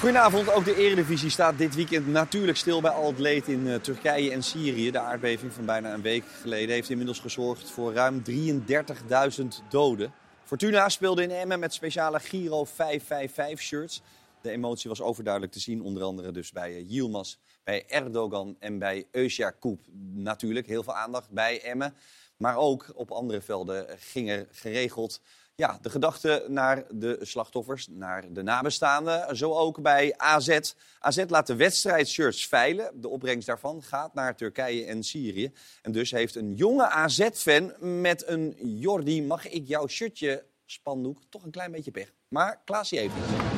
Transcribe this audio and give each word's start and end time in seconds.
Goedenavond. 0.00 0.52
Ook 0.52 0.64
de 0.64 0.76
Eredivisie 0.76 1.30
staat 1.30 1.58
dit 1.58 1.74
weekend 1.74 2.06
natuurlijk 2.06 2.58
stil 2.58 2.80
bij 2.80 2.90
al 2.90 3.06
het 3.06 3.18
leed 3.18 3.48
in 3.48 3.66
uh, 3.66 3.74
Turkije 3.74 4.30
en 4.30 4.42
Syrië. 4.42 4.90
De 4.90 4.98
aardbeving 4.98 5.52
van 5.52 5.64
bijna 5.64 5.92
een 5.94 6.02
week 6.02 6.24
geleden 6.40 6.74
heeft 6.74 6.90
inmiddels 6.90 7.18
gezorgd 7.18 7.70
voor 7.70 7.92
ruim 7.92 8.22
33.000 8.30 9.46
doden. 9.68 10.12
Fortuna 10.44 10.88
speelde 10.88 11.22
in 11.22 11.30
Emmen 11.30 11.58
met 11.58 11.72
speciale 11.72 12.20
Giro 12.20 12.66
555-shirts. 12.66 14.02
De 14.42 14.50
emotie 14.50 14.90
was 14.90 15.00
overduidelijk 15.00 15.52
te 15.52 15.60
zien, 15.60 15.82
onder 15.82 16.02
andere 16.02 16.32
dus 16.32 16.52
bij 16.52 16.70
uh, 16.70 16.90
Yilmaz, 16.90 17.36
bij 17.64 17.84
Erdogan 17.88 18.56
en 18.58 18.78
bij 18.78 19.06
Özyakup. 19.12 19.90
Natuurlijk 20.12 20.66
heel 20.66 20.82
veel 20.82 20.96
aandacht 20.96 21.30
bij 21.30 21.62
Emmen. 21.62 21.94
Maar 22.36 22.56
ook 22.56 22.92
op 22.94 23.10
andere 23.10 23.40
velden 23.40 23.86
ging 23.98 24.30
er 24.30 24.46
geregeld 24.50 25.20
ja, 25.60 25.78
de 25.82 25.90
gedachte 25.90 26.44
naar 26.48 26.84
de 26.90 27.18
slachtoffers, 27.20 27.88
naar 27.90 28.32
de 28.32 28.42
nabestaanden. 28.42 29.36
Zo 29.36 29.52
ook 29.52 29.82
bij 29.82 30.14
AZ. 30.16 30.60
AZ 30.98 31.24
laat 31.28 31.46
de 31.46 31.56
wedstrijdshirts 31.56 32.46
veilen. 32.46 33.00
De 33.00 33.08
opbrengst 33.08 33.46
daarvan 33.46 33.82
gaat 33.82 34.14
naar 34.14 34.36
Turkije 34.36 34.84
en 34.84 35.02
Syrië. 35.02 35.52
En 35.82 35.92
dus 35.92 36.10
heeft 36.10 36.34
een 36.34 36.54
jonge 36.54 36.88
AZ-fan 36.88 37.72
met 38.00 38.28
een 38.28 38.56
Jordi, 38.62 39.22
mag 39.22 39.48
ik 39.48 39.66
jouw 39.66 39.86
shirtje 39.86 40.44
spandoek, 40.64 41.18
toch 41.28 41.44
een 41.44 41.50
klein 41.50 41.72
beetje 41.72 41.90
pech. 41.90 42.12
Maar 42.28 42.60
Klaasje 42.64 42.96
heeft. 42.96 43.49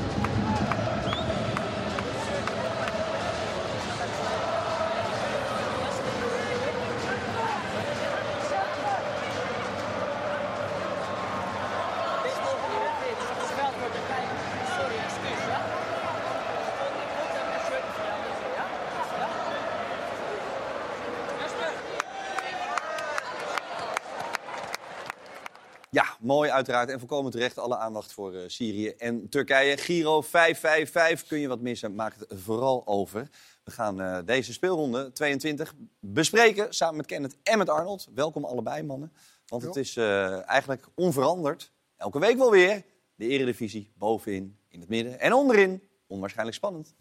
Mooi 26.33 26.51
uiteraard. 26.51 26.89
En 26.89 26.99
volkomen 26.99 27.31
terecht 27.31 27.59
alle 27.59 27.77
aandacht 27.77 28.13
voor 28.13 28.35
uh, 28.35 28.41
Syrië 28.47 28.89
en 28.89 29.29
Turkije. 29.29 29.77
Giro 29.77 30.21
555 30.21 31.29
kun 31.29 31.39
je 31.39 31.49
wat 31.49 31.61
missen, 31.61 31.95
maak 31.95 32.15
het 32.19 32.41
vooral 32.41 32.87
over. 32.87 33.29
We 33.65 33.71
gaan 33.71 34.01
uh, 34.01 34.19
deze 34.25 34.53
speelronde 34.53 35.13
22 35.13 35.75
bespreken 36.01 36.75
samen 36.75 36.97
met 36.97 37.07
Kenneth 37.07 37.37
en 37.43 37.59
met 37.59 37.69
Arnold. 37.69 38.09
Welkom 38.15 38.45
allebei, 38.45 38.83
mannen. 38.83 39.13
Want 39.47 39.63
het 39.63 39.77
is 39.77 39.97
uh, 39.97 40.49
eigenlijk 40.49 40.87
onveranderd. 40.95 41.73
Elke 41.97 42.19
week 42.19 42.37
wel 42.37 42.51
weer. 42.51 42.85
De 43.15 43.29
eredivisie 43.29 43.93
bovenin, 43.99 44.59
in 44.69 44.81
het 44.81 44.89
midden 44.89 45.21
en 45.21 45.33
onderin. 45.33 45.83
Onwaarschijnlijk 46.07 46.57
spannend. 46.57 46.95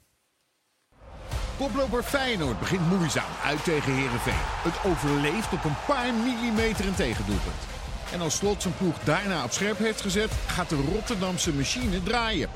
Koploper 1.57 2.03
Feyenoord 2.03 2.59
begint 2.59 2.89
moeizaam 2.89 3.31
uit 3.43 3.63
tegen 3.63 3.93
Herenveen. 3.93 4.33
Het 4.71 4.91
overleeft 4.91 5.53
op 5.53 5.63
een 5.63 5.85
paar 5.87 6.13
millimeter 6.13 6.87
een 6.87 6.95
tegendoelpunt. 6.95 7.80
En 8.11 8.21
als 8.21 8.35
Slot 8.35 8.61
zijn 8.61 8.77
ploeg 8.77 8.95
daarna 9.03 9.43
op 9.43 9.51
scherp 9.51 9.77
heeft 9.77 10.01
gezet, 10.01 10.31
gaat 10.47 10.69
de 10.69 10.83
Rotterdamse 10.93 11.53
machine 11.53 12.03
draaien. 12.03 12.49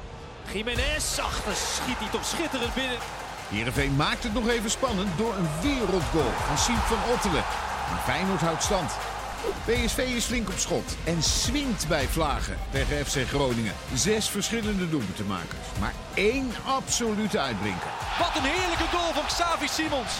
Jiménez, 0.53 1.19
ach, 1.19 1.43
dan 1.45 1.53
schiet 1.55 1.97
hij 1.97 2.09
toch 2.11 2.25
schitterend 2.25 2.73
binnen. 2.73 2.97
Heerenveen 3.49 3.95
maakt 3.95 4.23
het 4.23 4.33
nog 4.33 4.49
even 4.49 4.69
spannend 4.69 5.17
door 5.17 5.35
een 5.35 5.49
wereldgoal 5.61 6.31
van 6.47 6.57
Siep 6.57 6.83
van 6.85 7.13
Ottelen. 7.13 7.43
Maar 7.89 8.01
Feyenoord 8.05 8.41
houdt 8.41 8.63
stand. 8.63 8.91
PSV 9.65 9.97
is 9.97 10.25
flink 10.25 10.49
op 10.49 10.57
schot 10.57 10.95
en 11.03 11.23
swingt 11.23 11.87
bij 11.87 12.07
Vlagen 12.07 12.57
tegen 12.69 13.05
FC 13.05 13.27
Groningen. 13.27 13.73
Zes 13.93 14.29
verschillende 14.29 14.89
doelpuntenmakers, 14.89 15.67
maar 15.79 15.93
één 16.13 16.51
absolute 16.65 17.39
uitblinker. 17.39 17.89
Wat 18.19 18.35
een 18.35 18.49
heerlijke 18.49 18.97
goal 18.97 19.13
van 19.13 19.25
Xavi 19.25 19.67
Simons. 19.67 20.11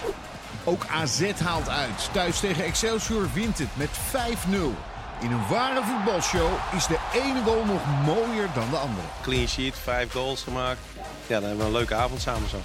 Ook 0.64 0.86
AZ 0.92 1.32
haalt 1.44 1.70
uit. 1.70 2.10
Thuis 2.12 2.40
tegen 2.40 2.64
Excelsior 2.64 3.30
wint 3.34 3.58
het 3.58 3.78
met 3.78 3.90
5-0. 3.90 4.95
In 5.20 5.32
een 5.32 5.48
ware 5.50 5.82
voetbalshow 5.84 6.52
is 6.76 6.88
de 6.88 6.98
ene 7.14 7.44
goal 7.44 7.66
nog 7.66 7.82
mooier 8.06 8.48
dan 8.54 8.70
de 8.70 8.78
andere. 8.78 9.08
Clean 9.22 9.48
sheet, 9.48 9.76
vijf 9.84 10.12
goals 10.12 10.44
gemaakt. 10.44 10.80
Ja, 11.28 11.40
dan 11.40 11.44
hebben 11.50 11.58
we 11.58 11.66
een 11.66 11.78
leuke 11.78 11.96
avond 11.96 12.22
samen 12.22 12.50
zo. 12.50 12.58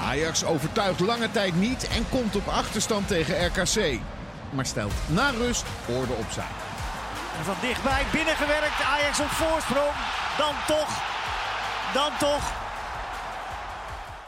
Ajax 0.00 0.44
overtuigt 0.44 1.00
lange 1.00 1.30
tijd 1.30 1.54
niet 1.54 1.88
en 1.88 2.08
komt 2.08 2.36
op 2.36 2.48
achterstand 2.48 3.08
tegen 3.08 3.46
RKC. 3.46 4.00
Maar 4.50 4.66
stelt 4.66 4.92
na 5.06 5.30
rust 5.30 5.64
orde 5.86 6.12
op 6.12 6.30
zijn. 6.30 6.54
En 7.38 7.44
van 7.44 7.56
dichtbij 7.60 8.04
binnengewerkt, 8.12 8.82
Ajax 8.94 9.20
op 9.20 9.30
voorsprong. 9.30 9.94
Dan 10.36 10.54
toch, 10.66 11.02
dan 11.92 12.10
toch. 12.18 12.52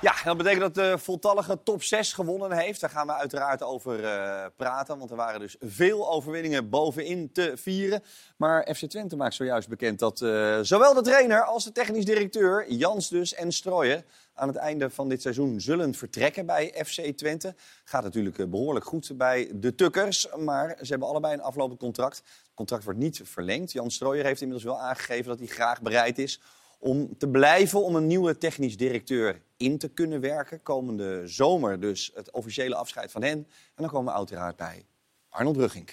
Ja, 0.03 0.15
dat 0.25 0.37
betekent 0.37 0.61
dat 0.61 0.75
de 0.75 0.99
voltallige 0.99 1.63
top 1.63 1.83
6 1.83 2.13
gewonnen 2.13 2.53
heeft. 2.53 2.81
Daar 2.81 2.91
gaan 2.91 3.07
we 3.07 3.15
uiteraard 3.15 3.63
over 3.63 4.01
uh, 4.01 4.45
praten. 4.57 4.99
Want 4.99 5.11
er 5.11 5.17
waren 5.17 5.41
dus 5.41 5.57
veel 5.61 6.11
overwinningen 6.11 6.69
bovenin 6.69 7.33
te 7.33 7.53
vieren. 7.55 8.03
Maar 8.37 8.75
FC 8.75 8.87
Twente 8.87 9.17
maakt 9.17 9.35
zojuist 9.35 9.69
bekend 9.69 9.99
dat 9.99 10.21
uh, 10.21 10.59
zowel 10.63 10.95
de 10.95 11.01
trainer 11.01 11.45
als 11.45 11.65
de 11.65 11.73
technisch 11.73 12.05
directeur, 12.05 12.73
Jans 12.73 13.09
dus 13.09 13.35
en 13.35 13.53
Strooien, 13.53 14.05
aan 14.35 14.49
het 14.49 14.57
einde 14.57 14.91
van 14.91 15.09
dit 15.09 15.23
seizoen 15.23 15.61
zullen 15.61 15.95
vertrekken 15.95 16.47
bij 16.47 16.85
FC 16.85 17.01
Twente. 17.17 17.55
Gaat 17.85 18.03
natuurlijk 18.03 18.39
uh, 18.39 18.47
behoorlijk 18.47 18.85
goed 18.85 19.11
bij 19.17 19.51
de 19.55 19.75
Tukkers. 19.75 20.29
Maar 20.39 20.77
ze 20.81 20.91
hebben 20.91 21.09
allebei 21.09 21.35
een 21.35 21.43
aflopend 21.43 21.79
contract. 21.79 22.17
Het 22.17 22.55
contract 22.55 22.85
wordt 22.85 22.99
niet 22.99 23.21
verlengd. 23.25 23.73
Jan 23.73 23.91
Strooijer 23.91 24.25
heeft 24.25 24.41
inmiddels 24.41 24.73
wel 24.73 24.81
aangegeven 24.81 25.25
dat 25.25 25.39
hij 25.39 25.49
graag 25.49 25.83
bereid 25.83 26.19
is 26.19 26.41
om 26.83 27.17
te 27.19 27.29
blijven 27.29 27.85
om 27.85 27.97
een 27.97 28.07
nieuwe 28.07 28.39
technisch 28.39 28.77
directeur 28.77 29.43
in 29.57 29.79
te 29.79 29.89
kunnen 29.89 30.21
werken. 30.21 30.63
Komende 30.63 31.29
zomer 31.29 31.81
dus 31.81 32.11
het 32.15 32.31
officiële 32.31 32.75
afscheid 32.75 33.11
van 33.11 33.23
hen. 33.23 33.39
En 33.39 33.47
dan 33.75 33.89
komen 33.89 34.13
we 34.13 34.19
uiteraard 34.19 34.57
bij 34.57 34.87
Arnold 35.29 35.57
Brugging. 35.57 35.91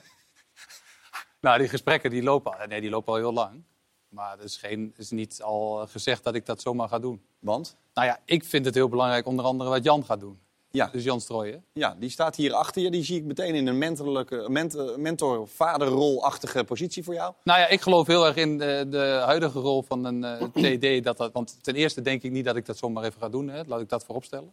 nou, 1.40 1.58
die 1.58 1.68
gesprekken 1.68 2.10
die 2.10 2.22
lopen, 2.22 2.68
nee, 2.68 2.80
die 2.80 2.90
lopen 2.90 3.12
al 3.12 3.18
heel 3.18 3.32
lang. 3.32 3.62
Maar 4.08 4.30
het 4.30 4.44
is, 4.44 4.56
geen, 4.56 4.94
is 4.96 5.10
niet 5.10 5.42
al 5.42 5.86
gezegd 5.86 6.24
dat 6.24 6.34
ik 6.34 6.46
dat 6.46 6.60
zomaar 6.60 6.88
ga 6.88 6.98
doen. 6.98 7.24
Want? 7.38 7.76
Nou 7.94 8.06
ja, 8.06 8.20
ik 8.24 8.44
vind 8.44 8.64
het 8.64 8.74
heel 8.74 8.88
belangrijk 8.88 9.26
onder 9.26 9.44
andere 9.44 9.70
wat 9.70 9.84
Jan 9.84 10.04
gaat 10.04 10.20
doen. 10.20 10.40
Ja. 10.74 10.88
Dus 10.92 11.04
Jan 11.04 11.20
Strooijen. 11.20 11.64
Ja, 11.72 11.96
die 11.98 12.10
staat 12.10 12.36
hier 12.36 12.52
achter 12.52 12.82
je. 12.82 12.90
Die 12.90 13.04
zie 13.04 13.16
ik 13.16 13.24
meteen 13.24 13.54
in 13.54 13.66
een 13.66 13.78
mentorlijke, 13.78 14.46
mentor, 14.48 15.00
mentor-vaderrolachtige 15.00 16.64
positie 16.64 17.04
voor 17.04 17.14
jou. 17.14 17.34
Nou 17.44 17.60
ja, 17.60 17.68
ik 17.68 17.80
geloof 17.80 18.06
heel 18.06 18.26
erg 18.26 18.36
in 18.36 18.58
de, 18.58 18.86
de 18.90 19.20
huidige 19.24 19.58
rol 19.58 19.82
van 19.82 20.04
een 20.04 20.22
uh, 20.54 20.76
TD. 20.76 21.04
Dat 21.04 21.16
dat, 21.16 21.32
want 21.32 21.58
ten 21.62 21.74
eerste 21.74 22.02
denk 22.02 22.22
ik 22.22 22.30
niet 22.30 22.44
dat 22.44 22.56
ik 22.56 22.66
dat 22.66 22.76
zomaar 22.76 23.04
even 23.04 23.20
ga 23.20 23.28
doen. 23.28 23.48
Hè. 23.48 23.62
Laat 23.66 23.80
ik 23.80 23.88
dat 23.88 24.04
vooropstellen. 24.04 24.52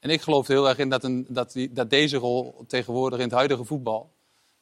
En 0.00 0.10
ik 0.10 0.20
geloof 0.20 0.48
er 0.48 0.54
heel 0.54 0.68
erg 0.68 0.78
in 0.78 0.88
dat, 0.88 1.04
een, 1.04 1.26
dat, 1.28 1.52
die, 1.52 1.72
dat 1.72 1.90
deze 1.90 2.16
rol 2.16 2.64
tegenwoordig 2.66 3.18
in 3.18 3.24
het 3.24 3.34
huidige 3.34 3.64
voetbal... 3.64 4.10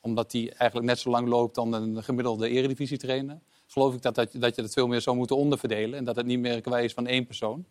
omdat 0.01 0.31
die 0.31 0.51
eigenlijk 0.51 0.91
net 0.91 0.99
zo 0.99 1.11
lang 1.11 1.29
loopt 1.29 1.55
dan 1.55 1.73
een 1.73 2.03
gemiddelde 2.03 2.49
eredivisietrainer... 2.49 3.39
geloof 3.67 3.95
ik 3.95 4.03
dat, 4.03 4.15
dat, 4.15 4.33
dat 4.33 4.57
je 4.57 4.63
dat 4.63 4.73
veel 4.73 4.87
meer 4.87 5.01
zou 5.01 5.17
moeten 5.17 5.37
onderverdelen. 5.37 5.99
En 5.99 6.05
dat 6.05 6.17
het 6.17 6.27
niet 6.27 6.39
meer 6.39 6.61
kwijt 6.61 6.85
is 6.85 6.93
van 6.93 7.07
één 7.07 7.27
persoon. 7.27 7.67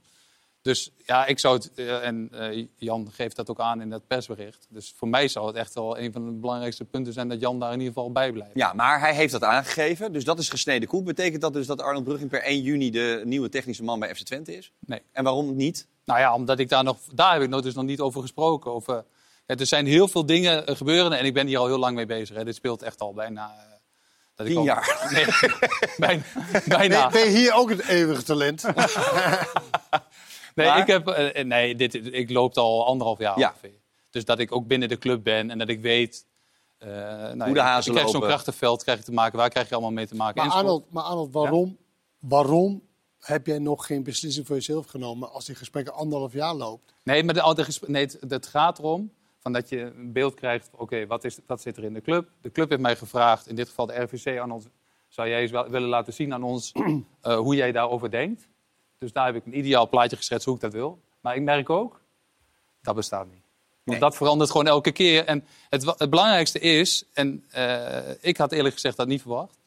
Dus 0.62 0.92
ja, 1.06 1.26
ik 1.26 1.40
zou 1.40 1.56
het, 1.56 1.72
uh, 1.76 2.06
en 2.06 2.30
uh, 2.34 2.68
Jan 2.78 3.12
geeft 3.12 3.36
dat 3.36 3.50
ook 3.50 3.60
aan 3.60 3.82
in 3.82 3.92
het 3.92 4.08
persbericht. 4.08 4.68
Dus 4.70 4.94
voor 4.98 5.08
mij 5.08 5.28
zou 5.28 5.48
het 5.48 5.56
echt 5.56 5.74
wel 5.74 6.00
een 6.00 6.12
van 6.12 6.26
de 6.26 6.32
belangrijkste 6.32 6.86
punten 6.86 7.14
zijn 7.14 7.28
dat 7.28 7.40
Jan 7.40 7.60
daar 7.60 7.74
in 7.74 7.80
ieder 7.80 7.94
geval 7.94 8.12
bij 8.12 8.32
blijft. 8.32 8.52
Ja, 8.54 8.74
maar 8.74 9.00
hij 9.00 9.16
heeft 9.16 9.32
dat 9.32 9.44
aangegeven, 9.44 10.14
dus 10.14 10.24
dat 10.24 10.40
is 10.40 10.50
gesneden 10.50 10.88
koek. 10.88 11.06
Betekent 11.06 11.42
dat 11.42 11.54
dus 11.54 11.68
dat 11.68 11.82
Arnold 11.82 12.04
Brugging 12.04 12.30
per 12.30 12.42
1 12.42 12.62
juni 12.62 12.92
de 12.92 13.22
nieuwe 13.26 13.50
technische 13.50 13.84
man 13.84 14.00
bij 14.00 14.16
FC 14.16 14.22
Twente 14.22 14.58
is? 14.58 14.72
Nee. 14.80 15.02
En 15.12 15.24
waarom 15.24 15.56
niet? 15.56 15.88
Nou 16.06 16.20
ja, 16.20 16.34
omdat 16.34 16.60
ik 16.60 16.70
daar 16.70 16.84
nog, 16.84 16.98
daar 17.14 17.34
heb 17.34 17.42
ik 17.42 17.50
nog 17.50 17.62
dus 17.62 17.74
nog 17.74 17.86
niet 17.86 18.00
over 18.00 18.22
gesproken. 18.22 18.72
Over, 18.72 19.06
ja, 19.48 19.56
er 19.56 19.66
zijn 19.66 19.86
heel 19.86 20.08
veel 20.08 20.26
dingen 20.26 20.78
gebeuren 20.78 21.12
en 21.12 21.26
ik 21.26 21.34
ben 21.34 21.48
hier 21.48 21.58
al 21.58 21.68
heel 21.68 21.80
lang 21.80 21.96
mee 21.96 22.06
bezig. 22.06 22.36
Hè. 22.36 22.44
Dit 22.44 22.56
speelt 22.56 22.82
echt 22.82 23.00
al 23.00 23.14
bijna. 23.14 23.46
Uh, 23.46 23.72
dat 24.36 24.48
Tien 24.48 24.64
jaar. 24.64 25.10
Nee, 25.12 25.26
bijna. 25.98 26.24
bijna. 26.78 27.10
Ben, 27.10 27.22
ben 27.22 27.32
je 27.32 27.38
hier 27.38 27.54
ook 27.54 27.70
het 27.70 27.88
eeuwige 27.88 28.24
talent? 28.24 28.64
Nee, 30.56 30.68
maar... 30.68 30.80
ik, 30.80 30.88
heb, 30.88 31.08
uh, 31.08 31.44
nee 31.44 31.76
dit, 31.76 32.14
ik 32.14 32.30
loop 32.30 32.58
al 32.58 32.86
anderhalf 32.86 33.20
jaar 33.20 33.40
ja. 33.40 33.48
ongeveer. 33.48 33.80
Dus 34.10 34.26
dat 34.26 34.40
ik 34.40 34.52
ook 34.52 34.68
binnen 34.68 34.90
de 34.90 34.98
club 34.98 35.24
ben 35.24 35.50
en 35.50 35.58
dat 35.58 35.70
ik 35.70 35.82
weet... 35.82 36.26
Uh, 36.80 36.90
nou, 36.90 37.44
Hoe 37.44 37.54
de 37.54 37.60
hazen 37.62 37.92
Ik 37.92 37.98
krijg 37.98 38.12
zo'n 38.12 38.22
krachtenveld 38.22 38.84
krijg 38.84 38.98
je 38.98 39.04
te 39.06 39.12
maken. 39.12 39.38
Waar 39.38 39.50
krijg 39.50 39.68
je 39.68 39.74
allemaal 39.74 39.92
mee 39.92 40.08
te 40.08 40.16
maken? 40.16 40.46
Maar 40.46 40.56
Arnold, 40.56 40.92
maar 40.92 41.04
Arnold 41.04 41.34
waarom, 41.34 41.68
ja? 41.68 42.28
waarom 42.30 42.82
heb 43.20 43.48
jij 43.48 43.60
nog 43.60 43.86
geen 43.86 44.04
beslissing 44.04 44.48
voor 44.48 44.56
jezelf 44.56 44.86
genomen... 44.86 45.32
als 45.32 45.46
die 45.46 45.56
gesprekken 45.56 45.94
anderhalf 45.94 46.34
jaar 46.34 46.54
loopt? 46.54 46.94
Nee, 47.04 47.24
maar 47.24 47.34
de, 47.34 47.54
de, 47.56 47.80
nee, 47.88 48.04
het, 48.04 48.18
het 48.28 48.48
gaat 48.48 48.80
erom 48.80 49.12
van 49.40 49.54
dat 49.54 49.70
je 49.70 49.80
een 49.80 50.12
beeld 50.12 50.34
krijgt... 50.34 50.70
oké, 50.72 50.82
okay, 50.82 51.08
wat, 51.08 51.40
wat 51.46 51.62
zit 51.62 51.78
er 51.78 51.84
in 51.84 51.94
de 51.94 52.02
club? 52.02 52.30
De 52.42 52.52
club 52.52 52.70
heeft 52.70 52.82
mij 52.82 52.96
gevraagd, 52.96 53.48
in 53.48 53.56
dit 53.56 53.68
geval 53.68 53.86
de 53.86 54.02
RVC, 54.02 54.40
Arnold... 54.40 54.68
zou 55.08 55.30
jij 55.30 55.42
eens 55.42 55.52
wel, 55.52 55.70
willen 55.70 55.90
laten 55.90 56.14
zien 56.14 56.34
aan 56.34 56.44
ons 56.44 56.72
uh, 56.74 57.38
hoe 57.46 57.56
jij 57.56 57.72
daarover 57.72 58.12
denkt? 58.12 58.48
Dus 59.02 59.12
daar 59.12 59.26
heb 59.26 59.36
ik 59.36 59.46
een 59.46 59.58
ideaal 59.58 59.90
plaatje 59.90 60.16
geschetst 60.16 60.46
hoe 60.46 60.56
ik 60.56 60.62
dat 60.62 60.74
wil. 60.74 61.02
Maar 61.22 61.36
ik 61.36 61.42
merk 61.42 61.70
ook, 61.70 62.02
dat 62.82 62.96
bestaat 62.96 63.26
niet. 63.26 63.44
Want 63.84 64.00
nee. 64.00 64.00
dat 64.00 64.16
verandert 64.16 64.52
gewoon 64.52 64.68
elke 64.68 64.92
keer. 64.92 65.26
En 65.26 65.46
het, 65.70 65.86
het 65.86 66.10
belangrijkste 66.10 66.60
is, 66.60 67.04
en 67.14 67.46
uh, 67.56 68.24
ik 68.24 68.38
had 68.38 68.52
eerlijk 68.52 68.74
gezegd 68.74 68.98
dat 68.98 69.08
niet 69.08 69.22
verwacht. 69.22 69.58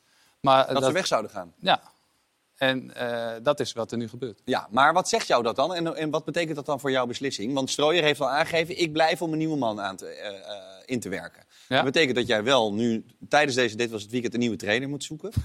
Maar 0.40 0.66
dat, 0.66 0.74
dat 0.74 0.84
ze 0.84 0.92
weg 0.92 1.06
zouden 1.06 1.30
gaan? 1.30 1.52
Ja. 1.58 1.82
En 2.54 2.94
eh, 2.94 3.32
dat 3.42 3.60
is 3.60 3.72
wat 3.72 3.92
er 3.92 3.98
nu 3.98 4.08
gebeurt. 4.08 4.40
Ja, 4.44 4.68
maar 4.70 4.92
wat 4.92 5.08
zegt 5.08 5.26
jou 5.26 5.42
dat 5.42 5.56
dan? 5.56 5.74
En, 5.74 5.96
en 5.96 6.10
wat 6.10 6.24
betekent 6.24 6.56
dat 6.56 6.66
dan 6.66 6.80
voor 6.80 6.90
jouw 6.90 7.06
beslissing? 7.06 7.52
Want 7.54 7.70
Strooier 7.70 8.02
heeft 8.02 8.20
al 8.20 8.28
aangegeven, 8.30 8.78
ik 8.80 8.92
blijf 8.92 9.22
om 9.22 9.32
een 9.32 9.38
nieuwe 9.38 9.56
man 9.56 9.80
aan 9.80 9.96
te, 9.96 10.06
eh, 10.06 10.28
eh, 10.36 10.56
in 10.84 11.00
te 11.00 11.08
werken. 11.08 11.42
Ja. 11.68 11.76
Dat 11.76 11.84
betekent 11.84 12.16
dat 12.16 12.26
jij 12.26 12.42
wel 12.42 12.74
nu 12.74 13.04
tijdens 13.28 13.56
deze 13.56 13.76
Dit 13.76 13.90
Was 13.90 14.02
Het 14.02 14.10
Weekend 14.10 14.34
een 14.34 14.40
nieuwe 14.40 14.56
trainer 14.56 14.88
moet 14.88 15.04
zoeken. 15.04 15.30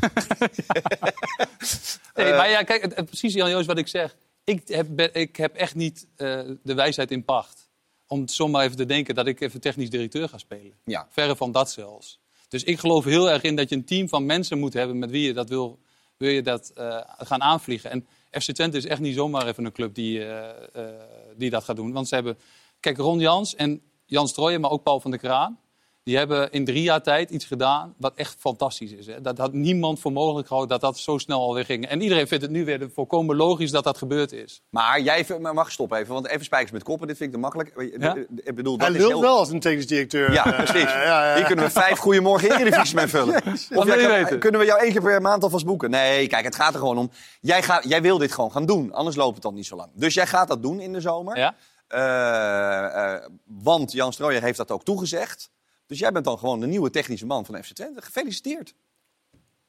Nee, 2.16 2.34
maar 2.34 2.50
ja, 2.50 2.64
kijk, 2.64 2.82
het, 2.82 2.96
het- 2.96 3.06
precies 3.06 3.34
Jan 3.34 3.50
Joost 3.50 3.66
wat 3.68 3.78
ik 3.78 3.88
zeg. 3.88 4.16
Ik 4.44 4.68
heb, 4.68 4.88
ben- 4.90 5.14
ik 5.14 5.36
heb 5.36 5.56
echt 5.56 5.76
niet 5.76 6.08
de 6.18 6.74
wijsheid 6.76 7.12
in 7.12 7.24
pacht. 7.26 7.68
Om 8.08 8.28
zomaar 8.28 8.64
even 8.64 8.78
te 8.78 8.86
denken 8.86 9.16
dat 9.16 9.28
ik 9.28 9.40
even 9.42 9.62
technisch 9.62 9.90
directeur 9.90 10.30
ga 10.30 10.38
spelen. 10.38 10.74
Ja. 10.86 11.08
Verre 11.10 11.36
van 11.36 11.52
dat 11.52 11.72
zelfs. 11.72 12.20
Dus 12.48 12.64
ik 12.64 12.80
geloof 12.80 13.04
heel 13.06 13.30
erg 13.30 13.42
in 13.42 13.56
dat 13.56 13.70
je 13.70 13.76
een 13.76 13.86
team 13.86 14.10
van 14.10 14.26
mensen 14.26 14.60
moet 14.60 14.74
hebben 14.74 15.00
met 15.00 15.10
wie 15.12 15.24
je 15.28 15.34
dat 15.34 15.50
wil, 15.50 15.80
wil 16.20 16.30
je 16.30 16.42
dat 16.42 16.72
eh, 16.76 17.02
gaan 17.18 17.42
aanvliegen. 17.42 17.92
En 17.92 18.08
FC 18.42 18.52
Twente 18.52 18.78
is 18.78 18.86
echt 18.86 19.00
niet 19.00 19.16
zomaar 19.16 19.48
even 19.48 19.66
een 19.66 19.72
club 19.72 19.96
die, 19.96 20.26
eh, 20.26 20.50
eh, 20.74 20.94
die 21.36 21.50
dat 21.50 21.64
gaat 21.64 21.76
doen. 21.76 21.92
Want 21.92 22.08
ze 22.08 22.16
hebben, 22.16 22.38
kijk, 22.80 22.98
Ron 22.98 23.20
Jans 23.20 23.56
en 23.56 23.82
Jan 24.06 24.28
Strooijen, 24.28 24.62
maar 24.62 24.72
ook 24.72 24.84
Paul 24.84 25.00
van 25.00 25.12
der 25.12 25.20
Kraan. 25.20 25.60
Die 26.04 26.18
hebben 26.18 26.52
in 26.52 26.66
drie 26.66 26.84
jaar 26.84 27.02
tijd 27.02 27.30
iets 27.30 27.46
gedaan 27.46 27.94
wat 27.98 28.14
echt 28.16 28.36
fantastisch 28.40 28.92
is. 28.92 29.06
Hè. 29.08 29.22
Dat 29.22 29.38
had 29.38 29.54
niemand 29.54 30.00
voor 30.00 30.12
mogelijk 30.12 30.48
gehouden 30.48 30.80
dat 30.80 30.94
dat 30.94 31.00
zo 31.02 31.18
snel 31.18 31.40
alweer 31.42 31.66
ging. 31.66 31.88
En 31.88 32.02
iedereen 32.02 32.28
vindt 32.28 32.44
het 32.44 32.54
nu 32.54 32.66
weer 32.66 32.90
volkomen 32.94 33.36
logisch 33.36 33.72
dat 33.72 33.84
dat 33.84 33.98
gebeurd 33.98 34.32
is. 34.32 34.62
Maar 34.70 35.02
jij 35.02 35.26
maar 35.42 35.54
mag 35.54 35.72
stoppen 35.72 35.98
even, 35.98 36.14
want 36.14 36.28
even 36.28 36.46
spijkers 36.46 36.72
met 36.72 36.84
koppen, 36.84 37.08
dit 37.08 37.18
vind 37.18 37.30
ik 37.30 37.36
te 37.36 37.42
makkelijk. 37.42 37.94
Ja? 38.00 38.16
Ik 38.44 38.56
bedoel, 38.56 38.78
dat 38.78 38.88
Hij 38.88 38.98
is 38.98 39.04
heel... 39.08 39.22
wel 39.22 39.38
als 39.38 39.50
een 39.50 39.60
technisch 39.60 39.88
directeur. 39.88 40.32
Ja, 40.32 40.46
Eh, 40.46 40.56
precies. 40.64 40.92
ja, 40.92 41.28
ja. 41.30 41.36
Hier 41.36 41.46
kunnen 41.46 41.66
we 41.66 41.72
vijf 41.72 41.98
goeiemorgen 41.98 42.52
Eredivisie 42.52 42.96
mee 42.96 43.08
vullen. 43.08 43.36
Of 43.46 43.68
wil 43.70 43.86
jij 43.86 44.02
je 44.02 44.08
kan- 44.08 44.16
weten? 44.24 44.40
kunnen 44.40 44.60
we 44.60 44.66
jou 44.66 44.80
één 44.82 44.92
keer 44.92 45.02
per 45.02 45.22
maand 45.22 45.44
alvast 45.44 45.66
boeken? 45.66 45.90
Nee, 45.90 46.28
kijk, 46.28 46.46
het 46.46 46.56
gaat 46.56 46.74
er 46.74 46.80
gewoon 46.80 46.98
om. 46.98 47.10
Jij, 47.42 47.64
gaat, 47.64 47.84
jij 47.90 48.02
wil 48.02 48.18
dit 48.18 48.32
gewoon 48.32 48.52
gaan 48.52 48.66
doen, 48.66 48.94
anders 48.94 49.16
loopt 49.16 49.34
het 49.34 49.44
dan 49.44 49.54
niet 49.54 49.66
zo 49.66 49.76
lang. 49.76 49.90
Dus 49.94 50.14
jij 50.14 50.28
gaat 50.28 50.48
dat 50.48 50.62
doen 50.62 50.80
in 50.80 50.94
de 50.94 51.02
zomer. 51.02 51.38
Ja? 51.38 51.56
Eh, 51.88 53.14
eh, 53.14 53.22
want 53.46 53.92
Jan 53.92 54.14
Strooijer 54.14 54.42
heeft 54.44 54.58
dat 54.58 54.72
ook 54.72 54.84
toegezegd. 54.84 55.50
Dus 55.90 56.00
jij 56.00 56.12
bent 56.12 56.26
dan 56.26 56.38
gewoon 56.40 56.60
de 56.60 56.68
nieuwe 56.68 56.90
technische 56.90 57.26
man 57.26 57.46
van 57.46 57.64
FC 57.64 57.74
Twente. 57.74 58.02
Gefeliciteerd. 58.02 58.74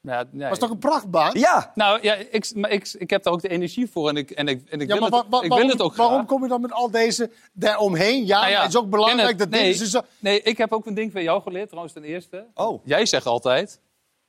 Ja, 0.01 0.25
nee. 0.31 0.49
Was 0.49 0.59
toch 0.59 0.69
een 0.69 0.77
prachtbaan? 0.77 1.39
Ja, 1.39 1.71
Nou 1.75 1.99
ja, 2.01 2.13
ik, 2.13 2.55
maar 2.55 2.69
ik, 2.69 2.93
ik 2.97 3.09
heb 3.09 3.23
daar 3.23 3.33
ook 3.33 3.41
de 3.41 3.47
energie 3.49 3.89
voor 3.89 4.09
en 4.09 4.15
ik, 4.17 4.31
en 4.31 4.47
ik, 4.47 4.69
en 4.69 4.81
ik, 4.81 4.87
Ja, 4.87 4.93
wil, 4.99 5.09
maar 5.09 5.19
het, 5.19 5.25
ik 5.25 5.31
waarom, 5.31 5.49
wil 5.57 5.67
het 5.67 5.81
ook 5.81 5.95
waarom 5.95 6.15
graag. 6.15 6.27
kom 6.27 6.43
je 6.43 6.47
dan 6.49 6.61
met 6.61 6.71
al 6.71 6.91
deze 6.91 7.31
daaromheen? 7.53 8.25
Ja, 8.25 8.39
Nou 8.39 8.51
ja, 8.51 8.61
het 8.61 8.69
is 8.69 8.77
ook 8.77 8.89
belangrijk 8.89 9.37
dat 9.37 9.51
dit 9.51 9.59
nee, 9.61 9.69
is 9.69 9.77
dus 9.77 9.89
zo- 9.89 10.01
Nee, 10.19 10.41
ik 10.41 10.57
heb 10.57 10.71
ook 10.71 10.85
een 10.85 10.93
ding 10.93 11.11
van 11.11 11.23
jou 11.23 11.41
geleerd, 11.41 11.67
trouwens 11.67 11.93
ten 11.93 12.03
eerste. 12.03 12.45
Oh. 12.53 12.85
Jij 12.85 13.05
zegt 13.05 13.25
altijd, 13.25 13.79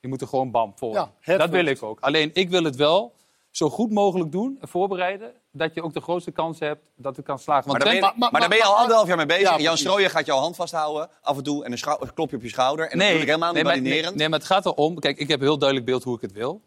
je 0.00 0.08
moet 0.08 0.20
er 0.20 0.26
gewoon 0.26 0.50
bam 0.50 0.72
voor. 0.76 0.92
Ja, 0.92 1.12
dat 1.36 1.50
wil 1.50 1.64
ik 1.66 1.82
ook. 1.82 2.00
Alleen 2.00 2.30
ik 2.32 2.50
wil 2.50 2.64
het 2.64 2.76
wel 2.76 3.14
zo 3.50 3.70
goed 3.70 3.90
mogelijk 3.90 4.32
doen 4.32 4.56
en 4.60 4.68
voorbereiden... 4.68 5.32
dat 5.52 5.75
je 5.75 5.82
ook 5.82 5.93
de 5.94 6.00
grootste 6.00 6.31
kans 6.31 6.58
hebt 6.58 6.82
dat 6.96 7.16
het 7.16 7.25
kan 7.25 7.38
slagen. 7.38 7.70
maar 7.70 7.78
Want 7.81 7.90
daar 7.90 8.00
ben 8.00 8.10
je, 8.10 8.19
maar- 8.19 8.31
maar 8.31 8.40
daar 8.40 8.49
ben 8.49 8.58
je 8.58 8.64
al 8.64 8.70
maar- 8.72 8.81
anderhalf 8.81 9.08
jaar 9.08 9.16
mee 9.16 9.26
bezig. 9.26 9.43
Ja, 9.43 9.49
Jan 9.50 9.60
precies. 9.62 9.81
Strooijer 9.81 10.10
gaat 10.10 10.26
jouw 10.26 10.38
hand 10.38 10.56
vasthouden 10.56 11.08
af 11.22 11.37
en 11.37 11.43
toe 11.43 11.64
en 11.64 11.72
een, 11.72 11.78
schou- 11.78 11.99
een 12.00 12.14
klopje 12.14 12.37
op 12.37 12.43
je 12.43 12.49
schouder. 12.49 12.90
En 12.90 12.99
dat 12.99 13.06
bedoel 13.06 13.20
ik 13.22 13.26
helemaal 13.26 13.52
niet 13.52 13.62
nee, 13.62 13.72
maar, 13.72 13.82
nee, 13.82 14.10
nee, 14.14 14.28
maar 14.28 14.38
het 14.38 14.49
gaat 14.49 14.66
erom... 14.66 14.99
Kijk, 14.99 15.19
ik 15.19 15.28
heb 15.28 15.40
een 15.40 15.46
heel 15.46 15.58
duidelijk 15.58 15.88
beeld 15.88 16.04
hoe 16.04 16.14
ik 16.16 16.20
het 16.20 16.32
wil. 16.32 16.60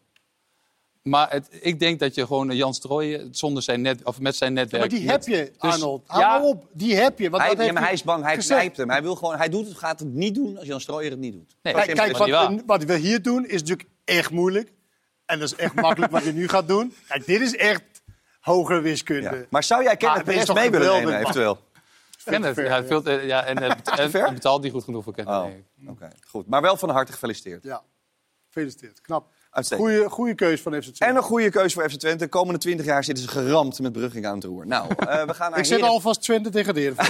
Maar 1.02 1.30
het, 1.30 1.48
ik 1.60 1.78
denk 1.80 2.00
dat 2.00 2.14
je 2.14 2.26
gewoon 2.26 2.56
Jan 2.56 2.74
Strooijen 2.74 3.34
zonder 3.34 3.62
zijn 3.62 3.80
net, 3.80 4.04
of 4.04 4.20
met 4.20 4.36
zijn 4.36 4.52
netwerk... 4.52 4.80
Maar 4.82 4.98
die 4.98 5.06
met- 5.06 5.26
heb 5.26 5.34
je, 5.36 5.44
dus- 5.60 5.72
Arnold. 5.72 6.02
Hou 6.06 6.22
ja, 6.22 6.28
maar 6.38 6.42
op. 6.48 6.66
Die 6.72 6.94
heb 6.96 7.18
je. 7.18 7.30
Want 7.30 7.42
Hij, 7.42 7.50
dat 7.50 7.58
ja, 7.58 7.62
heeft 7.62 7.74
maar 7.74 7.84
hij 7.84 7.92
is 7.92 8.02
bang, 8.02 8.24
hij 8.24 8.36
knijpt 8.36 8.76
hem. 8.76 8.90
Hij, 8.90 9.02
wil 9.02 9.14
gewoon, 9.14 9.36
hij 9.36 9.48
doet 9.48 9.66
het, 9.68 9.76
gaat 9.76 9.98
het 9.98 10.08
niet 10.12 10.34
doen 10.34 10.58
als 10.58 10.66
Jan 10.66 10.80
Strooijer 10.80 11.10
het 11.10 11.20
niet 11.20 11.32
doet. 11.32 11.56
Nee, 11.62 11.74
Kijk, 11.74 12.16
wat, 12.16 12.28
we, 12.28 12.62
wat 12.66 12.84
we 12.84 12.96
hier 12.96 13.22
doen 13.22 13.46
is 13.46 13.60
natuurlijk 13.60 13.88
echt 14.04 14.30
moeilijk. 14.30 14.72
En 15.26 15.38
dat 15.38 15.48
is 15.52 15.56
echt 15.56 15.74
makkelijk 15.74 16.12
wat 16.12 16.24
je 16.24 16.32
nu 16.32 16.48
gaat 16.48 16.68
doen. 16.68 16.94
Kijk, 17.08 17.26
dit 17.26 17.40
is 17.40 17.56
echt 17.56 17.82
hogere 18.46 18.80
wiskunde. 18.80 19.36
Ja. 19.36 19.44
Maar 19.50 19.62
zou 19.64 19.82
jij 19.82 19.96
Kenneth 19.96 20.18
Ah, 20.20 20.24
Perez 20.24 20.44
toch 20.44 20.56
mee 20.56 20.70
willen 20.70 20.92
nemen, 20.92 21.10
man. 21.12 21.20
eventueel? 21.20 21.58
Kenneth, 22.24 22.56
ja, 22.56 22.84
veel 22.84 23.02
te- 23.02 23.10
ja, 23.24 23.44
en, 23.44 23.58
eh, 23.58 23.70
en, 23.98 24.10
ver? 24.10 24.26
en 24.26 24.34
betaalt 24.34 24.62
niet 24.62 24.72
goed 24.72 24.84
genoeg 24.84 25.04
voor 25.04 25.14
Kenneth. 25.14 25.34
Oh, 25.34 25.90
oké. 25.90 26.08
Goed. 26.28 26.46
Maar 26.46 26.62
wel 26.62 26.76
van 26.76 26.90
harte 26.90 27.12
gefeliciteerd. 27.12 27.62
Ja, 27.62 27.82
gefeliciteerd. 28.46 29.00
Knap. 29.00 29.26
Goeie, 29.74 30.08
goeie 30.08 30.34
keus 30.34 30.60
van 30.60 30.72
FC 30.72 30.80
Twente. 30.80 31.04
En 31.04 31.16
een 31.16 31.22
goede 31.22 31.50
keuze 31.50 31.74
voor 31.80 31.90
FC 31.90 31.96
Twente. 31.96 32.24
De 32.24 32.30
komende 32.30 32.58
20 32.60 32.86
jaar 32.86 33.04
zitten 33.04 33.24
ze 33.24 33.30
geramd 33.30 33.80
met 33.80 33.92
Brugging 33.92 34.26
aan 34.26 34.34
het 34.34 34.44
roer. 34.44 34.66
Nou, 34.66 34.88
eh, 34.98 35.22
we 35.22 35.34
gaan 35.34 35.50
naar 35.50 35.58
Ik 35.58 35.64
zet 35.64 35.76
Heren- 35.76 35.90
alvast 35.92 36.22
Twente 36.22 36.50
degraderen. 36.50 36.96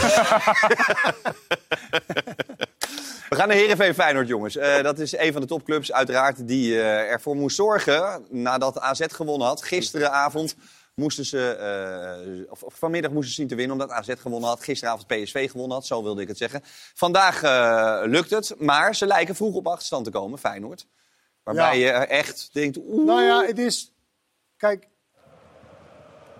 We 3.28 3.36
gaan 3.36 3.48
naar 3.48 3.56
Heerenveen 3.56 3.94
Feyenoord, 3.94 4.28
jongens. 4.28 4.56
Eh, 4.56 4.82
dat 4.82 4.98
is 4.98 5.16
een 5.16 5.32
van 5.32 5.40
de 5.40 5.46
topclubs 5.46 5.92
uiteraard 5.92 6.48
die 6.48 6.74
eh, 6.80 7.12
ervoor 7.12 7.36
moest 7.36 7.56
zorgen... 7.56 8.26
nadat 8.30 8.80
AZ 8.80 9.00
gewonnen 9.08 9.46
had. 9.46 9.62
Gisteravond 9.62 10.56
moesten 10.96 11.24
ze... 11.24 11.48
eh, 11.48 12.50
of, 12.50 12.62
of 12.62 12.74
vanmiddag 12.74 13.10
moesten 13.10 13.28
ze 13.30 13.40
zien 13.40 13.48
te 13.48 13.54
winnen 13.54 13.72
omdat 13.80 13.96
AZ 13.96 14.12
gewonnen 14.18 14.48
had. 14.48 14.62
Gisteravond 14.62 15.06
PSV 15.06 15.50
gewonnen 15.50 15.76
had, 15.76 15.86
zo 15.86 16.02
wilde 16.02 16.22
ik 16.22 16.28
het 16.28 16.36
zeggen. 16.38 16.60
Vandaag 16.94 17.42
eh, 17.42 18.00
lukt 18.04 18.30
het, 18.30 18.54
maar 18.58 18.94
ze 18.94 19.06
lijken 19.06 19.34
vroeg 19.34 19.54
op 19.54 19.66
achterstand 19.66 20.04
te 20.04 20.10
komen, 20.10 20.38
Feyenoord. 20.38 20.86
Waarbij 21.42 21.78
Ja. 21.78 21.98
je 21.98 22.06
echt 22.06 22.48
denkt... 22.52 22.76
Oeh, 22.76 23.06
nou 23.06 23.22
ja, 23.22 23.44
het 23.44 23.58
is... 23.58 23.92
Kijk, 24.56 24.88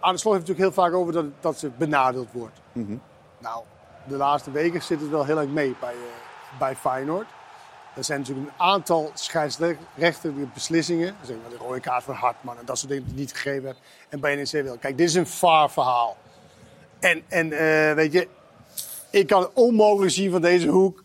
aan 0.01 0.13
de 0.15 0.21
Slot 0.21 0.35
heeft 0.35 0.49
het 0.49 0.57
natuurlijk 0.59 0.59
heel 0.59 0.85
vaak 0.85 0.93
over 0.93 1.13
dat, 1.13 1.25
dat 1.41 1.59
ze 1.59 1.71
benadeeld 1.71 2.33
wordt. 2.33 2.59
Mhm. 2.73 2.97
Nou, 3.41 3.65
de 4.09 4.17
laatste 4.17 4.51
weken 4.51 4.83
zit 4.83 5.01
het 5.01 5.11
wel 5.11 5.25
heel 5.25 5.39
erg 5.39 5.49
mee 5.49 5.77
bij, 5.81 5.95
eh, 5.95 6.59
bij 6.59 6.77
Feyenoord. 6.77 7.27
Er 7.97 8.05
zijn 8.05 8.21
natuurlijk 8.21 8.47
een 8.47 8.61
aantal 8.61 9.11
scheidsrechtelijke 9.15 10.47
beslissingen. 10.55 11.09
Er 11.09 11.27
zijn 11.27 11.39
de 11.51 11.57
rode 11.57 11.81
kaart 11.81 12.05
van 12.05 12.15
Hartman 12.15 12.59
en 12.59 12.65
dat 12.65 12.79
soort 12.79 12.91
dingen 12.91 13.07
die 13.07 13.17
niet 13.17 13.33
gegeven 13.33 13.65
hebben. 13.65 13.83
En 14.09 14.21
bij 14.21 14.35
NEC 14.35 14.65
wel. 14.65 14.79
Kijk, 14.79 14.99
dit 14.99 15.09
is 15.09 15.15
een 15.15 15.27
vaar 15.27 15.71
verhaal. 15.71 16.17
En, 16.99 17.23
en 17.29 17.53
eh, 17.53 17.95
weet 17.95 18.13
je, 18.13 18.29
ik 19.11 19.27
kan 19.27 19.51
onmogelijk 19.55 20.13
zien 20.13 20.31
van 20.31 20.41
deze 20.41 20.69
hoek. 20.69 21.05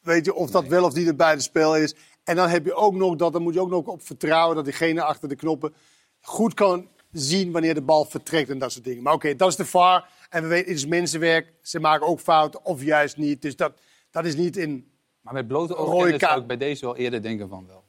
Weet 0.00 0.24
je, 0.24 0.34
of 0.34 0.50
dat 0.50 0.66
wel 0.66 0.84
of 0.84 0.94
niet 0.94 1.06
het 1.06 1.16
buitenspel 1.16 1.76
is. 1.76 1.94
En 2.24 2.36
dan 2.36 2.48
heb 2.48 2.64
je 2.64 2.74
ook 2.74 2.94
nog 2.94 3.16
dat, 3.16 3.32
dan 3.32 3.42
moet 3.42 3.54
je 3.54 3.60
ook 3.60 3.70
nog 3.70 3.86
op 3.86 4.02
vertrouwen 4.02 4.56
dat 4.56 4.64
diegene 4.64 5.02
achter 5.02 5.28
de 5.28 5.36
knoppen 5.36 5.74
goed 6.20 6.54
kan 6.54 6.88
zien 7.12 7.52
wanneer 7.52 7.74
de 7.74 7.82
bal 7.82 8.04
vertrekt 8.04 8.50
en 8.50 8.58
dat 8.58 8.72
soort 8.72 8.84
dingen. 8.84 9.02
Maar 9.02 9.12
oké, 9.12 9.36
dat 9.36 9.48
is 9.48 9.56
de 9.56 9.66
VAR. 9.66 10.08
En 10.30 10.42
we 10.42 10.48
weten, 10.48 10.68
het 10.68 10.76
is 10.76 10.86
mensenwerk. 10.86 11.52
Ze 11.62 11.80
maken 11.80 12.06
ook 12.06 12.20
fouten, 12.20 12.64
of 12.64 12.82
juist 12.82 13.16
niet. 13.16 13.42
Dus 13.42 13.56
dat, 13.56 13.72
dat 14.10 14.24
is 14.24 14.36
niet 14.36 14.56
in... 14.56 14.90
Maar 15.26 15.34
met 15.34 15.48
blote 15.48 15.72
Rode 15.74 15.90
ogen 16.06 16.18
zou 16.18 16.40
ik 16.40 16.46
bij 16.46 16.56
deze 16.56 16.84
wel 16.84 16.96
eerder 16.96 17.22
denken 17.22 17.48
van 17.48 17.66
wel. 17.66 17.84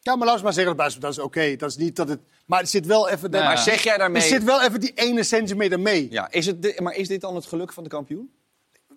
Ja, 0.00 0.16
maar 0.16 0.24
laat 0.24 0.34
ons 0.34 0.44
maar 0.44 0.52
zeggen, 0.52 0.76
dat 0.76 0.86
is- 0.86 0.96
dat 0.96 1.10
is 1.10 1.18
oké. 1.18 1.56
Dat 1.56 1.68
is 1.70 1.76
niet 1.76 1.96
dat 1.96 2.08
het... 2.08 2.20
Maar 2.46 2.58
het 2.60 2.68
zit 2.70 2.86
wel 2.86 3.08
even... 3.08 3.30
Nee, 3.30 3.42
Maar 3.42 3.58
zeg 3.58 3.82
jij 3.82 3.92
er 3.92 3.98
daarmee... 3.98 4.22
zit 4.22 4.44
wel 4.44 4.62
even 4.62 4.80
die 4.80 4.92
ene 4.94 5.22
centimeter 5.22 5.80
mee. 5.80 6.06
Ja, 6.10 6.30
is 6.30 6.46
het 6.46 6.62
de- 6.62 6.78
maar 6.82 6.94
is 6.94 7.08
dit 7.08 7.20
dan 7.20 7.34
het 7.34 7.46
geluk 7.46 7.72
van 7.72 7.82
de 7.82 7.88
kampioen? 7.88 8.32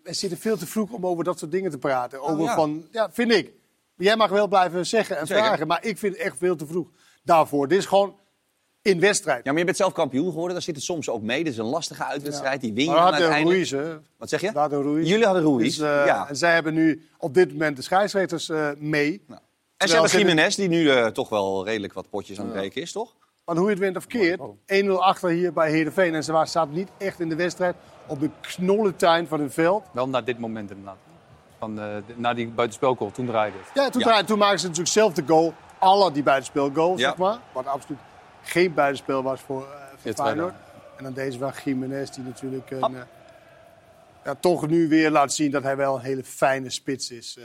We 0.03 0.13
zitten 0.13 0.37
veel 0.39 0.57
te 0.57 0.65
vroeg 0.67 0.91
om 0.91 1.05
over 1.05 1.23
dat 1.23 1.39
soort 1.39 1.51
dingen 1.51 1.71
te 1.71 1.77
praten. 1.77 2.21
Over 2.21 2.39
Oh, 2.39 2.45
ja. 2.45 2.55
van, 2.55 2.87
ja, 2.91 3.11
vind 3.11 3.31
ik. 3.31 3.51
Jij 3.95 4.15
mag 4.15 4.29
wel 4.29 4.47
blijven 4.47 4.85
zeggen 4.85 5.17
en 5.17 5.27
Zeker. 5.27 5.43
vragen, 5.43 5.67
maar 5.67 5.85
ik 5.85 5.97
vind 5.97 6.13
het 6.13 6.21
echt 6.25 6.37
veel 6.37 6.55
te 6.55 6.65
vroeg 6.67 6.87
daarvoor. 7.23 7.67
Dit 7.67 7.77
is 7.77 7.85
gewoon 7.85 8.15
in 8.85 8.99
wedstrijd. 8.99 9.43
Ja, 9.45 9.49
maar 9.51 9.59
je 9.59 9.65
bent 9.65 9.77
zelf 9.77 9.93
kampioen 9.93 10.25
geworden. 10.29 10.53
Daar 10.53 10.61
zit 10.61 10.75
het 10.75 10.83
soms 10.83 11.09
ook 11.09 11.21
mee. 11.21 11.43
Dit 11.43 11.53
is 11.53 11.59
een 11.59 11.65
lastige 11.65 12.03
uitwedstrijd. 12.03 12.61
Die 12.61 12.73
win 12.73 12.83
je 12.85 12.89
Maar 12.91 13.11
uiteindelijk. 13.13 13.69
Ruiz, 13.69 13.71
hè? 13.71 13.97
Wat 14.17 14.29
zeg 14.29 14.41
je? 14.41 14.51
We 14.51 14.59
hadden 14.59 14.83
Ruiz. 14.83 15.07
Jullie 15.09 15.25
hadden 15.25 15.43
Ruiz. 15.43 15.63
Dus, 15.63 15.79
eh, 15.79 16.05
ja. 16.05 16.27
En 16.29 16.35
zij 16.35 16.53
hebben 16.53 16.73
nu 16.73 17.07
op 17.17 17.33
dit 17.33 17.51
moment 17.51 17.75
de 17.75 17.81
scheidsrechters 17.81 18.49
eh, 18.49 18.69
mee. 18.77 19.11
En 19.27 19.37
ze 19.87 19.93
Terwijl 19.93 20.01
hebben 20.01 20.19
Jiménez, 20.19 20.55
die 20.55 20.67
nu 20.67 20.89
eh, 20.89 21.05
toch 21.07 21.29
wel 21.29 21.65
redelijk 21.65 21.93
wat 21.93 22.09
potjes 22.09 22.39
aan 22.39 22.45
het 22.45 22.53
breken 22.53 22.81
is, 22.81 22.91
toch? 22.91 23.15
Want 23.43 23.57
hoe 23.57 23.67
je 23.67 23.73
het 23.73 23.83
wint 23.83 23.97
of 23.97 24.07
keert, 24.07 24.39
1-0 24.65 24.87
achter 24.99 25.29
hier 25.29 25.53
bij 25.53 25.69
Heerenveen. 25.71 26.15
En 26.15 26.23
ze 26.23 26.41
zaten 26.45 26.73
niet 26.73 26.89
echt 26.97 27.19
in 27.19 27.29
de 27.29 27.35
wedstrijd 27.35 27.75
op 28.07 28.19
de 28.19 28.29
knollentuin 28.41 29.27
van 29.27 29.39
hun 29.39 29.51
veld. 29.51 29.83
Wel 29.91 30.07
naar 30.09 30.23
dit 30.23 30.39
moment 30.39 30.69
inderdaad. 30.69 30.97
Van, 31.59 31.79
eh, 31.79 31.85
na 32.15 32.33
die 32.33 32.47
buitenspelgoal, 32.47 33.11
toen 33.11 33.25
draaide 33.25 33.57
het. 33.57 33.67
Ja, 33.73 33.89
toen, 33.89 33.99
Ja. 33.99 34.05
draaiden- 34.05 34.25
toen 34.29 34.37
maakten 34.37 34.59
ze 34.59 34.65
natuurlijk 34.65 34.93
zelf 34.93 35.13
de 35.13 35.23
goal. 35.27 35.53
Alle 35.79 36.11
die 36.11 36.23
buitenspelgoals, 36.23 36.99
Ja. 36.99 37.07
zeg 37.07 37.17
maar. 37.17 37.37
Wat 37.51 37.65
absoluut 37.65 37.99
geen 38.45 38.73
buitenspel 38.73 39.23
was 39.23 39.41
voor, 39.41 39.61
eh 39.61 39.67
voor 39.97 40.11
Ja, 40.11 40.23
Feyenoord. 40.23 40.53
En 40.97 41.03
dan 41.03 41.13
deze 41.13 41.37
van 41.37 41.51
Jiménez, 41.65 42.09
die 42.09 42.23
natuurlijk 42.23 42.71
een, 42.71 42.95
eh, 42.95 43.01
ja, 44.25 44.35
toch 44.39 44.67
nu 44.67 44.87
weer 44.87 45.11
laat 45.11 45.33
zien 45.33 45.51
dat 45.51 45.63
hij 45.63 45.75
wel 45.77 45.95
een 45.95 46.01
hele 46.01 46.23
fijne 46.23 46.69
spits 46.69 47.11
is. 47.11 47.37
eh, 47.39 47.43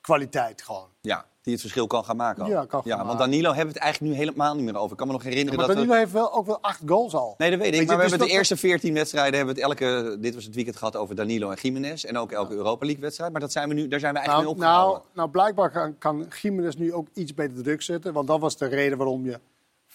kwaliteit 0.00 0.62
gewoon. 0.62 0.88
Ja, 1.00 1.24
die 1.42 1.52
het 1.52 1.60
verschil 1.62 1.86
kan 1.86 2.04
gaan 2.04 2.16
maken. 2.16 2.46
Ja, 2.46 2.64
kan 2.64 2.82
gaan 2.82 2.98
ja, 2.98 3.04
want. 3.04 3.18
Danilo 3.18 3.48
hebben 3.48 3.66
we 3.66 3.72
het 3.72 3.82
eigenlijk 3.82 4.12
nu 4.12 4.18
helemaal 4.18 4.54
niet 4.54 4.64
meer 4.64 4.76
over. 4.76 4.90
Ik 4.90 4.96
kan 4.96 5.06
me 5.06 5.12
nog 5.12 5.22
herinneren 5.22 5.58
Maar 5.58 5.66
dat... 5.66 5.76
we- 5.76 5.82
Danilo 5.82 5.98
heeft 6.00 6.12
wel, 6.12 6.32
ook 6.32 6.46
wel 6.46 6.60
acht 6.60 6.80
goals 6.86 7.14
al. 7.14 7.34
Nee, 7.38 7.50
dat 7.50 7.58
weet 7.58 7.68
ik. 7.72 7.78
Weet 7.78 7.86
maar 7.86 7.96
we 7.96 8.02
dus 8.02 8.10
hebben 8.10 8.28
de 8.28 8.34
eerste 8.34 8.56
14 8.56 8.94
wedstrijden 8.94 9.36
hebben 9.36 9.54
we 9.54 9.60
het 9.60 9.70
elke... 9.70 10.16
Dit 10.20 10.34
was 10.34 10.44
het 10.44 10.54
weekend 10.54 10.76
gehad 10.76 10.96
over 10.96 11.14
Danilo 11.14 11.50
en 11.50 11.56
Jiménez. 11.62 12.04
En 12.04 12.16
ook 12.18 12.32
elke 12.32 12.54
Europa 12.54 12.84
League 12.84 13.02
wedstrijd. 13.02 13.32
Maar 13.32 13.40
dat 13.40 13.52
zijn 13.52 13.68
we 13.68 13.74
nu, 13.74 13.88
daar 13.88 14.00
zijn 14.00 14.12
we 14.14 14.18
eigenlijk 14.18 14.48
Nou, 14.48 14.58
mee 14.60 14.68
opgehouden. 14.68 15.02
nou, 15.02 15.16
nou, 15.16 15.30
blijkbaar 15.30 15.70
kan, 15.70 15.98
kan 15.98 16.26
Jiménez 16.42 16.74
nu 16.74 16.92
ook 16.92 17.06
iets 17.14 17.34
beter 17.34 17.62
druk 17.62 17.82
zetten. 17.82 18.12
Want 18.12 18.26
dat 18.26 18.40
was 18.40 18.56
de 18.56 18.66
reden 18.66 18.98
waarom 18.98 19.24
je 19.24 19.40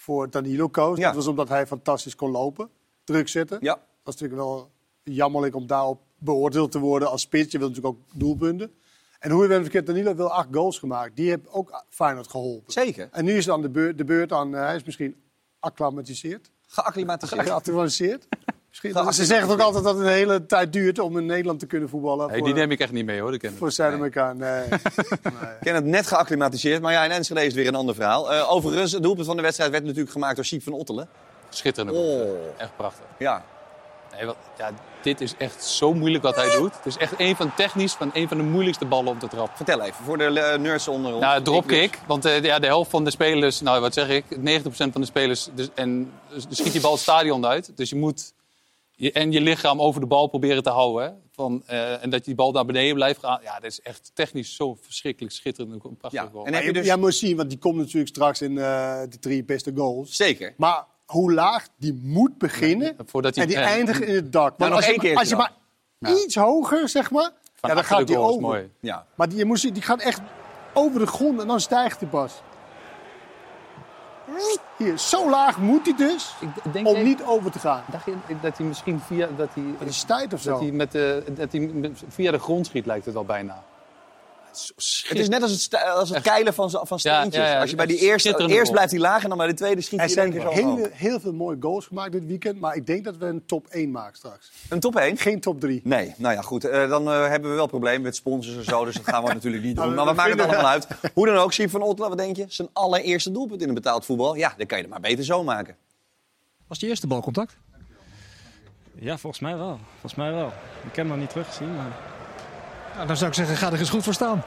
voor 0.06 0.30
Danilo 0.30 0.68
koos. 0.68 0.98
Ja. 0.98 1.06
Dat 1.06 1.16
was 1.16 1.28
omdat 1.28 1.50
hij 1.50 1.68
fantastisch 1.68 2.16
kon 2.16 2.32
lopen. 2.32 2.70
Druk 3.04 3.28
zetten. 3.28 3.58
Ja, 3.62 3.74
Dat 4.04 4.14
is 4.14 4.22
natuurlijk 4.22 4.42
wel 4.42 4.72
jammerlijk 5.04 5.56
om 5.56 5.68
daarop 5.68 6.02
beoordeeld 6.18 6.72
te 6.72 6.80
worden 6.80 7.10
als 7.10 7.22
spits. 7.22 7.52
Je 7.52 7.58
wilt 7.58 7.76
natuurlijk 7.76 7.98
ook 7.98 8.20
doelpunten. 8.20 8.74
En 9.20 9.32
hoe 9.32 9.42
je 9.42 9.48
bent 9.48 9.62
verkeerd, 9.62 9.86
Danilo 9.86 10.06
heeft 10.06 10.18
wel 10.18 10.32
acht 10.34 10.48
goals 10.52 10.80
gemaakt. 10.80 11.16
Die 11.16 11.30
heeft 11.30 11.50
ook 11.50 11.84
Feyenoord 11.90 12.28
geholpen. 12.28 12.74
Zeker. 12.74 13.10
En 13.12 13.26
nu 13.26 13.38
is 13.38 13.46
dan 13.46 13.62
de 13.62 13.70
beurt, 13.70 13.98
de 13.98 14.04
beurt 14.04 14.32
aan, 14.32 14.56
eh, 14.56 14.62
hij 14.62 14.76
is 14.76 14.84
misschien 14.84 15.16
acclimatiseerd. 15.60 16.52
Geacclimatiseerd. 16.68 17.42
Geacclimatiseerd. 17.42 18.28
Ze 18.82 19.26
zeggen 19.26 19.50
ook 19.50 19.60
altijd 19.60 19.84
dat 19.84 19.98
het 19.98 20.06
een 20.06 20.12
hele 20.12 20.46
tijd 20.46 20.74
duurt 20.74 21.00
om 21.00 21.18
in 21.18 21.26
Nederland 21.26 21.60
te 21.60 21.66
kunnen 21.66 21.90
voetballen. 21.90 22.28
Nee, 22.28 22.38
voor, 22.38 22.48
die 22.48 22.56
neem 22.56 22.72
ik 22.72 22.80
echt 22.80 22.92
niet 22.92 23.06
mee 23.06 23.22
hoor. 23.22 23.32
Die 23.32 23.40
ken 23.40 23.52
ik. 23.52 23.58
voor 23.58 23.72
Zuid-Amerika. 23.72 24.34
Nee. 24.34 24.64
Ik 25.60 25.62
ken 25.62 25.76
het 25.76 25.86
net 25.86 26.08
geacclimatiseerd, 26.08 26.82
maar 26.82 26.92
ja, 26.92 27.04
in 27.04 27.12
Enschede 27.12 27.40
is 27.40 27.46
het 27.46 27.56
weer 27.56 27.68
een 27.68 27.76
ander 27.76 27.96
verhaal. 27.96 28.34
Eh, 28.34 28.52
overigens, 28.52 28.92
het 28.92 29.04
doelpunt 29.04 29.26
van 29.26 29.36
de 29.36 29.42
wedstrijd 29.42 29.72
werd 29.72 29.84
natuurlijk 29.84 30.12
gemaakt 30.12 30.36
door 30.36 30.46
Siep 30.46 30.64
van 30.64 30.74
Ottelen. 30.74 31.10
Schitterend. 31.50 31.96
Oh. 31.98 32.30
Echt 32.58 32.76
prachtig. 32.76 33.06
Ja, 33.18 33.44
Nee, 34.18 34.26
wat, 34.26 34.36
ja, 34.58 34.72
dit 35.02 35.22
is 35.22 35.34
echt 35.38 35.64
zo 35.64 35.94
moeilijk 35.94 36.24
wat 36.24 36.36
hij 36.36 36.56
doet. 36.58 36.74
Het 36.76 36.86
is 36.86 36.98
echt 36.98 37.14
een 37.18 37.36
van 37.36 37.56
technisch 37.56 37.94
van 37.94 38.10
een 38.14 38.28
van 38.28 38.38
de 38.38 38.44
moeilijkste 38.44 38.86
ballen 38.86 39.12
om 39.12 39.20
te 39.20 39.28
trappen. 39.28 39.56
vertel 39.56 39.82
even, 39.82 40.06
voor 40.06 40.18
de 40.18 40.40
eh, 40.40 40.60
nerds 40.60 40.88
onder 40.88 41.14
ons. 41.14 41.22
Nou, 41.22 41.42
dropkick. 41.42 42.00
Want 42.08 42.26
eh, 42.26 42.44
ja, 42.44 42.60
de 42.60 42.66
helft 42.66 42.90
van 42.90 43.04
de 43.04 43.12
spelers, 43.12 43.62
nou 43.62 43.82
wat 43.82 43.94
zeg 43.94 44.10
ik, 44.10 44.26
90% 44.30 44.38
van 44.72 44.92
de 45.02 45.06
spelers. 45.06 45.50
Dus, 45.54 45.70
en 45.76 46.12
dus 46.34 46.46
schiet 46.50 46.72
die 46.72 46.82
bal 46.82 46.92
het 46.92 47.02
stadion 47.02 47.46
uit. 47.46 47.72
Dus 47.76 47.90
je 47.90 47.96
moet 47.96 48.34
je, 48.96 49.12
en 49.12 49.32
je 49.32 49.42
lichaam 49.42 49.82
over 49.82 50.02
de 50.02 50.08
bal 50.08 50.28
proberen 50.28 50.64
te 50.64 50.70
houden. 50.70 51.04
Hè? 51.08 51.12
Van, 51.32 51.64
eh, 51.66 52.04
en 52.04 52.10
dat 52.10 52.20
je 52.20 52.26
die 52.26 52.36
bal 52.36 52.52
naar 52.52 52.66
beneden 52.66 52.96
blijft 52.96 53.20
gaan. 53.20 53.40
Ja, 53.44 53.54
dat 53.56 53.72
is 53.72 53.82
echt 53.82 54.12
technisch 54.14 54.56
zo 54.56 54.78
verschrikkelijk 54.82 55.34
schitterend. 55.34 55.74
Een 55.86 55.98
prachtig 55.98 56.22
Ja, 56.22 56.30
goal. 56.32 56.46
en 56.46 56.52
Maar 56.52 56.60
heb 56.60 56.70
je 56.74 56.78
dus... 56.80 56.86
Jij 56.86 56.98
moet 56.98 57.16
zien, 57.16 57.38
want 57.38 57.50
die 57.50 57.58
komt 57.60 57.76
natuurlijk 57.76 58.08
straks 58.08 58.42
in 58.42 58.58
eh, 58.58 59.02
de 59.10 59.20
drie 59.20 59.44
beste 59.44 59.72
goals. 59.76 60.16
Zeker. 60.16 60.54
Maar 60.58 60.86
hoe 61.06 61.34
laag 61.34 61.68
die 61.78 62.00
moet 62.04 62.38
beginnen 62.38 62.96
voordat 63.06 63.36
hij- 63.36 63.44
en 63.44 63.50
die 63.50 63.60
ja. 63.60 63.66
eindigt 63.66 64.02
in 64.02 64.16
het 64.16 64.32
dak. 64.32 64.58
Want 64.58 64.72
nog 64.72 64.86
als 64.86 64.96
je, 65.02 65.16
als 65.16 65.30
je 65.30 65.36
maar 65.36 65.52
iets 66.24 66.36
hoger, 66.36 66.90
zeg 66.90 67.12
maar, 67.12 67.32
ja, 67.62 67.74
dan 67.74 67.84
gaat 67.84 68.08
die 68.08 68.18
over. 68.18 68.42
mooi. 68.42 68.70
Ja. 68.80 69.06
Maar 69.16 69.30
die, 69.30 69.38
je 69.38 69.46
moet 69.46 69.60
zien, 69.60 69.74
die 69.74 69.82
gaat 69.84 70.02
echt 70.02 70.22
over 70.74 71.00
de 71.00 71.08
grond 71.08 71.40
en 71.42 71.48
dan 71.48 71.60
stijgt 71.60 72.00
hij 72.00 72.10
pas. 72.10 72.34
Hier, 74.78 74.98
zo 74.98 75.30
laag 75.30 75.58
moet 75.58 75.86
hij 75.86 75.96
dus 75.96 76.36
Ik 76.40 76.74
denk 76.74 76.88
om 76.88 76.94
even- 76.94 77.06
niet 77.08 77.24
over 77.24 77.52
te 77.52 77.60
gaan. 77.60 77.84
Dacht 77.92 78.06
je 78.06 78.14
dat 78.42 78.58
hij 78.58 78.68
misschien 78.68 79.00
via, 79.00 79.28
dat 79.38 79.50
hij, 79.54 79.64
Dat 79.80 79.88
is 79.88 80.04
tijd 80.04 80.34
of 80.34 80.42
dat 80.42 80.58
zo. 80.58 80.62
hij 80.64 80.72
met 80.72 80.92
de, 80.92 81.24
dat 81.32 81.52
hij 81.52 81.92
via 82.08 82.32
de 82.32 82.40
grond 82.40 82.66
schiet, 82.66 82.86
lijkt 82.86 83.06
het 83.06 83.14
wel 83.14 83.26
bijna. 83.26 83.64
Het 85.08 85.18
is 85.20 85.30
net 85.30 85.42
als 85.42 85.52
het, 85.64 85.84
als 85.96 86.10
het 86.10 86.22
keilen 86.24 86.54
van, 86.54 86.70
van 86.72 87.00
steentjes. 87.00 87.36
ja, 87.36 87.52
ja, 87.52 87.60
als 87.60 87.70
je 87.70 87.76
bij 87.76 87.86
die 87.86 87.98
eerste, 87.98 88.46
eerst 88.48 88.72
blijft 88.72 88.92
hij 88.92 89.00
laag 89.00 89.24
en 89.24 89.30
dan 89.30 89.38
bij 89.38 89.48
de 89.48 89.54
tweede 89.54 89.82
schiet 89.82 90.00
Er 90.00 90.06
hij 90.16 90.32
zo 90.32 90.38
omhoog. 90.40 90.54
heel, 90.54 90.88
heel 90.92 91.20
veel 91.20 91.34
mooie 91.34 91.58
goals 91.60 91.86
gemaakt 91.86 92.12
dit 92.12 92.26
weekend. 92.26 92.60
Maar 92.60 92.76
ik 92.76 92.86
denk 92.88 93.04
dat 93.04 93.18
we 93.18 93.26
een 93.26 93.46
top 93.46 93.68
1 93.68 93.92
maken 93.92 94.18
straks. 94.18 94.52
Een 94.70 94.80
top 94.80 94.96
1? 94.96 95.18
Geen 95.18 95.40
top 95.40 95.60
3. 95.60 95.82
Nee, 95.84 96.14
nou 96.18 96.34
ja, 96.34 96.42
goed. 96.42 96.64
eh, 96.66 96.90
dan 96.90 97.12
eh, 97.12 97.28
hebben 97.28 97.50
we 97.50 97.56
wel 97.56 97.68
problemen 97.68 98.02
met 98.02 98.16
sponsors 98.16 98.56
en 98.58 98.64
zo, 98.64 98.86
dus 98.86 98.96
dat 98.96 99.04
gaan 99.08 99.24
we 99.24 99.34
natuurlijk 99.40 99.64
niet 99.64 99.76
doen. 99.76 99.84
Nou, 99.86 99.96
Maar 99.96 100.06
we 100.06 100.14
maken 100.14 100.38
het 100.38 100.48
allemaal 100.48 100.68
uit. 100.72 100.88
Hoe 101.14 101.26
dan 101.26 101.36
ook, 101.38 101.54
Siep 101.54 101.70
van 101.70 101.82
Ottela, 101.82 102.08
wat 102.10 102.18
denk 102.18 102.36
je? 102.36 102.46
Zijn 102.48 102.68
allereerste 102.74 103.32
doelpunt 103.32 103.62
in 103.62 103.68
een 103.68 103.74
betaald 103.74 104.06
voetbal? 104.06 104.36
Ja, 104.36 104.54
dan 104.58 104.66
kan 104.66 104.78
je 104.78 104.84
het 104.84 104.92
maar 104.94 105.02
beter 105.02 105.24
zo 105.26 105.44
maken. 105.44 105.76
Was 106.68 106.80
die 106.80 106.90
eerste 106.90 107.08
balcontact? 107.08 107.56
Ja, 109.00 109.18
volgens 109.18 109.42
mij 109.42 109.58
wel. 109.58 109.80
Volgens 109.92 110.16
mij 110.16 110.32
wel. 110.34 110.48
Ik 110.48 110.54
heb 110.84 110.96
hem 110.96 111.08
nog 111.08 111.18
niet 111.18 111.30
teruggezien, 111.30 111.76
maar... 111.76 112.14
Nou, 112.96 113.08
dan 113.08 113.18
zou 113.18 113.30
ik 113.30 113.36
zeggen, 113.36 113.58
ga 113.58 113.72
er 113.72 113.80
eens 113.80 113.90
goed 113.90 114.04
voor 114.04 114.14
staan. 114.14 114.44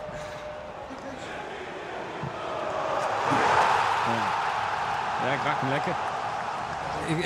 Ja, 5.25 5.33
ik 5.33 5.40
raak 5.45 5.61
hem 5.61 5.71
lekker. 5.71 5.95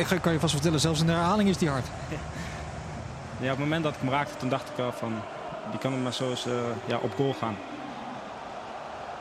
Ik, 0.00 0.10
ik 0.10 0.20
kan 0.20 0.32
je 0.32 0.40
vast 0.40 0.52
vertellen, 0.52 0.80
zelfs 0.80 1.00
in 1.00 1.06
de 1.06 1.12
herhaling 1.12 1.48
is 1.48 1.58
die 1.58 1.68
hard. 1.68 1.86
Ja, 3.40 3.50
op 3.50 3.56
het 3.56 3.58
moment 3.58 3.84
dat 3.84 3.94
ik 3.94 4.00
hem 4.00 4.10
raakte, 4.10 4.36
toen 4.36 4.48
dacht 4.48 4.68
ik 4.68 4.78
al 4.78 4.92
van... 4.92 5.14
Die 5.70 5.78
kan 5.80 5.92
hem 5.92 6.02
maar 6.02 6.12
zo 6.12 6.30
eens 6.30 6.46
eh, 6.46 6.52
ja, 6.86 6.98
op 6.98 7.14
goal 7.14 7.34
gaan. 7.34 7.56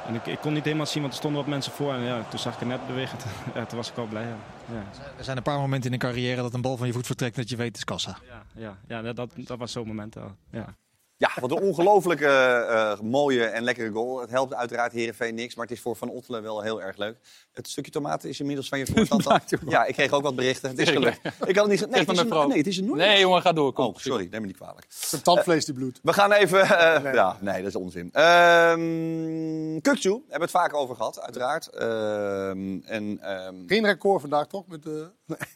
En 0.08 0.16
ik, 0.16 0.26
ik 0.26 0.40
kon 0.40 0.54
niet 0.54 0.64
helemaal 0.64 0.86
zien, 0.86 1.02
want 1.02 1.14
er 1.14 1.20
stonden 1.20 1.42
wat 1.42 1.50
mensen 1.50 1.72
voor. 1.72 1.94
En 1.94 2.02
ja, 2.02 2.24
toen 2.30 2.40
zag 2.40 2.54
ik 2.54 2.60
het 2.60 2.68
net 2.68 2.88
bewegen. 2.88 3.18
ja, 3.56 3.66
toen 3.66 3.78
was 3.78 3.92
ik 3.92 3.98
al 3.98 4.06
blij. 4.06 4.24
Ja. 4.24 4.36
Ja. 4.74 4.84
Er 5.18 5.24
zijn 5.24 5.38
een 5.38 5.44
paar 5.44 5.60
momenten 5.60 5.88
in 5.88 5.94
een 5.94 6.00
carrière 6.00 6.42
dat 6.42 6.54
een 6.54 6.62
bal 6.62 6.78
van 6.78 6.88
je 6.88 6.94
voet 6.94 7.06
vertrekt 7.06 7.36
dat 7.36 7.50
je 7.50 7.56
weet, 7.56 7.68
het 7.68 7.78
is 7.78 7.84
kassa. 7.84 8.18
Ja, 8.28 8.76
ja, 8.88 9.02
ja 9.02 9.14
dat, 9.14 9.32
dat 9.36 9.58
was 9.58 9.72
zo'n 9.72 9.88
moment 9.88 10.18
al. 10.18 10.36
Ja. 10.50 10.76
Ja, 11.22 11.30
wat 11.40 11.52
een 11.52 11.60
ongelooflijke 11.62 12.26
eh, 12.28 13.00
mooie 13.00 13.46
en 13.46 13.64
lekkere 13.64 13.92
goal. 13.92 14.22
Het 14.22 14.30
helpt 14.30 14.54
uiteraard 14.54 14.92
Heerenveen 14.92 15.36
niks, 15.36 15.56
maar 15.56 15.66
het 15.66 15.76
is 15.76 15.82
voor 15.82 15.96
Van 15.96 16.10
Ottelen 16.10 16.44
wel 16.44 16.62
heel 16.62 16.82
erg 16.82 16.98
leuk. 16.98 17.18
Het 17.54 17.70
stukje 17.70 17.92
tomaten 17.92 18.30
is 18.30 18.40
inmiddels 18.40 18.68
van 18.70 18.80
je 18.80 18.86
voorstand 18.96 19.28
af. 19.28 19.44
Ja, 19.68 19.86
ik 19.86 19.94
kreeg 19.94 20.12
ook 20.12 20.22
wat 20.22 20.36
berichten. 20.36 20.70
Het 20.70 20.80
is 20.80 20.90
gelukt. 20.90 21.20
Ik 21.26 21.56
had 21.56 21.56
het 21.56 21.68
niet 21.68 21.80
ge- 21.80 21.88
nee, 21.88 22.00
het 22.00 22.10
is 22.12 22.18
een, 22.20 22.48
nee, 22.48 22.58
het 22.58 22.68
is 22.68 22.78
een 22.78 22.96
Nee, 22.96 23.20
jongen, 23.20 23.42
ga 23.42 23.54
door. 23.54 23.74
Kom. 23.74 23.86
Oh, 23.86 23.96
sorry, 23.96 24.28
neem 24.32 24.42
me 24.42 24.48
niet 24.48 24.56
kwalijk. 24.58 24.86
Het 25.10 25.24
tandvlees 25.24 25.66
die 25.66 25.74
bloed. 25.74 26.00
We 26.04 26.14
gaan 26.14 26.32
even... 26.32 26.62
eh, 26.62 27.14
Ja, 27.14 27.38
nee, 27.40 27.58
dat 27.58 27.68
is 27.68 27.76
onzin. 27.76 28.12
Kukçu, 29.82 30.10
hebben 30.10 30.28
we 30.28 30.42
het 30.42 30.52
vaker 30.52 30.78
over 30.78 30.96
gehad, 30.96 31.22
uiteraard. 31.22 31.68
Ehm, 31.68 32.80
en, 32.86 33.20
ehm, 33.22 33.56
Geen 33.68 33.86
record 33.86 34.22
vandaag 34.22 34.48
toch? 34.48 34.68
Met 34.68 34.86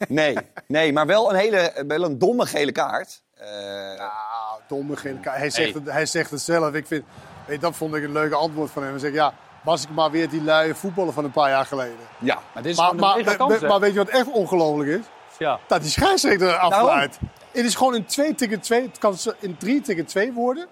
nee, 0.08 0.36
nee, 0.66 0.92
maar 0.92 1.06
wel 1.06 1.30
een 1.30 1.36
hele 1.36 1.84
wel 1.86 2.04
een 2.04 2.18
domme 2.18 2.46
gele 2.46 2.72
kaart. 2.72 3.24
Eh, 3.46 4.00
Ah, 4.00 4.52
domme 4.68 4.96
gele 4.96 5.20
kaart. 5.20 5.36
Hij 5.36 5.50
zegt, 5.50 5.72
Hey. 5.72 5.82
het, 5.84 5.92
hij 5.92 6.06
zegt 6.06 6.30
het 6.30 6.40
zelf. 6.40 6.74
Ik 6.74 6.86
vind, 6.86 7.04
weet, 7.46 7.60
dat 7.60 7.76
vond 7.76 7.94
ik 7.94 8.02
een 8.04 8.12
leuke 8.12 8.34
antwoord 8.34 8.70
van 8.70 8.82
hem. 8.82 8.90
Hij 8.90 9.00
zegt, 9.00 9.14
ja, 9.14 9.34
was 9.64 9.82
ik 9.82 9.90
maar 9.90 10.10
weer 10.10 10.28
die 10.28 10.42
luie 10.42 10.74
voetballer 10.74 11.12
van 11.12 11.24
een 11.24 11.30
paar 11.30 11.48
jaar 11.50 11.66
geleden. 11.66 11.96
ja, 12.18 12.38
Maar 12.54 12.62
dit 12.62 12.72
is 12.72 12.78
Maar, 12.78 12.94
maar, 12.94 13.24
maar, 13.24 13.36
kans, 13.36 13.60
maar 13.60 13.80
weet 13.80 13.92
je 13.92 13.98
wat 13.98 14.08
echt 14.08 14.26
ongelooflijk 14.30 14.90
is? 14.90 15.04
Ja. 15.38 15.58
Dat 15.66 15.80
die 15.80 15.90
scheidsrechter 15.90 16.56
afluit. 16.56 17.18
Het 17.52 17.64
is 17.64 17.74
gewoon 17.74 17.94
in 17.94 18.04
2 18.04 18.34
tegen 18.34 18.60
2. 18.60 18.82
Het 18.82 18.98
kan 18.98 19.16
in 19.40 19.56
3 19.56 19.80
tegen 19.80 20.06
2 20.06 20.32
worden. 20.32 20.66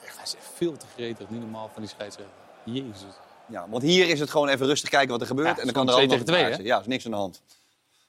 Hij 0.00 0.22
is 0.24 0.34
echt 0.36 0.50
veel 0.54 0.76
te 0.76 0.86
gretig, 0.94 1.28
niet 1.30 1.40
normaal 1.40 1.70
van 1.72 1.82
die 1.82 1.90
scheidsrechter. 1.90 2.34
Jezus. 2.64 3.04
Ja, 3.46 3.66
want 3.68 3.82
hier 3.82 4.08
is 4.08 4.20
het 4.20 4.30
gewoon 4.30 4.48
even 4.48 4.66
rustig 4.66 4.90
kijken 4.90 5.10
wat 5.10 5.20
er 5.20 5.26
gebeurt. 5.26 5.48
Ja, 5.48 5.56
en 5.56 5.64
dan 5.64 5.72
kan 5.74 5.88
er 5.88 5.94
twee 5.94 6.08
tegen 6.08 6.24
twee. 6.24 6.62
Ja, 6.62 6.80
is 6.80 6.86
niks 6.86 7.04
aan 7.04 7.10
de 7.10 7.16
hand. 7.16 7.42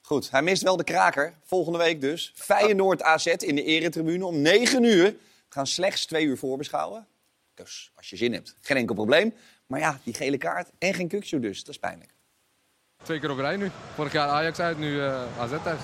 Goed, 0.05 0.31
hij 0.31 0.41
mist 0.41 0.63
wel 0.63 0.77
de 0.77 0.83
kraker. 0.83 1.33
Volgende 1.43 1.77
week 1.77 2.01
dus. 2.01 2.31
Feyenoord 2.35 3.01
AZ 3.01 3.25
in 3.25 3.55
de 3.55 3.63
eretribune 3.63 4.25
om 4.25 4.41
9 4.41 4.83
uur. 4.83 5.05
We 5.05 5.15
gaan 5.49 5.67
slechts 5.67 6.05
twee 6.05 6.25
uur 6.25 6.37
voorbeschouwen. 6.37 7.07
Dus 7.53 7.91
als 7.95 8.09
je 8.09 8.15
zin 8.15 8.33
hebt, 8.33 8.55
geen 8.61 8.77
enkel 8.77 8.95
probleem. 8.95 9.33
Maar 9.65 9.79
ja, 9.79 9.99
die 10.03 10.13
gele 10.13 10.37
kaart 10.37 10.69
en 10.77 10.93
geen 10.93 11.07
Kukçu 11.07 11.39
dus. 11.39 11.59
Dat 11.59 11.69
is 11.69 11.79
pijnlijk. 11.79 12.13
Twee 13.03 13.19
keer 13.19 13.31
op 13.31 13.37
rij 13.37 13.55
nu. 13.55 13.71
Vorig 13.95 14.11
jaar 14.11 14.27
Ajax 14.27 14.59
uit, 14.59 14.77
nu 14.77 15.01
eh, 15.01 15.39
AZ 15.39 15.51
thuis. 15.63 15.81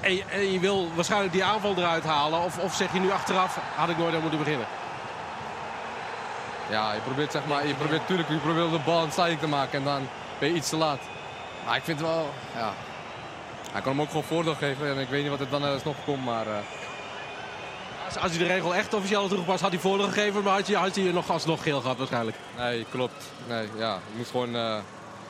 En 0.00 0.14
je, 0.14 0.24
en 0.24 0.52
je 0.52 0.60
wil 0.60 0.94
waarschijnlijk 0.94 1.32
die 1.32 1.44
aanval 1.44 1.76
eruit 1.76 2.04
halen. 2.04 2.40
Of, 2.40 2.58
of 2.58 2.74
zeg 2.74 2.92
je 2.92 2.98
nu 2.98 3.10
achteraf, 3.10 3.56
had 3.56 3.88
ik 3.88 3.98
nooit 3.98 4.14
aan 4.14 4.20
moeten 4.20 4.38
beginnen. 4.38 4.66
Ja, 6.70 6.92
je 6.92 7.00
probeert 7.00 7.32
zeg 7.32 7.46
maar, 7.46 7.66
je 7.66 7.74
probeert 7.74 8.00
natuurlijk 8.00 8.28
je 8.28 8.38
probeert 8.38 8.70
de 8.70 8.80
bal 8.84 9.04
een 9.04 9.12
sliding 9.12 9.40
te 9.40 9.48
maken 9.48 9.78
en 9.78 9.84
dan 9.84 10.08
ben 10.38 10.48
je 10.48 10.54
iets 10.54 10.68
te 10.68 10.76
laat. 10.76 11.00
Maar 11.66 11.76
ik 11.76 11.82
vind 11.82 11.98
het 11.98 12.08
wel, 12.08 12.30
ja. 12.54 12.74
Hij 13.72 13.80
kan 13.82 13.92
hem 13.92 14.00
ook 14.00 14.08
gewoon 14.08 14.24
voordeel 14.24 14.54
geven 14.54 14.86
en 14.88 14.98
ik 14.98 15.08
weet 15.08 15.20
niet 15.20 15.30
wat 15.30 15.40
er 15.40 15.48
dan 15.50 15.62
alsnog 15.64 16.04
komt, 16.04 16.24
maar... 16.24 16.46
eh, 16.46 16.56
Als, 18.04 18.16
als 18.16 18.30
hij 18.30 18.38
de 18.46 18.52
regel 18.52 18.74
echt 18.74 18.94
officieel 18.94 19.20
had 19.20 19.28
toegepast, 19.28 19.60
had 19.60 19.70
hij 19.70 19.80
voordeel 19.80 20.08
gegeven. 20.08 20.42
Maar 20.42 20.52
had 20.54 20.66
je, 20.66 20.76
had 20.76 20.94
je 20.94 21.12
nog 21.12 21.30
alsnog 21.30 21.62
geel 21.62 21.80
gehad 21.80 21.96
waarschijnlijk. 21.98 22.36
nee, 22.56 22.84
klopt. 22.90 23.24
Nee, 23.48 23.68
ja, 23.78 23.94
ik 23.96 24.16
moest 24.16 24.30
gewoon, 24.30 24.54
eh, 24.56 24.78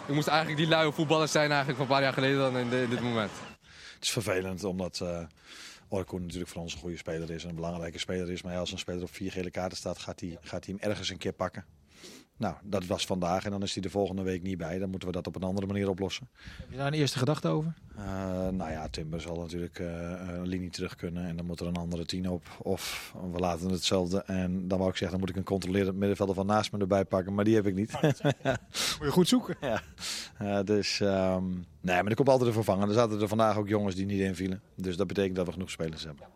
ik 0.07 0.15
moest 0.15 0.27
eigenlijk 0.29 0.59
die 0.59 0.69
luie 0.69 0.93
voetballers 0.93 1.33
zijn 1.33 1.49
eigenlijk 1.51 1.79
van 1.79 1.87
een 1.87 1.93
paar 1.95 2.03
jaar 2.03 2.13
geleden 2.13 2.39
dan 2.39 2.57
in, 2.57 2.71
de- 2.71 2.83
in 2.83 2.91
dit 2.91 3.01
moment. 3.01 3.31
Het 3.95 4.03
is 4.03 4.11
vervelend 4.11 4.65
omdat 4.65 5.01
eh 5.03 5.19
Orkoen 5.89 6.23
natuurlijk 6.23 6.51
voor 6.51 6.63
ons 6.63 6.73
een 6.75 6.79
goede 6.81 6.97
speler 6.97 7.31
is 7.31 7.43
en 7.43 7.49
een 7.49 7.55
belangrijke 7.55 7.99
speler 7.99 8.31
is. 8.31 8.43
Maar 8.43 8.53
ja, 8.53 8.59
als 8.59 8.73
een 8.73 8.79
speler 8.79 9.03
op 9.03 9.15
vier 9.15 9.33
gele 9.33 9.51
kaarten 9.51 9.77
staat, 9.79 9.99
gaat 9.99 10.21
hij, 10.21 10.39
gaat 10.43 10.65
hij 10.65 10.75
hem 10.79 10.91
ergens 10.91 11.09
een 11.09 11.19
keer 11.19 11.33
pakken. 11.33 11.65
Nou, 12.45 12.57
dat 12.63 12.87
was 12.87 13.07
vandaag 13.07 13.45
en 13.45 13.51
dan 13.51 13.63
is 13.63 13.73
hij 13.73 13.83
de 13.83 13.91
volgende 13.91 14.23
week 14.23 14.43
niet 14.43 14.59
bij. 14.59 14.79
Dan 14.79 14.91
moeten 14.91 15.09
we 15.09 15.15
dat 15.15 15.27
op 15.27 15.37
een 15.37 15.43
andere 15.43 15.67
manier 15.67 15.89
oplossen. 15.89 16.29
Heb 16.59 16.71
je 16.71 16.77
daar 16.77 16.87
een 16.87 16.93
eerste 16.93 17.19
gedachte 17.19 17.49
over? 17.49 17.75
Eh, 17.97 18.05
nou 18.49 18.71
ja, 18.71 18.89
Timber 18.89 19.21
zal 19.21 19.37
natuurlijk 19.41 19.79
eh, 19.79 19.87
een 20.29 20.47
linie 20.47 20.71
terug 20.71 20.97
kunnen 20.97 21.25
en 21.27 21.37
dan 21.37 21.47
moet 21.47 21.61
er 21.61 21.67
een 21.67 21.77
andere 21.77 22.05
tien 22.05 22.31
op. 22.31 22.47
Of 22.63 23.15
we 23.33 23.39
laten 23.39 23.71
hetzelfde 23.71 24.23
en 24.23 24.69
dan 24.69 24.79
wou 24.79 24.91
ik 24.91 24.97
zeggen, 24.97 25.11
dan 25.19 25.21
moet 25.21 25.29
ik 25.29 25.37
een 25.37 25.51
controlerend 25.53 25.97
middenvelder 25.97 26.35
van 26.35 26.47
naast 26.47 26.73
me 26.73 26.79
erbij 26.79 27.05
pakken. 27.05 27.35
Maar 27.35 27.45
die 27.45 27.55
heb 27.55 27.67
ik 27.67 27.75
niet. 27.75 27.93
Moet 28.03 29.01
je 29.01 29.11
goed 29.11 29.29
zoeken. 29.29 29.57
Ja, 29.61 29.83
Eh, 30.39 30.65
dus 30.65 31.01
ehm, 31.01 31.45
nee, 31.81 32.03
maar 32.03 32.07
er 32.07 32.15
komt 32.15 32.29
altijd 32.29 32.49
een 32.49 32.55
vervanger. 32.55 32.89
Er 32.89 32.95
zaten 32.95 33.21
er 33.21 33.29
vandaag 33.29 33.57
ook 33.57 33.69
jongens 33.69 33.95
die 33.95 34.07
niet 34.07 34.21
invielen. 34.21 34.61
Dus 34.77 34.97
dat 34.97 35.07
betekent 35.07 35.37
dat 35.37 35.47
we 35.47 35.53
genoeg 35.53 35.71
spelers 35.71 36.05
hebben. 36.05 36.27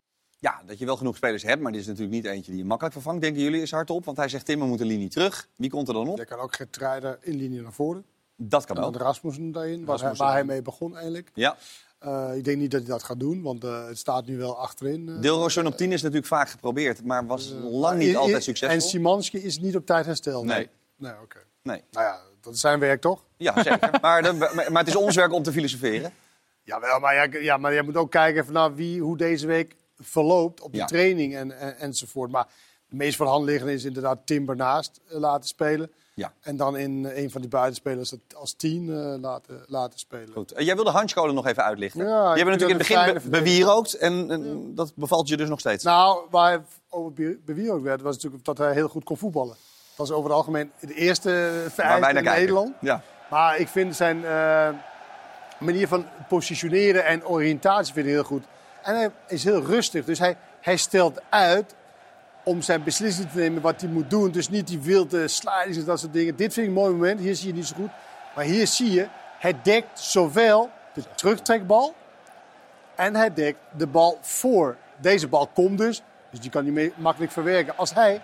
Ja, 0.40 0.62
dat 0.66 0.78
je 0.78 0.84
wel 0.84 0.96
genoeg 0.96 1.16
spelers 1.16 1.42
hebt, 1.42 1.62
maar 1.62 1.72
dit 1.72 1.80
is 1.80 1.86
natuurlijk 1.86 2.14
niet 2.14 2.24
eentje 2.24 2.50
die 2.50 2.60
je 2.60 2.66
makkelijk 2.66 2.94
vervangt. 2.94 3.20
Denken 3.22 3.42
jullie 3.42 3.60
eens 3.60 3.70
hardop? 3.70 4.04
Want 4.04 4.16
hij 4.16 4.28
zegt 4.28 4.44
Timmer 4.46 4.68
moet 4.68 4.80
een 4.80 4.86
linie 4.86 5.08
terug. 5.08 5.48
Wie 5.56 5.70
komt 5.70 5.88
er 5.88 5.94
dan 5.94 6.08
op? 6.08 6.18
Je 6.18 6.24
kan 6.24 6.38
ook 6.38 6.56
Geertruiden 6.56 7.18
in 7.20 7.36
linie 7.36 7.60
naar 7.62 7.72
voren. 7.72 8.04
Dat 8.36 8.64
kan 8.64 8.76
En 8.76 8.82
dan 8.82 8.94
ook. 8.94 9.00
Rasmussen 9.00 9.52
daarin, 9.52 9.72
waar, 9.84 9.84
hij, 9.84 9.94
Rasmussen. 9.94 10.24
waar 10.26 10.34
hij 10.34 10.44
mee 10.44 10.62
begon 10.62 10.94
eigenlijk. 10.94 11.30
Ja. 11.34 11.56
Eh, 11.98 12.30
ik 12.36 12.44
denk 12.44 12.58
niet 12.58 12.70
dat 12.70 12.80
hij 12.80 12.90
dat 12.90 13.02
gaat 13.02 13.20
doen, 13.20 13.42
want 13.42 13.64
eh, 13.64 13.86
het 13.86 13.98
staat 13.98 14.26
nu 14.26 14.38
wel 14.38 14.58
achterin. 14.58 15.20
Deelroosje 15.20 15.66
op 15.66 15.76
10 15.76 15.92
is 15.92 16.00
natuurlijk 16.00 16.26
vaak 16.28 16.48
geprobeerd, 16.48 17.04
maar 17.04 17.26
was 17.26 17.54
lang 17.62 17.98
niet 17.98 18.16
altijd 18.16 18.36
En 18.36 18.42
succesvol. 18.42 18.88
Simanski 18.88 19.38
is 19.38 19.58
niet 19.58 19.76
op 19.76 19.86
tijd 19.86 20.06
hersteld. 20.06 20.44
Nee. 20.44 20.68
Nee, 20.96 21.12
oké. 21.22 21.38
Nee. 21.62 21.82
Nou 21.90 22.06
ja, 22.06 22.20
dat 22.40 22.54
is 22.54 22.60
zijn 22.60 22.78
werk 22.78 23.00
toch? 23.00 23.24
Ja, 23.36 23.62
zeker. 23.62 23.90
maar, 24.00 24.22
de- 24.22 24.66
maar 24.70 24.78
het 24.84 24.88
is 24.88 24.96
ons 24.96 25.14
werk 25.16 25.32
om 25.32 25.42
te 25.42 25.52
filosoferen. 25.52 26.12
Jawel, 26.62 27.00
maar, 27.00 27.14
ja, 27.14 27.40
ja, 27.40 27.56
maar 27.56 27.72
je 27.74 27.82
moet 27.82 27.96
ook 27.96 28.10
kijken 28.10 28.44
van, 28.44 28.54
nou, 28.54 28.74
wie, 28.74 29.00
hoe 29.00 29.16
deze 29.16 29.46
week 29.46 29.76
verloopt 30.00 30.60
op 30.60 30.72
de 30.72 30.78
Ja. 30.78 30.86
training 30.86 31.36
en, 31.36 31.58
en, 31.58 31.78
enzovoort. 31.78 32.30
Maar 32.30 32.46
De 32.88 32.96
meest 32.96 33.16
voor 33.16 33.26
de 33.26 33.32
hand 33.32 33.44
liggende 33.44 33.72
is 33.72 33.84
inderdaad 33.84 34.18
Timber 34.24 34.56
naast 34.56 35.00
eh, 35.10 35.18
laten 35.18 35.48
spelen. 35.48 35.90
Ja. 36.14 36.32
En 36.40 36.56
dan 36.56 36.76
in 36.76 37.06
eh, 37.06 37.22
een 37.22 37.30
van 37.30 37.40
die 37.40 37.50
buitenspelers 37.50 38.10
het 38.10 38.20
als 38.34 38.52
tien 38.52 38.90
eh, 38.90 39.14
laten, 39.20 39.64
laten 39.66 39.98
spelen. 39.98 40.32
Goed. 40.32 40.52
Jij 40.56 40.74
wilde 40.74 40.90
Hanskolen 40.90 41.34
nog 41.34 41.46
even 41.46 41.64
uitlichten. 41.64 42.04
Ja, 42.06 42.30
Je 42.34 42.42
hebt 42.42 42.50
natuurlijk 42.50 42.80
in 42.88 42.96
het 42.96 43.12
begin 43.12 43.30
be- 43.30 43.38
bewierookt 43.38 43.94
en, 43.94 44.30
en 44.30 44.74
dat 44.74 44.92
bevalt 44.94 45.28
je 45.28 45.36
dus 45.36 45.48
nog 45.48 45.60
steeds. 45.60 45.84
Nou, 45.84 46.20
waar 46.30 46.50
hij 46.50 46.60
over 46.88 47.12
be- 47.12 47.38
bewierookt 47.44 47.82
werd, 47.82 48.00
was 48.00 48.14
natuurlijk 48.14 48.44
dat 48.44 48.58
hij 48.58 48.72
heel 48.72 48.88
goed 48.88 49.04
kon 49.04 49.16
voetballen. 49.16 49.56
Dat 49.96 50.06
is 50.06 50.12
over 50.12 50.24
het 50.30 50.38
algemeen 50.38 50.70
de 50.80 50.94
eerste 50.94 51.30
vereiste 51.68 52.08
in 52.08 52.14
kijken. 52.14 52.32
Nederland. 52.40 52.74
Ja. 52.80 53.02
Maar 53.30 53.58
ik 53.58 53.68
vind 53.68 53.96
zijn 53.96 54.20
manier 55.58 55.88
van 55.88 56.06
positioneren 56.28 57.04
en 57.04 57.26
oriëntatie 57.26 57.92
vind 57.94 58.06
ik 58.06 58.12
heel 58.12 58.24
goed. 58.24 58.44
En 58.88 58.94
hij 58.94 59.10
is 59.26 59.44
heel 59.44 59.62
rustig. 59.62 60.04
Dus 60.04 60.18
hij, 60.18 60.36
hij 60.60 60.76
stelt 60.76 61.20
uit 61.28 61.74
om 62.44 62.62
zijn 62.62 62.82
beslissing 62.82 63.30
te 63.30 63.38
nemen 63.38 63.62
wat 63.62 63.80
hij 63.80 63.90
moet 63.90 64.10
doen. 64.10 64.30
Dus 64.30 64.48
niet 64.48 64.66
die 64.66 64.80
wilde 64.80 65.28
slidings 65.28 65.76
en 65.76 65.84
dat 65.84 66.00
soort 66.00 66.12
dingen. 66.12 66.36
Dit 66.36 66.52
vind 66.52 66.66
ik 66.66 66.72
een 66.72 66.80
mooi 66.80 66.92
moment. 66.92 67.20
Hier 67.20 67.34
zie 67.36 67.46
je 67.46 67.54
niet 67.54 67.66
zo 67.66 67.74
goed. 67.74 67.90
Maar 68.34 68.44
hier 68.44 68.66
zie 68.66 68.90
je, 68.90 69.08
hij 69.38 69.56
dekt 69.62 70.00
zowel 70.00 70.70
de 70.94 71.02
terugtrekbal 71.14 71.94
en 72.94 73.16
hij 73.16 73.34
dekt 73.34 73.58
de 73.76 73.86
bal 73.86 74.18
voor. 74.20 74.76
Deze 74.96 75.28
bal 75.28 75.46
komt 75.46 75.78
dus, 75.78 76.02
dus 76.30 76.40
die 76.40 76.50
kan 76.50 76.74
hij 76.74 76.92
makkelijk 76.96 77.32
verwerken. 77.32 77.76
Als 77.76 77.94
hij 77.94 78.20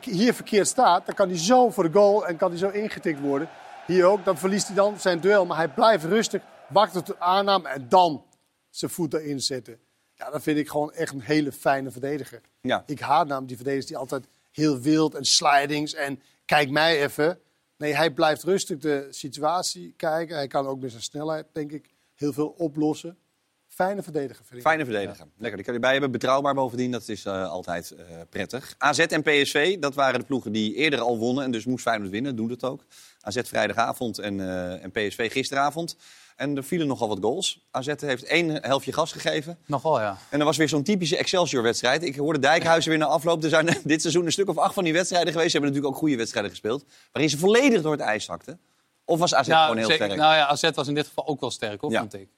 hier 0.00 0.34
verkeerd 0.34 0.66
staat, 0.66 1.06
dan 1.06 1.14
kan 1.14 1.28
hij 1.28 1.38
zo 1.38 1.70
voor 1.70 1.84
de 1.84 1.98
goal 1.98 2.26
en 2.26 2.36
kan 2.36 2.50
hij 2.50 2.58
zo 2.58 2.68
ingetikt 2.68 3.20
worden. 3.20 3.48
Hier 3.86 4.04
ook, 4.04 4.24
dan 4.24 4.38
verliest 4.38 4.66
hij 4.66 4.76
dan 4.76 5.00
zijn 5.00 5.20
duel. 5.20 5.46
Maar 5.46 5.56
hij 5.56 5.68
blijft 5.68 6.04
rustig, 6.04 6.42
wacht 6.68 6.92
tot 6.92 7.06
de 7.06 7.18
aanname 7.18 7.68
en 7.68 7.86
dan 7.88 8.24
zijn 8.70 8.90
voet 8.90 9.14
erin 9.14 9.40
zetten. 9.40 9.89
Ja, 10.20 10.30
dat 10.30 10.42
vind 10.42 10.58
ik 10.58 10.68
gewoon 10.68 10.92
echt 10.92 11.12
een 11.12 11.20
hele 11.20 11.52
fijne 11.52 11.90
verdediger. 11.90 12.40
Ja. 12.60 12.82
Ik 12.86 13.00
haat 13.00 13.26
namelijk 13.26 13.48
die 13.48 13.56
verdedigers 13.56 13.86
die 13.86 13.96
altijd 13.96 14.24
heel 14.50 14.80
wild 14.80 15.14
en 15.14 15.24
slidings 15.24 15.94
en 15.94 16.20
kijk 16.44 16.70
mij 16.70 17.02
even. 17.02 17.38
Nee, 17.76 17.94
hij 17.94 18.10
blijft 18.10 18.42
rustig 18.42 18.78
de 18.78 19.06
situatie 19.10 19.94
kijken. 19.96 20.36
Hij 20.36 20.46
kan 20.46 20.66
ook 20.66 20.80
met 20.80 20.90
zijn 20.90 21.02
snelheid, 21.02 21.46
denk 21.52 21.72
ik, 21.72 21.90
heel 22.14 22.32
veel 22.32 22.48
oplossen. 22.48 23.18
Fijne 23.66 24.02
verdediger, 24.02 24.44
vind 24.44 24.60
ik. 24.60 24.66
Fijne 24.66 24.84
verdediger. 24.84 25.26
Lekker, 25.36 25.56
die 25.56 25.64
kan 25.64 25.74
je 25.74 25.80
erbij 25.80 25.92
hebben. 25.92 26.10
Betrouwbaar 26.10 26.54
bovendien, 26.54 26.90
dat 26.90 27.08
is 27.08 27.24
eh, 27.24 27.50
altijd 27.50 27.90
eh, 27.90 28.04
prettig. 28.30 28.74
AZ 28.78 28.98
en 28.98 29.22
PSV, 29.22 29.78
dat 29.78 29.94
waren 29.94 30.20
de 30.20 30.26
ploegen 30.26 30.52
die 30.52 30.74
eerder 30.74 31.00
al 31.00 31.18
wonnen. 31.18 31.44
En 31.44 31.50
dus 31.50 31.64
moest 31.64 31.82
Feyenoord 31.82 32.10
winnen, 32.10 32.36
doen 32.36 32.50
het 32.50 32.64
ook. 32.64 32.84
AZ 33.20 33.40
vrijdagavond 33.44 34.18
en, 34.18 34.40
eh, 34.40 34.84
en 34.84 34.90
PSV 34.90 35.32
gisteravond. 35.32 35.96
En 36.36 36.56
er 36.56 36.64
vielen 36.64 36.86
nogal 36.86 37.08
wat 37.08 37.18
goals. 37.20 37.66
AZ 37.70 37.86
heeft 38.00 38.24
één 38.24 38.50
helftje 38.62 38.92
gas 38.92 39.12
gegeven. 39.12 39.58
Nogal, 39.66 40.00
ja. 40.00 40.16
En 40.28 40.38
er 40.38 40.44
was 40.44 40.56
weer 40.56 40.68
zo'n 40.68 40.82
typische 40.82 41.16
Excelsior-wedstrijd. 41.16 42.02
Ik 42.02 42.16
hoorde 42.16 42.38
Dijkhuizen 42.38 42.90
weer 42.90 42.98
na 42.98 43.06
afloop. 43.06 43.42
Er 43.42 43.48
zijn 43.48 43.66
dit 43.84 44.00
seizoen 44.00 44.24
een 44.26 44.32
stuk 44.32 44.48
of 44.48 44.56
acht 44.58 44.74
van 44.74 44.84
die 44.84 44.92
wedstrijden 44.92 45.32
geweest. 45.32 45.50
Ze 45.50 45.56
hebben 45.56 45.70
natuurlijk 45.70 45.94
ook 45.96 46.02
goede 46.08 46.16
wedstrijden 46.20 46.50
gespeeld. 46.50 46.84
Waarin 47.12 47.30
ze 47.30 47.38
volledig 47.38 47.82
door 47.82 47.92
het 47.92 48.00
ijs 48.00 48.24
zakten. 48.24 48.60
Of 49.04 49.18
was 49.18 49.34
AZ 49.34 49.46
Ja, 49.46 49.62
gewoon 49.62 49.76
heel 49.76 49.86
zeker. 49.86 50.04
sterk? 50.04 50.20
Nou 50.20 50.34
ja, 50.34 50.46
AZ 50.46 50.70
was 50.74 50.88
in 50.88 50.94
dit 50.94 51.06
geval 51.06 51.26
ook 51.26 51.40
wel 51.40 51.50
sterk, 51.50 51.80
hoor, 51.80 51.90
Ja. 51.90 51.98
vond 52.00 52.14
ik. 52.14 52.28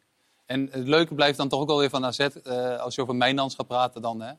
En 0.46 0.68
het 0.70 0.86
leuke 0.88 1.14
blijft 1.14 1.36
dan 1.38 1.48
toch 1.48 1.60
ook 1.60 1.68
wel 1.68 1.78
weer 1.78 1.90
van 1.90 2.04
AZ, 2.04 2.18
eh, 2.18 2.78
als 2.78 2.94
je 2.94 3.02
over 3.02 3.14
Mijnans 3.16 3.54
gaat 3.54 3.66
praten 3.66 4.02
dan. 4.02 4.20
Hè. 4.20 4.28
Eh, 4.28 4.36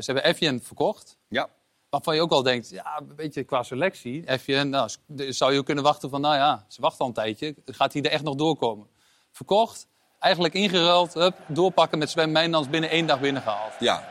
ze 0.00 0.12
hebben 0.12 0.24
Evian 0.24 0.60
verkocht. 0.62 1.16
Ja. 1.28 1.48
Waarvan 1.90 2.14
je 2.14 2.20
ook 2.20 2.30
al 2.30 2.42
denkt, 2.42 2.70
ja, 2.70 2.98
een 3.08 3.16
beetje 3.16 3.44
qua 3.44 3.62
selectie. 3.62 4.28
Evian, 4.28 4.68
nou, 4.68 4.88
s- 4.88 4.98
de- 5.06 5.32
zou 5.32 5.52
je 5.52 5.62
kunnen 5.62 5.84
wachten 5.84 6.10
van, 6.10 6.20
nou 6.20 6.34
ja, 6.34 6.64
ze 6.68 6.80
wachten 6.80 7.00
al 7.00 7.06
een 7.06 7.12
tijdje. 7.12 7.54
Gaat 7.66 7.92
hij 7.92 8.02
er 8.02 8.10
echt 8.10 8.22
nog 8.22 8.34
doorkomen? 8.34 8.86
Verkocht, 9.32 9.86
eigenlijk 10.18 10.54
ingeruild, 10.54 11.14
hup, 11.14 11.34
doorpakken 11.46 11.98
met 11.98 12.10
Sven 12.10 12.32
Mijnans 12.32 12.68
binnen 12.68 12.90
één 12.90 13.06
dag 13.06 13.20
binnengehaald. 13.20 13.72
Ja. 13.78 14.08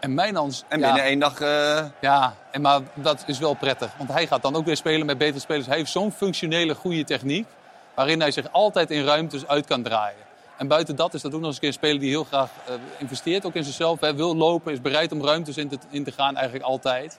En 0.00 0.14
Mijnans... 0.14 0.64
En 0.68 0.78
ja, 0.78 0.84
binnen 0.86 1.04
één 1.04 1.18
dag... 1.18 1.40
eh, 1.40 1.84
ja, 2.00 2.36
en 2.50 2.60
maar 2.60 2.80
dat 2.94 3.24
is 3.26 3.38
wel 3.38 3.54
prettig. 3.54 3.96
Want 3.96 4.12
hij 4.12 4.26
gaat 4.26 4.42
dan 4.42 4.56
ook 4.56 4.64
weer 4.64 4.76
spelen 4.76 5.06
met 5.06 5.18
betere 5.18 5.40
spelers. 5.40 5.66
Hij 5.66 5.76
heeft 5.76 5.90
zo'n 5.90 6.12
functionele, 6.12 6.74
goede 6.74 7.04
techniek. 7.04 7.46
Waarin 7.94 8.20
hij 8.20 8.30
zich 8.30 8.52
altijd 8.52 8.90
in 8.90 9.04
ruimtes 9.04 9.46
uit 9.46 9.66
kan 9.66 9.82
draaien. 9.82 10.25
En 10.56 10.68
buiten 10.68 10.96
dat 10.96 11.14
is 11.14 11.22
dat 11.22 11.34
ook 11.34 11.40
nog 11.40 11.46
eens 11.46 11.54
een 11.54 11.60
keer 11.60 11.68
een 11.68 11.74
speler 11.74 12.00
die 12.00 12.10
heel 12.10 12.24
graag 12.24 12.50
eh, 12.66 12.74
investeert. 12.98 13.46
Ook 13.46 13.54
in 13.54 13.64
zichzelf. 13.64 14.00
Hè, 14.00 14.14
wil 14.14 14.36
lopen, 14.36 14.72
is 14.72 14.80
bereid 14.80 15.12
om 15.12 15.24
ruimtes 15.24 15.56
in 15.56 15.68
te, 15.68 15.78
in 15.90 16.04
te 16.04 16.12
gaan 16.12 16.36
eigenlijk 16.36 16.64
altijd. 16.64 17.18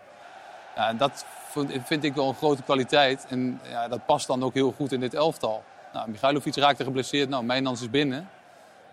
Ja, 0.75 0.87
en 0.87 0.97
dat 0.97 1.25
vind, 1.49 1.71
vind 1.85 2.03
ik 2.03 2.13
wel 2.13 2.27
een 2.27 2.35
grote 2.35 2.63
kwaliteit. 2.63 3.25
En 3.29 3.61
ja, 3.69 3.87
dat 3.87 4.05
past 4.05 4.27
dan 4.27 4.43
ook 4.43 4.53
heel 4.53 4.73
goed 4.77 4.91
in 4.91 4.99
dit 4.99 5.13
elftal. 5.13 5.63
Nou, 5.93 6.09
Michailovic 6.09 6.55
raakte 6.55 6.83
geblesseerd. 6.83 7.29
Nou, 7.29 7.43
Mijnans 7.43 7.81
is 7.81 7.89
binnen. 7.89 8.29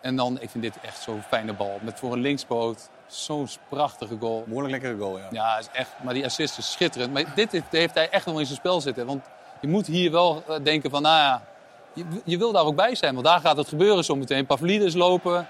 En 0.01 0.17
dan, 0.17 0.41
ik 0.41 0.51
vind 0.51 0.65
dit 0.65 0.77
echt 0.83 1.03
zo'n 1.03 1.23
fijne 1.29 1.53
bal. 1.53 1.79
Met 1.83 1.99
voor 1.99 2.13
een 2.13 2.21
linkspoot 2.21 2.91
zo'n 3.07 3.49
prachtige 3.69 4.17
goal. 4.21 4.45
Behoorlijk 4.47 4.73
lekkere 4.73 4.97
goal, 4.99 5.19
ja. 5.19 5.27
Ja, 5.31 5.59
is 5.59 5.69
echt, 5.73 5.91
maar 6.03 6.15
die 6.15 6.25
assist 6.25 6.59
is 6.59 6.73
schitterend. 6.73 7.13
Maar 7.13 7.35
dit 7.35 7.53
heeft, 7.53 7.71
heeft 7.71 7.95
hij 7.95 8.11
echt 8.11 8.25
wel 8.25 8.39
in 8.39 8.47
zijn 8.47 8.59
spel 8.59 8.81
zitten. 8.81 9.07
Want 9.07 9.25
je 9.61 9.69
moet 9.69 9.87
hier 9.87 10.11
wel 10.11 10.43
eh, 10.49 10.57
denken 10.63 10.91
van, 10.91 11.03
nou 11.03 11.17
ja, 11.17 11.43
je, 11.95 12.05
je 12.25 12.39
wil 12.39 12.53
daar 12.53 12.65
ook 12.65 12.77
bij 12.77 12.95
zijn. 12.95 13.15
Want 13.15 13.27
daar 13.27 13.41
gaat 13.41 13.57
het 13.57 13.69
gebeuren 13.69 14.05
zometeen. 14.05 14.47
Pavlidis 14.47 14.95
lopen. 14.95 15.47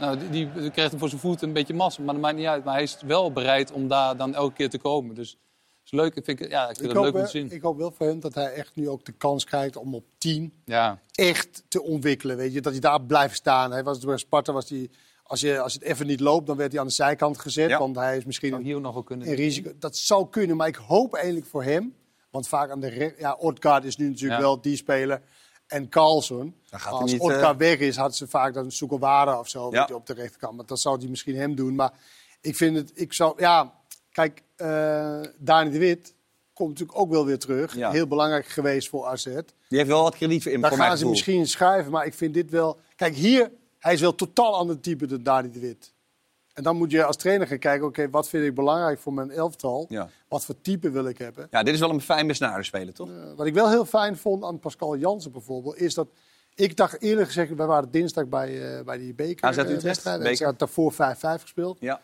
Nou, 0.00 0.18
die, 0.30 0.52
die 0.52 0.70
krijgt 0.70 0.90
hem 0.90 1.00
voor 1.00 1.08
zijn 1.08 1.20
voet 1.20 1.42
een 1.42 1.52
beetje 1.52 1.74
massa. 1.74 2.02
Maar 2.02 2.14
dat 2.14 2.22
maakt 2.22 2.36
niet 2.36 2.46
uit. 2.46 2.64
Maar 2.64 2.74
hij 2.74 2.82
is 2.82 2.96
wel 3.06 3.32
bereid 3.32 3.72
om 3.72 3.88
daar 3.88 4.16
dan 4.16 4.34
elke 4.34 4.54
keer 4.54 4.70
te 4.70 4.78
komen. 4.78 5.14
Dus 5.14 5.30
het 5.30 5.38
is 5.84 5.90
leuk. 5.90 6.14
Ik 6.14 6.24
vind, 6.24 6.38
het- 6.38 6.50
ja, 6.50 6.60
ik 6.68 6.76
vind 6.76 6.80
Ik 6.80 6.86
het 6.86 6.94
hoop, 6.96 7.04
leuk 7.04 7.12
om 7.14 7.18
wel, 7.20 7.30
te 7.30 7.38
zien. 7.38 7.50
ik 7.50 7.62
hoop 7.62 7.76
wel 7.78 7.92
voor 7.96 8.06
hem 8.06 8.20
dat 8.20 8.34
hij 8.34 8.52
echt 8.52 8.74
nu 8.74 8.88
ook 8.88 9.04
de 9.04 9.12
kans 9.12 9.44
krijgt 9.44 9.76
om 9.76 9.94
op 9.94 10.04
10 10.18 10.52
Ja. 10.64 10.98
echt 11.12 11.62
te 11.68 11.82
ontwikkelen. 11.82 12.36
Weet 12.36 12.52
je? 12.52 12.60
Dat 12.60 12.72
hij 12.72 12.80
daar 12.80 13.02
blijft 13.02 13.34
staan. 13.36 13.72
Hij 13.72 13.84
was 13.84 14.00
door 14.00 14.18
Sparta, 14.18 14.52
was 14.52 14.68
hij, 14.68 14.90
als, 15.22 15.40
je, 15.40 15.58
als 15.60 15.72
het 15.74 15.82
even 15.82 16.06
niet 16.06 16.20
loopt, 16.20 16.46
dan 16.46 16.56
werd 16.56 16.72
hij 16.72 16.80
aan 16.80 16.86
de 16.86 16.92
zijkant 16.92 17.38
gezet. 17.38 17.68
Ja. 17.70 17.78
Want 17.78 17.96
hij 17.96 18.16
is 18.16 18.24
misschien 18.24 18.48
Zou 18.48 18.60
een, 18.60 18.66
hier 18.66 18.80
nog 18.80 18.94
wel 18.94 19.02
kunnen. 19.02 19.28
een 19.28 19.34
risico. 19.34 19.72
Dat 19.78 19.96
zou 19.96 20.28
kunnen, 20.30 20.56
maar 20.56 20.68
ik 20.68 20.76
hoop 20.76 21.14
eigenlijk 21.14 21.46
voor 21.46 21.62
hem. 21.64 21.94
Want 22.30 22.48
vaak 22.48 22.70
aan 22.70 22.80
de 22.80 23.14
ja, 23.18 23.34
Odgaard 23.34 23.84
is 23.84 23.96
nu 23.96 24.08
natuurlijk 24.08 24.40
Ja. 24.40 24.46
wel 24.46 24.60
die 24.60 24.76
speler. 24.76 25.22
En 25.66 25.88
Carlson. 25.88 26.54
Als 26.88 27.12
niet, 27.12 27.20
Odgaard 27.20 27.60
eh, 27.60 27.68
weg 27.68 27.78
is, 27.78 27.96
had 27.96 28.16
ze 28.16 28.26
vaak 28.26 28.54
dan 28.54 28.70
Soekowara 28.70 29.38
of 29.38 29.48
zo 29.48 29.70
Ja. 29.70 29.88
op 29.92 30.06
de 30.06 30.12
rechterkant. 30.12 30.56
Maar 30.56 30.66
dat 30.66 30.80
zou 30.80 30.98
hij 30.98 31.08
misschien 31.08 31.36
hem 31.36 31.54
doen. 31.54 31.74
Maar 31.74 31.92
ik 32.40 32.56
vind 32.56 32.76
het, 32.76 32.90
ik 32.94 33.12
zou, 33.12 33.34
ja, 33.40 33.74
kijk, 34.12 34.42
eh 34.56 35.20
Dani 35.38 35.70
de 35.70 35.78
Wit 35.78 36.14
komt 36.52 36.68
natuurlijk 36.68 36.98
ook 36.98 37.10
wel 37.10 37.26
weer 37.26 37.38
terug. 37.38 37.76
Ja. 37.76 37.90
Heel 37.90 38.06
belangrijk 38.06 38.46
geweest 38.46 38.88
voor 38.88 39.06
AZ. 39.06 39.24
Die 39.24 39.42
heeft 39.78 39.86
wel 39.86 40.02
wat 40.02 40.16
krediet 40.16 40.42
voor, 40.42 40.52
in, 40.52 40.60
Daar 40.60 40.72
gaan 40.72 40.98
ze 40.98 41.08
misschien 41.08 41.46
schrijven, 41.46 41.92
maar 41.92 42.06
ik 42.06 42.14
vind 42.14 42.34
dit 42.34 42.50
wel... 42.50 42.80
Kijk, 42.96 43.14
hier, 43.14 43.50
hij 43.78 43.92
is 43.92 44.00
wel 44.00 44.14
totaal 44.14 44.54
ander 44.54 44.80
type 44.80 45.06
dan 45.06 45.22
Dani 45.22 45.50
de 45.50 45.60
Wit. 45.60 45.92
En 46.56 46.62
dan 46.62 46.76
moet 46.76 46.90
je 46.90 47.04
als 47.04 47.16
trainer 47.16 47.46
gaan 47.46 47.58
kijken, 47.58 47.86
oké, 47.86 48.10
wat 48.10 48.28
vind 48.28 48.44
ik 48.44 48.54
belangrijk 48.54 48.98
voor 48.98 49.12
mijn 49.12 49.30
elftal? 49.30 49.86
Ja. 49.88 50.08
Wat 50.28 50.44
voor 50.44 50.54
type 50.60 50.90
wil 50.90 51.06
ik 51.08 51.18
hebben? 51.18 51.46
ja, 51.50 51.62
dit 51.62 51.74
is 51.74 51.80
wel 51.80 51.90
een 51.90 52.00
fijn 52.00 52.26
besnaarde 52.26 52.62
speler, 52.64 52.94
toch? 52.94 53.08
Eh, 53.08 53.14
wat 53.36 53.46
ik 53.46 53.54
wel 53.54 53.70
heel 53.70 53.84
fijn 53.84 54.16
vond 54.16 54.44
aan 54.44 54.58
Pascal 54.58 54.96
Jansen 54.96 55.32
bijvoorbeeld, 55.32 55.76
is 55.76 55.94
dat... 55.94 56.08
Ik 56.54 56.76
dacht 56.76 57.00
eerlijk 57.02 57.26
gezegd, 57.26 57.54
wij 57.54 57.66
waren 57.66 57.90
dinsdag 57.90 58.26
bij, 58.26 58.76
eh, 58.78 58.84
bij 58.84 58.98
die 58.98 59.14
beker 59.14 59.44
AZ 59.48 59.56
eh, 59.56 59.68
Utrecht. 59.70 60.02
Ze 60.36 60.44
had 60.44 60.58
daarvoor 60.58 60.92
5-5 60.92 60.96
gespeeld. 61.42 61.76
Ja. 61.80 62.00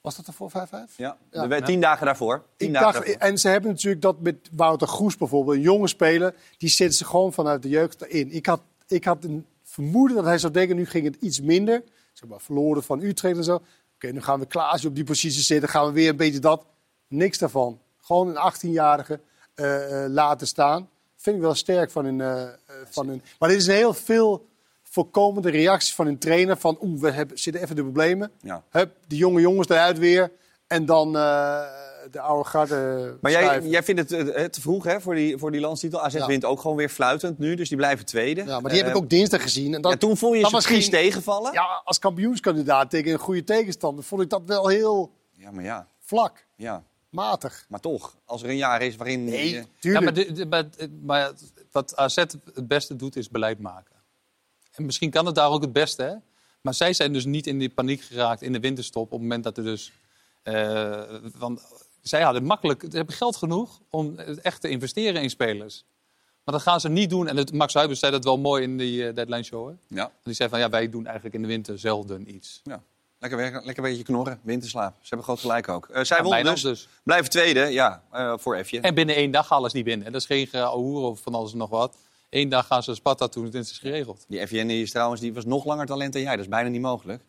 Was 0.00 0.16
dat 0.16 0.24
daarvoor 0.26 0.50
5-5? 0.50 0.96
ja. 0.96 1.16
Ja. 1.30 1.46
De- 1.46 1.62
tien 1.62 1.80
dagen 1.80 2.06
daarvoor. 2.06 2.42
Tien 2.56 2.68
Ik 2.68 2.74
dagen 2.74 2.92
dacht, 2.92 3.06
daarvoor. 3.06 3.26
en 3.28 3.38
ze 3.38 3.48
hebben 3.48 3.70
natuurlijk 3.70 4.02
dat 4.02 4.20
met 4.20 4.36
Wouter 4.52 4.88
Groes 4.88 5.16
bijvoorbeeld, 5.16 5.56
een 5.56 5.62
jonge 5.62 5.88
speler, 5.88 6.34
die 6.58 6.68
zetten 6.68 6.96
ze 6.96 7.04
gewoon 7.04 7.32
vanuit 7.32 7.62
de 7.62 7.68
jeugd 7.68 8.02
erin. 8.02 8.32
Ik 8.32 8.46
had, 8.46 8.60
ik 8.88 9.04
had 9.04 9.24
een 9.24 9.46
vermoeden 9.62 10.16
dat 10.16 10.24
hij 10.24 10.38
zou 10.38 10.52
denken, 10.52 10.76
nu 10.76 10.86
ging 10.86 11.04
het 11.04 11.16
iets 11.20 11.40
minder. 11.40 11.82
Zeg 12.12 12.28
maar, 12.28 12.40
verloren 12.40 12.82
van 12.82 13.00
Utrecht 13.02 13.36
en 13.36 13.44
zo. 13.44 13.62
Oké, 14.04 14.12
nu 14.12 14.22
gaan 14.22 14.40
we 14.40 14.46
Klaasje 14.46 14.88
op 14.88 14.94
die 14.94 15.04
positie 15.04 15.42
zitten, 15.42 15.68
gaan 15.68 15.86
we 15.86 15.92
weer 15.92 16.08
een 16.08 16.16
beetje 16.16 16.38
dat. 16.38 16.64
Niks 17.08 17.38
daarvan. 17.38 17.80
Gewoon 18.00 18.28
een 18.28 18.52
18-jarige 18.52 19.20
eh, 19.54 20.04
eh, 20.04 20.10
laten 20.10 20.46
staan. 20.46 20.88
Vind 21.16 21.36
ik 21.36 21.42
wel 21.42 21.54
sterk 21.54 21.90
van 21.90 22.04
hun. 22.04 22.20
eh, 22.20 22.48
van 22.90 23.08
hun. 23.08 23.22
Maar 23.38 23.48
dit 23.48 23.58
is 23.58 23.66
een 23.66 23.74
heel 23.74 23.94
veel 23.94 24.48
voorkomende 24.82 25.50
reactie 25.50 25.94
van 25.94 26.06
hun 26.06 26.18
trainer. 26.18 26.56
Van, 26.56 26.78
oeh, 26.80 27.00
we 27.00 27.10
hebben, 27.10 27.38
zitten 27.38 27.62
even 27.62 27.76
de 27.76 27.82
problemen. 27.82 28.30
Ja. 28.40 28.62
Hup, 28.70 28.96
die 29.06 29.18
jonge 29.18 29.40
jongens 29.40 29.68
eruit 29.68 29.98
weer. 29.98 30.32
En 30.66 30.84
dan 30.84 31.16
de 32.10 32.20
oude 32.20 32.48
garde 32.48 33.16
Maar 33.20 33.30
jij, 33.30 33.62
jij 33.62 33.82
vindt 33.82 34.00
het 34.10 34.12
eh, 34.32 34.44
te 34.44 34.60
vroeg 34.60 34.84
hè, 34.84 35.00
voor, 35.00 35.14
die, 35.14 35.38
voor 35.38 35.50
die 35.52 35.60
landstitel. 35.60 36.00
AZ 36.02 36.14
Ja. 36.14 36.26
wint 36.26 36.44
ook 36.44 36.60
gewoon 36.60 36.76
weer 36.76 36.88
fluitend 36.88 37.38
nu, 37.38 37.54
dus 37.54 37.68
die 37.68 37.76
blijven 37.78 38.06
tweede. 38.06 38.44
Ja, 38.44 38.60
maar 38.60 38.70
die 38.70 38.78
heb 38.80 38.88
ik 38.88 38.94
Eh, 38.96 39.02
ook 39.02 39.10
dinsdag 39.10 39.42
gezien. 39.42 39.74
En 39.74 39.80
dat, 39.82 39.92
ja, 39.92 39.98
toen 39.98 40.16
vond 40.16 40.34
je 40.34 40.40
dat 40.40 40.50
ze 40.50 40.56
was 40.56 40.64
precies 40.66 40.84
geen- 40.84 40.92
tegenvallen. 40.92 41.52
Ja. 41.52 41.62
Ja, 41.62 41.82
als 41.84 41.98
kampioenskandidaat 41.98 42.90
tegen 42.90 43.12
een 43.12 43.18
goede 43.18 43.44
tegenstander 43.44 44.04
vond 44.04 44.22
ik 44.22 44.28
dat 44.30 44.42
wel 44.46 44.66
heel 44.68 45.10
maar 45.52 45.64
ja, 45.64 45.86
vlak, 46.00 46.44
ja. 46.56 46.82
matig. 47.10 47.66
Maar 47.68 47.80
toch, 47.80 48.16
als 48.24 48.42
er 48.42 48.48
een 48.48 48.56
jaar 48.56 48.82
is 48.82 48.96
waarin... 48.96 49.24
Nee, 49.24 49.50
je- 49.50 49.56
Ja, 49.56 49.64
tuurlijk. 49.78 50.04
maar, 50.04 50.14
de- 50.14 50.32
de- 50.32 50.46
maar, 50.46 50.64
maar 51.02 51.32
wat 51.72 51.96
AZ 51.96 52.16
het 52.16 52.68
beste 52.68 52.96
doet, 52.96 53.16
is 53.16 53.28
beleid 53.30 53.58
maken. 53.60 53.94
En 54.72 54.84
misschien 54.84 55.10
kan 55.10 55.26
het 55.26 55.34
daar 55.34 55.50
ook 55.50 55.62
het 55.62 55.72
beste, 55.72 56.02
hè? 56.02 56.14
Maar 56.60 56.74
zij 56.74 56.92
zijn 56.92 57.12
dus 57.12 57.24
niet 57.24 57.46
in 57.46 57.58
die 57.58 57.68
paniek 57.68 58.00
geraakt 58.02 58.42
in 58.42 58.52
de 58.52 58.60
winterstop... 58.60 59.02
op 59.04 59.10
het 59.10 59.20
moment 59.20 59.44
dat 59.44 59.56
er 59.56 59.64
dus... 59.64 59.92
eh, 60.42 61.00
want 61.38 61.62
zij 62.02 62.22
hadden 62.22 62.44
makkelijk... 62.44 62.84
Ze 62.90 62.96
hebben 62.96 63.14
geld 63.14 63.36
genoeg 63.36 63.80
om 63.90 64.18
echt 64.18 64.60
te 64.60 64.68
investeren 64.68 65.22
in 65.22 65.30
spelers. 65.30 65.84
Maar 66.44 66.54
dat 66.54 66.62
gaan 66.62 66.80
ze 66.80 66.88
niet 66.88 67.10
doen. 67.10 67.28
En 67.28 67.36
het, 67.36 67.52
Max 67.52 67.74
Huibers 67.74 67.98
zei 67.98 68.12
dat 68.12 68.24
wel 68.24 68.38
mooi 68.38 68.62
in 68.62 68.76
die 68.76 69.06
eh, 69.06 69.14
deadline 69.14 69.42
show. 69.42 69.68
Hè? 69.68 69.74
ja. 69.86 70.10
Die 70.22 70.34
zei 70.34 70.48
van, 70.48 70.58
ja, 70.58 70.68
wij 70.68 70.90
doen 70.90 71.04
eigenlijk 71.04 71.34
in 71.34 71.42
de 71.42 71.48
winter 71.48 71.78
zelden 71.78 72.34
iets. 72.34 72.60
Ja. 72.64 72.82
Lekker, 73.18 73.38
werken, 73.38 73.64
lekker 73.64 73.84
een 73.84 73.90
beetje 73.90 74.04
knorren, 74.04 74.40
winterslaap. 74.42 74.94
Ze 75.00 75.06
hebben 75.08 75.24
groot 75.24 75.40
gelijk 75.40 75.68
ook. 75.68 75.88
Eh, 75.88 76.04
zij 76.04 76.24
Ja, 76.24 76.42
dus. 76.42 76.62
dus. 76.62 76.88
Blijven 77.02 77.30
tweede, 77.30 77.60
ja, 77.60 78.02
eh, 78.10 78.34
voor 78.36 78.64
F'je. 78.64 78.80
En 78.80 78.94
binnen 78.94 79.14
één 79.14 79.30
dag 79.30 79.48
halen 79.48 79.70
ze 79.70 79.76
die 79.76 79.84
binnen. 79.84 80.12
Dat 80.12 80.20
is 80.20 80.26
geen 80.26 80.46
gehoer 80.46 81.02
of 81.02 81.20
van 81.20 81.34
alles 81.34 81.52
en 81.52 81.58
nog 81.58 81.70
wat. 81.70 81.96
Eén 82.30 82.48
dag 82.48 82.66
gaan 82.66 82.82
ze 82.82 82.94
Sparta 82.94 83.28
toen 83.28 83.44
het 83.44 83.54
is 83.54 83.78
geregeld. 83.82 84.24
Die 84.28 84.46
FJN 84.46 84.70
is 84.70 84.90
trouwens 84.90 85.20
die 85.20 85.34
was 85.34 85.44
nog 85.44 85.64
langer 85.64 85.86
talent 85.86 86.12
dan 86.12 86.22
jij. 86.22 86.30
Dat 86.30 86.40
is 86.40 86.48
bijna 86.48 86.68
niet 86.68 86.80
mogelijk. 86.80 87.22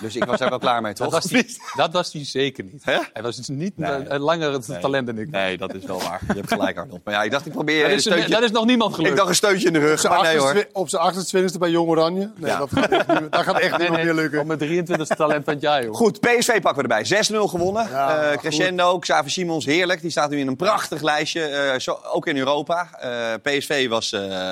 Dus 0.00 0.16
ik 0.16 0.24
was 0.24 0.38
daar 0.38 0.48
wel 0.48 0.58
klaar 0.58 0.82
mee, 0.82 0.92
toch? 0.94 1.10
Dat 1.10 1.22
was, 1.22 1.30
die, 1.32 1.56
dat 1.76 1.92
was 1.92 2.10
die 2.10 2.24
zeker 2.24 2.64
niet. 2.64 2.84
Hè? 2.84 2.98
Hij 3.12 3.22
was 3.22 3.36
dus 3.36 3.48
niet 3.48 3.78
Nee. 3.78 4.18
langer 4.18 4.52
het 4.52 4.68
Nee. 4.68 4.78
talent 4.80 5.06
dan 5.06 5.18
ik. 5.18 5.30
Nee, 5.30 5.56
dat 5.58 5.74
is 5.74 5.84
wel 5.84 5.98
waar. 6.02 6.20
Je 6.28 6.32
hebt 6.34 6.48
gelijk, 6.52 6.78
Arnold. 6.78 7.00
Maar 7.04 7.14
ja, 7.14 7.22
ik 7.22 7.30
dacht, 7.30 7.46
ik 7.46 7.52
probeer 7.52 7.80
Dat 7.82 7.90
een 7.90 7.96
is, 7.96 8.02
steuntje. 8.02 8.30
dat 8.30 8.42
is 8.42 8.50
nog 8.50 8.64
niemand 8.64 8.90
Ik 8.90 8.96
gelukt. 8.96 9.16
dacht 9.16 9.28
een 9.28 9.34
steuntje 9.34 9.66
in 9.66 9.72
de 9.72 9.78
rug, 9.78 9.92
Op 9.92 9.98
zijn 9.98 10.12
maar 10.12 10.22
nee 10.22 10.36
hoor. 10.38 10.46
28 10.46 10.80
op 10.80 10.88
zijn 10.88 11.52
28e 11.54 11.58
bij 11.58 11.70
Jong 11.70 11.88
Oranje. 11.88 12.30
Nee, 12.36 12.50
Ja. 12.50 12.58
dat 12.58 12.70
gaat 12.72 12.90
echt 12.90 13.20
niet, 13.20 13.32
dat 13.32 13.42
gaat 13.42 13.58
echt 13.60 13.78
Nee, 13.78 13.88
niet 13.88 13.96
nee, 13.96 14.04
meer 14.04 14.14
lukken. 14.14 14.40
Op 14.40 14.46
mijn 14.46 14.58
23e 14.58 15.16
talent 15.16 15.44
van 15.44 15.52
het 15.52 15.62
jaar, 15.62 15.84
joh. 15.84 15.94
Goed, 15.94 16.20
PSV 16.20 16.60
pakken 16.60 16.88
we 16.88 16.94
erbij. 16.94 17.04
6-0 17.04 17.48
gewonnen. 17.48 17.88
Ja, 17.88 18.22
Eh, 18.32 18.38
crescendo, 18.38 18.98
Xavi 18.98 19.30
Simons, 19.30 19.64
heerlijk. 19.64 20.00
Die 20.00 20.10
staat 20.10 20.30
nu 20.30 20.38
in 20.38 20.46
een 20.46 20.56
prachtig 20.56 21.02
lijstje, 21.02 21.42
eh, 21.42 21.78
zo, 21.78 21.98
ook 22.12 22.26
in 22.26 22.36
Europa. 22.36 22.88
Eh, 23.00 23.34
PSV 23.42 23.88
was, 23.88 24.12
eh, 24.12 24.42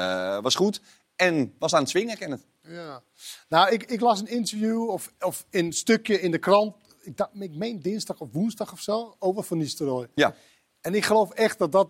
was 0.42 0.54
goed 0.54 0.80
en 1.16 1.54
was 1.58 1.74
aan 1.74 1.80
het 1.80 1.90
swingen, 1.90 2.18
Kenneth. 2.18 2.46
Ja. 2.68 3.02
Nou, 3.48 3.70
ik, 3.70 3.82
ik 3.82 4.00
las 4.00 4.20
een 4.20 4.28
interview 4.28 4.88
of, 4.88 5.12
of 5.20 5.46
een 5.50 5.72
stukje 5.72 6.20
in 6.20 6.30
de 6.30 6.38
krant. 6.38 6.76
Ik, 7.00 7.16
dacht, 7.16 7.30
ik 7.38 7.54
meen 7.54 7.80
dinsdag 7.80 8.20
of 8.20 8.28
woensdag 8.32 8.72
of 8.72 8.80
zo. 8.80 9.16
Over 9.18 9.42
Van 9.42 9.58
Nistelrooy. 9.58 10.08
Ja. 10.14 10.34
En 10.80 10.94
ik 10.94 11.04
geloof 11.04 11.30
echt 11.30 11.58
dat 11.58 11.72
dat... 11.72 11.88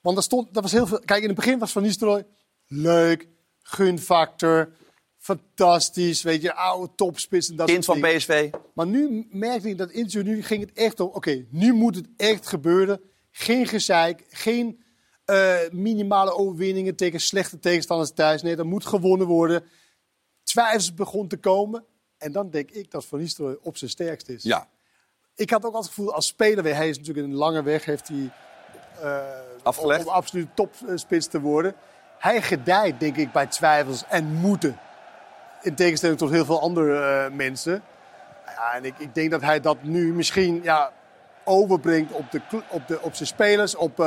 Want 0.00 0.16
er 0.16 0.22
stond, 0.22 0.54
dat 0.54 0.62
was 0.62 0.72
heel 0.72 0.86
veel... 0.86 1.00
Kijk, 1.00 1.22
in 1.22 1.28
het 1.28 1.36
begin 1.36 1.58
was 1.58 1.72
Van 1.72 1.82
Nistelrooy 1.82 2.26
leuk. 2.66 3.28
Gunfactor. 3.62 4.72
Fantastisch. 5.18 6.22
Weet 6.22 6.42
je, 6.42 6.54
oude 6.54 6.94
topspits. 6.94 7.48
En 7.48 7.56
dat 7.56 7.66
Kind 7.66 7.84
van 7.84 7.94
soort 7.94 8.06
dingen. 8.06 8.18
PSV. 8.18 8.50
Maar 8.74 8.86
nu 8.86 9.26
merkte 9.30 9.68
ik 9.68 9.78
dat 9.78 9.90
interview, 9.90 10.34
nu 10.34 10.42
ging 10.42 10.60
het 10.60 10.72
echt 10.72 11.00
om... 11.00 11.08
Oké, 11.08 11.46
nu 11.50 11.72
moet 11.72 11.94
het 11.94 12.08
echt 12.16 12.46
gebeuren. 12.46 13.00
Geen 13.30 13.66
gezeik, 13.66 14.24
geen 14.28 14.82
eh, 15.30 15.70
minimale 15.70 16.34
overwinningen 16.34 16.96
tegen 16.96 17.20
slechte 17.20 17.58
tegenstanders 17.58 18.10
thuis. 18.14 18.42
Nee, 18.42 18.56
dat 18.56 18.66
moet 18.66 18.86
gewonnen 18.86 19.26
worden. 19.26 19.64
Twijfels 20.42 20.94
begon 20.94 21.28
te 21.28 21.36
komen. 21.36 21.84
En 22.18 22.32
dan 22.32 22.50
denk 22.50 22.70
ik 22.70 22.90
dat 22.90 23.04
Van 23.06 23.18
Nistelrooy 23.18 23.58
op 23.62 23.76
zijn 23.76 23.90
sterkst 23.90 24.28
is. 24.28 24.42
Ja, 24.42 24.68
Ik 25.34 25.50
had 25.50 25.58
ook 25.64 25.74
altijd 25.74 25.84
het 25.84 25.94
gevoel 25.94 26.14
als 26.14 26.26
speler 26.26 26.64
weer... 26.64 26.74
Hij 26.76 26.88
is 26.88 26.98
natuurlijk 26.98 27.26
een 27.26 27.34
lange 27.34 27.62
weg, 27.62 27.84
heeft 27.84 28.08
hij... 28.08 28.30
eh, 29.00 29.18
Afgelegd. 29.62 30.00
Om, 30.00 30.06
om 30.08 30.12
absoluut 30.14 30.48
topspits 30.54 31.26
te 31.26 31.40
worden. 31.40 31.74
Hij 32.18 32.42
gedijt, 32.42 33.00
denk 33.00 33.16
ik, 33.16 33.32
bij 33.32 33.46
twijfels 33.46 34.04
en 34.08 34.24
moeten. 34.32 34.78
In 35.62 35.74
tegenstelling 35.74 36.18
tot 36.18 36.30
heel 36.30 36.44
veel 36.44 36.60
andere 36.60 36.98
eh, 37.24 37.36
mensen. 37.36 37.82
Ja, 38.46 38.74
en 38.74 38.84
ik, 38.84 38.94
ik 38.98 39.14
denk 39.14 39.30
dat 39.30 39.40
hij 39.40 39.60
dat 39.60 39.82
nu 39.82 40.12
misschien 40.14 40.60
ja, 40.62 40.92
overbrengt 41.44 42.12
op, 42.12 42.30
de, 42.30 42.40
op, 42.70 42.86
de, 42.88 43.00
op 43.02 43.14
zijn 43.14 43.28
spelers. 43.28 43.74
Op 43.74 43.98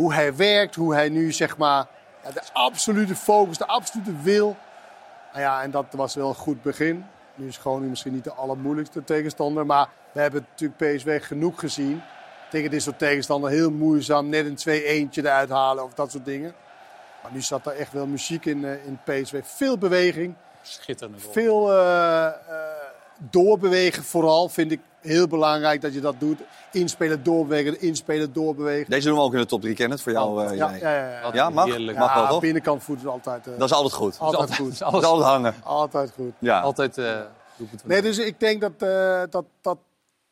hoe 0.00 0.14
hij 0.14 0.36
werkt, 0.36 0.74
hoe 0.74 0.94
hij 0.94 1.08
nu 1.08 1.32
zeg 1.32 1.56
maar 1.56 1.86
ja, 2.22 2.30
de 2.30 2.42
absolute 2.52 3.14
focus, 3.14 3.58
de 3.58 3.66
absolute 3.66 4.12
wil. 4.22 4.56
Nou 5.32 5.42
ja, 5.42 5.62
en 5.62 5.70
dat 5.70 5.86
was 5.90 6.14
wel 6.14 6.28
een 6.28 6.34
goed 6.34 6.62
begin. 6.62 7.04
Nu 7.34 7.46
is 7.46 7.56
Groningen 7.56 7.90
misschien 7.90 8.12
niet 8.12 8.24
de 8.24 8.32
allermoeilijkste 8.32 9.04
tegenstander. 9.04 9.66
Maar 9.66 9.88
we 10.12 10.20
hebben 10.20 10.46
natuurlijk 10.50 10.96
PSV 10.96 11.26
genoeg 11.26 11.60
gezien. 11.60 12.02
Tegen 12.50 12.70
dit 12.70 12.82
soort 12.82 12.98
tegenstander 12.98 13.50
heel 13.50 13.70
moeizaam. 13.70 14.28
Net 14.28 14.46
een 14.46 15.08
2-1'tje 15.08 15.24
eruit 15.24 15.50
halen 15.50 15.84
of 15.84 15.94
dat 15.94 16.10
soort 16.10 16.24
dingen. 16.24 16.54
Maar 17.22 17.32
nu 17.32 17.40
zat 17.40 17.66
er 17.66 17.72
echt 17.72 17.92
wel 17.92 18.06
muziek 18.06 18.44
in, 18.44 18.64
eh, 18.64 18.86
in 18.86 18.98
PSV. 19.04 19.40
Veel 19.44 19.78
beweging. 19.78 20.34
Schitterend. 20.62 21.22
Veel 21.30 21.72
eh, 21.72 22.26
eh, 22.26 22.32
doorbewegen 23.30 24.04
vooral 24.04 24.48
vind 24.48 24.72
ik 24.72 24.80
heel 25.00 25.26
belangrijk 25.26 25.80
dat 25.80 25.94
je 25.94 26.00
dat 26.00 26.14
doet. 26.18 26.38
Inspelen, 26.72 27.22
doorbewegen, 27.22 27.80
inspelen, 27.80 28.32
doorbewegen. 28.32 28.90
deze 28.90 29.08
doen 29.08 29.16
we 29.16 29.22
ook 29.22 29.32
in 29.32 29.38
de 29.40 29.46
top 29.46 29.60
3, 29.60 29.74
Kenneth, 29.74 30.02
voor 30.02 30.12
jou. 30.12 30.44
eh, 30.46 30.56
Ja, 30.56 30.70
jij. 30.70 30.78
ja, 30.80 31.20
ja, 31.20 31.30
ja. 31.34 31.50
Mag? 31.50 31.64
heerlijk. 31.64 31.98
Mag 31.98 32.14
wel, 32.14 32.22
Ja, 32.22 32.28
toch? 32.28 32.40
binnenkant 32.40 32.82
voet 32.82 32.98
is 32.98 33.06
altijd, 33.06 33.46
eh, 33.46 33.58
Dat 33.58 33.68
is 33.70 33.74
altijd 33.76 33.94
goed. 33.94 34.18
altijd 34.18 34.40
altijd- 34.40 34.58
goed. 34.58 34.78
Dat 34.78 34.88
Alles, 34.88 35.02
is 35.02 35.08
altijd 35.08 35.28
hangen. 35.30 35.54
Altijd 35.62 36.10
goed. 36.10 36.32
Ja. 36.38 36.60
altijd 36.60 36.98
eh, 36.98 37.20
van 37.56 37.68
Nee, 37.84 38.02
dus 38.02 38.18
ik 38.18 38.40
denk 38.40 38.60
dat, 38.60 38.72
eh, 38.78 39.22
dat, 39.30 39.44
dat, 39.60 39.78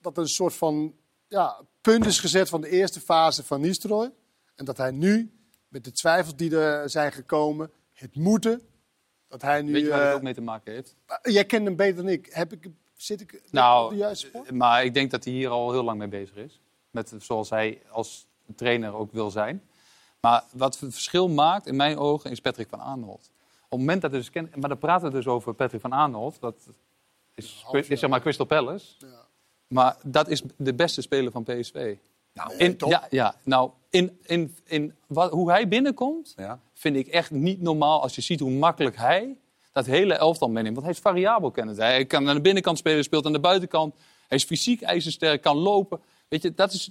dat 0.01 0.17
er 0.17 0.23
een 0.23 0.29
soort 0.29 0.55
van 0.55 0.95
ja, 1.29 1.61
punt 1.81 2.07
is 2.07 2.21
gezet 2.21 2.49
van 2.49 2.61
de 2.61 2.69
eerste 2.69 3.01
fase 3.01 3.45
van 3.45 3.61
Nistelrooy. 3.61 4.11
En 4.55 4.65
dat 4.65 4.77
hij 4.77 4.91
nu, 4.91 5.33
met 5.69 5.85
de 5.85 5.93
twijfels 5.93 6.37
die 6.37 6.57
er 6.59 6.91
zijn 6.91 7.13
gekomen, 7.13 7.71
het 7.95 8.15
moeten, 8.17 8.61
dat 9.29 9.43
hij 9.43 9.63
nu... 9.63 9.73
Weet 9.73 9.83
je 9.83 9.89
waar 9.89 10.01
het 10.01 10.09
eh, 10.09 10.15
ook 10.15 10.23
mee 10.23 10.35
te 10.35 10.41
maken 10.41 10.73
heeft? 10.73 10.95
Jij 11.23 11.45
kent 11.45 11.65
hem 11.67 11.77
beter 11.77 11.97
dan 11.97 12.09
ik. 12.09 12.29
Heb 12.33 12.53
ik 12.53 12.69
zit 12.97 13.21
ik 13.21 13.41
op 13.47 13.53
Nou, 13.53 13.91
de 13.91 13.97
juiste 13.97 14.27
spoor? 14.27 14.55
maar 14.55 14.85
ik 14.85 14.95
denk 14.95 15.11
dat 15.11 15.25
hij 15.25 15.33
hier 15.33 15.49
al 15.49 15.73
heel 15.73 15.83
lang 15.83 15.99
mee 15.99 16.09
bezig 16.09 16.37
is. 16.37 16.61
Met 16.91 17.15
zoals 17.19 17.51
hij 17.51 17.83
als 17.91 18.27
trainer 18.57 18.95
ook 18.95 19.13
wil 19.13 19.31
zijn. 19.31 19.63
Maar 20.21 20.45
wat 20.53 20.79
het 20.81 20.93
verschil 20.93 21.29
maakt 21.29 21.67
in 21.67 21.77
mijn 21.77 21.99
ogen 21.99 22.31
is 22.31 22.41
Patrick 22.41 22.69
van 22.69 22.81
Aanholt. 22.81 23.31
Op 23.65 23.71
het 23.71 23.79
moment 23.79 24.03
dat 24.03 24.11
dus 24.11 24.31
ken- 24.31 24.53
maar 24.55 24.69
dan 24.69 24.79
praten 24.79 25.07
we 25.11 25.15
dus 25.17 25.27
over 25.27 25.55
Patrick 25.55 25.81
van 25.81 25.95
Aanholt. 25.95 26.41
Dat 26.41 26.55
is, 27.35 27.65
is 27.89 28.01
zeg 28.01 28.11
maar 28.11 28.21
Crystal 28.21 28.47
Palace. 28.47 28.87
Maar 29.67 29.97
dat 30.03 30.29
is 30.29 30.43
de 30.57 30.75
beste 30.75 31.03
speler 31.03 31.33
van 31.33 31.43
PSV. 31.43 31.97
Nou, 32.45 32.57
In, 32.57 32.77
ja, 32.89 33.07
ja, 33.11 33.35
nou, 33.43 33.71
in, 33.91 34.19
in, 34.23 34.57
in 34.65 34.95
wat, 35.07 35.31
hoe 35.31 35.51
hij 35.51 35.69
binnenkomt, 35.69 36.33
Ja. 36.37 36.61
vind 36.75 36.97
ik 36.97 37.07
echt 37.07 37.31
niet 37.31 37.61
normaal 37.61 38.03
als 38.03 38.15
je 38.15 38.21
ziet 38.21 38.41
hoe 38.41 38.51
makkelijk 38.51 38.97
hij 38.97 39.37
dat 39.73 39.87
hele 39.87 40.15
elftal 40.15 40.49
meeneemt. 40.49 40.75
Want 40.75 40.87
hij 40.87 40.95
is 40.95 41.01
variabel, 41.03 41.51
kennen 41.51 41.77
Hij 41.77 42.05
kan 42.05 42.29
aan 42.29 42.35
de 42.35 42.41
binnenkant 42.41 42.79
spelen, 42.79 43.05
speelt 43.05 43.27
aan 43.27 43.33
de 43.33 43.41
buitenkant. 43.41 43.95
Hij 44.29 44.39
is 44.39 44.45
fysiek 44.45 44.81
ijzersterk, 44.83 45.43
kan 45.43 45.57
lopen. 45.57 46.01
Weet 46.29 46.43
je, 46.43 46.55
dat 46.55 46.73
is 46.73 46.91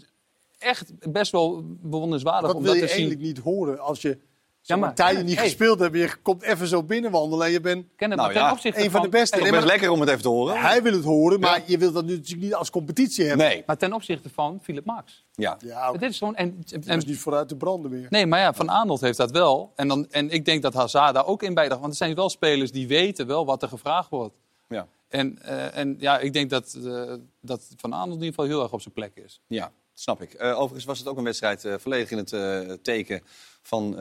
echt 0.58 1.12
best 1.12 1.32
wel 1.32 1.64
bewonderenswaardig 1.66 2.48
Dat 2.48 2.56
om 2.56 2.64
wil 2.64 2.72
dat 2.72 2.82
je 2.82 2.88
te 2.88 2.94
zien. 2.94 3.02
eigenlijk 3.08 3.36
niet 3.36 3.44
horen 3.44 3.80
als 3.80 4.02
je 4.02 4.18
Ja, 4.68 4.76
maar- 4.76 4.90
een 4.90 4.96
tijdje 4.96 5.24
niet 5.24 5.36
hey. 5.36 5.44
gespeeld 5.44 5.80
hebt. 5.80 5.96
Je 5.96 6.16
komt 6.22 6.44
even 6.44 6.68
zo 6.68 6.84
binnenwandelen 6.84 7.46
en 7.46 7.52
je 7.52 7.62
bent 7.62 7.86
Ken 7.96 8.10
het, 8.10 8.20
Nou 8.20 8.22
maar 8.22 8.32
ten 8.32 8.48
ja, 8.48 8.52
opzichte 8.52 8.84
een 8.84 8.92
van 8.92 9.02
de 9.02 9.10
beste. 9.10 9.36
Het 9.36 9.46
is 9.46 9.52
best 9.52 9.64
maar 9.64 9.72
lekker 9.72 9.92
om 9.92 10.00
het 10.00 10.10
even 10.10 10.22
te 10.22 10.28
horen. 10.28 10.60
hij 10.60 10.82
wil 10.84 10.94
het 10.94 11.04
horen, 11.04 11.40
maar 11.40 11.62
je 11.66 11.78
wilt 11.78 11.94
dat 11.94 12.06
nu 12.06 12.16
natuurlijk 12.16 12.42
niet 12.42 12.56
als 12.56 12.70
competitie 12.70 13.26
hebben. 13.26 13.48
Nee. 13.48 13.64
Maar 13.66 13.78
ten 13.78 13.94
opzichte 13.94 14.30
van 14.30 14.60
Philip 14.64 14.86
Max. 14.86 15.26
Ja. 15.34 15.58
Ja, 15.66 15.92
Dit 15.92 16.10
is 16.10 16.18
gewoon... 16.18 16.36
En, 16.36 16.64
en, 16.72 16.84
en, 16.86 16.98
is 16.98 17.06
niet 17.06 17.18
vooruit 17.20 17.48
te 17.48 17.56
branden 17.56 17.92
meer. 17.92 18.08
Nee, 18.10 18.26
maar 18.26 18.40
ja, 18.40 18.54
Van 18.54 18.72
Aanholt 18.72 19.02
heeft 19.02 19.18
dat 19.18 19.32
wel. 19.32 19.72
En, 19.76 19.88
dan, 19.88 20.10
en 20.10 20.30
ik 20.30 20.46
denk 20.46 20.62
dat 20.62 20.74
Hazard 20.74 21.14
daar 21.14 21.26
ook 21.26 21.44
in 21.44 21.54
bijdraagt. 21.54 21.82
Want 21.82 21.92
er 21.92 21.98
zijn 21.98 22.16
wel 22.16 22.30
spelers 22.30 22.72
die 22.72 22.88
weten 22.88 23.28
wel 23.28 23.46
wat 23.46 23.62
er 23.62 23.68
gevraagd 23.68 24.10
wordt. 24.10 24.36
Ja. 24.68 24.88
En, 25.08 25.40
eh, 25.42 25.78
en 25.78 25.96
ja, 26.00 26.20
ik 26.20 26.34
denk 26.34 26.50
dat, 26.50 26.78
eh, 26.86 27.14
dat 27.42 27.68
Van 27.78 27.94
Aanholt 27.94 28.20
in 28.20 28.24
ieder 28.24 28.28
geval 28.34 28.46
heel 28.46 28.64
erg 28.64 28.74
op 28.74 28.82
zijn 28.82 28.94
plek 28.94 29.12
is. 29.16 29.42
Ja, 29.48 29.72
snap 30.00 30.22
ik. 30.22 30.34
Eh, 30.34 30.60
overigens 30.60 30.86
was 30.86 31.00
het 31.00 31.08
ook 31.08 31.18
een 31.18 31.24
wedstrijd 31.24 31.66
eh, 31.66 31.74
volledig 31.78 32.12
in 32.12 32.18
het 32.18 32.34
eh, 32.34 32.60
teken 32.82 33.22
van 33.62 33.94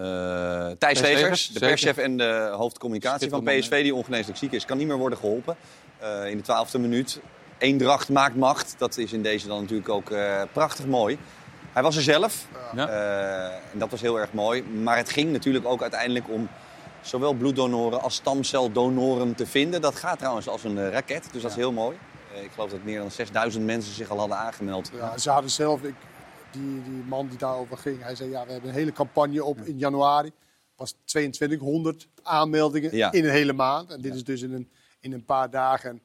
Thijs 0.79 1.01
Legers, 1.01 1.21
Legers, 1.21 1.49
de 1.49 1.59
perschef 1.59 1.97
en 1.97 2.17
de 2.17 2.53
hoofdcommunicatie 2.57 3.29
van 3.29 3.45
PSV, 3.45 3.83
die 3.83 3.95
ongeneeslijk 3.95 4.39
ziek 4.39 4.53
is. 4.53 4.65
Kan 4.65 4.79
niet 4.79 4.87
meer 4.87 4.97
worden 4.97 5.19
geholpen. 5.19 5.57
Eh, 5.99 6.31
in 6.31 6.37
de 6.37 6.43
twaalfde 6.43 6.79
minuut. 6.79 7.21
Eendracht 7.59 8.09
maakt 8.09 8.37
macht. 8.37 8.75
Dat 8.79 8.97
is 8.97 9.13
in 9.13 9.23
deze 9.23 9.47
dan 9.47 9.61
natuurlijk 9.61 9.89
ook 9.89 10.13
prachtig 10.53 10.87
mooi. 10.87 11.19
Hij 11.73 11.83
was 11.83 11.97
er 11.97 12.03
zelf. 12.03 12.47
Ja. 12.75 12.89
En 13.73 13.79
dat 13.79 13.91
was 13.91 14.01
heel 14.01 14.21
erg 14.21 14.33
mooi. 14.33 14.63
Maar 14.63 14.97
het 14.97 15.11
ging 15.11 15.33
natuurlijk 15.33 15.67
ook 15.67 15.83
uiteindelijk 15.83 16.29
om 16.29 16.49
zowel 17.01 17.33
bloeddonoren 17.33 18.03
als 18.03 18.15
stamceldonoren 18.15 19.35
te 19.35 19.47
vinden. 19.47 19.81
Dat 19.81 19.95
gaat 19.95 20.19
trouwens 20.19 20.49
als 20.49 20.65
een 20.65 20.91
raket, 20.91 21.29
dus 21.33 21.43
dat 21.43 21.51
is 21.51 21.57
heel 21.57 21.73
mooi. 21.73 21.97
Eh, 22.37 22.45
ik 22.45 22.51
geloof 22.51 22.71
dat 22.71 22.83
meer 22.83 22.99
dan 22.99 23.11
6000 23.11 23.65
mensen 23.65 23.95
zich 23.95 24.11
al 24.11 24.19
hadden 24.19 24.37
aangemeld. 24.37 24.91
Ja, 24.95 25.19
ze 25.19 25.31
hadden 25.31 25.51
zelf, 25.51 25.83
ik, 25.83 25.95
die, 26.51 26.83
die 26.83 27.03
man 27.09 27.29
die 27.29 27.39
daarover 27.39 27.77
ging, 27.79 28.03
hij 28.03 28.15
zei 28.15 28.31
ja, 28.31 28.47
we 28.47 28.53
hebben 28.53 28.71
een 28.71 28.77
hele 28.77 28.93
campagne 28.93 29.45
op 29.45 29.59
in 29.59 29.79
januari. 29.79 30.33
was 30.77 30.95
2200 31.05 32.09
aanmeldingen 32.23 32.97
Ja. 32.97 33.13
in 33.13 33.25
een 33.25 33.31
hele 33.31 33.53
maand. 33.53 33.91
En 33.91 34.01
dit 34.01 34.15
is 34.15 34.25
dus 34.25 34.43
in 34.43 34.53
een, 34.53 34.71
in 35.01 35.13
een 35.13 35.25
paar 35.25 35.51
dagen. 35.51 35.91
En 35.91 36.03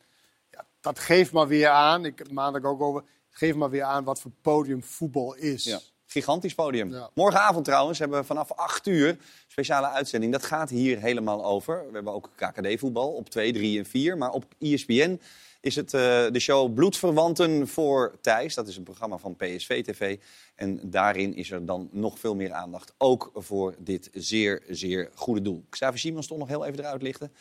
ja, 0.52 0.66
dat 0.82 1.00
geeft 1.00 1.32
maar 1.32 1.48
weer 1.48 1.70
aan, 1.70 2.06
ik 2.06 2.18
heb 2.18 2.32
maandag 2.32 2.64
ook 2.64 2.82
over, 2.82 3.04
geeft 3.30 3.56
maar 3.58 3.70
weer 3.70 3.84
aan 3.84 4.04
wat 4.04 4.22
voor 4.22 4.32
podium 4.42 4.84
voetbal 4.84 5.36
is. 5.36 5.64
Ja. 5.64 5.80
Gigantisch 6.06 6.56
podium. 6.56 6.96
Morgenavond 7.14 7.66
trouwens 7.66 8.00
hebben 8.00 8.20
we 8.20 8.26
vanaf 8.26 8.52
8 8.52 8.88
uur 8.88 9.18
speciale 9.48 9.88
uitzending. 9.88 10.32
Dat 10.32 10.44
gaat 10.44 10.70
hier 10.70 11.00
helemaal 11.00 11.46
over. 11.46 11.86
We 11.88 11.94
hebben 11.94 12.14
ook 12.14 12.30
KKD-voetbal 12.36 13.12
op 13.12 13.30
2, 13.30 13.54
3 13.54 13.80
en 13.80 13.86
4. 13.86 14.18
Maar 14.18 14.32
op 14.32 14.46
ESPN 14.60 15.20
is 15.62 15.76
het 15.76 15.94
eh, 15.94 16.02
de 16.32 16.40
show 16.40 16.74
Bloedverwanten 16.74 17.68
voor 17.68 18.16
Thijs. 18.22 18.56
Dat 18.56 18.68
is 18.68 18.78
een 18.78 18.84
programma 18.84 19.18
van 19.18 19.36
PSV 19.36 19.84
TV. 19.84 20.18
En 20.56 20.80
daarin 20.84 21.36
is 21.36 21.52
er 21.52 21.66
dan 21.66 21.90
nog 21.92 22.20
veel 22.20 22.36
meer 22.36 22.52
aandacht. 22.52 22.94
Ook 22.98 23.32
voor 23.34 23.76
dit 23.80 24.10
zeer, 24.14 24.62
zeer 24.70 25.10
goede 25.14 25.42
doel. 25.42 25.64
Xavier 25.70 26.00
Simons 26.00 26.26
stond 26.26 26.40
nog 26.40 26.50
heel 26.50 26.66
even 26.66 26.80
eruit 26.80 27.02
lichten. 27.02 27.32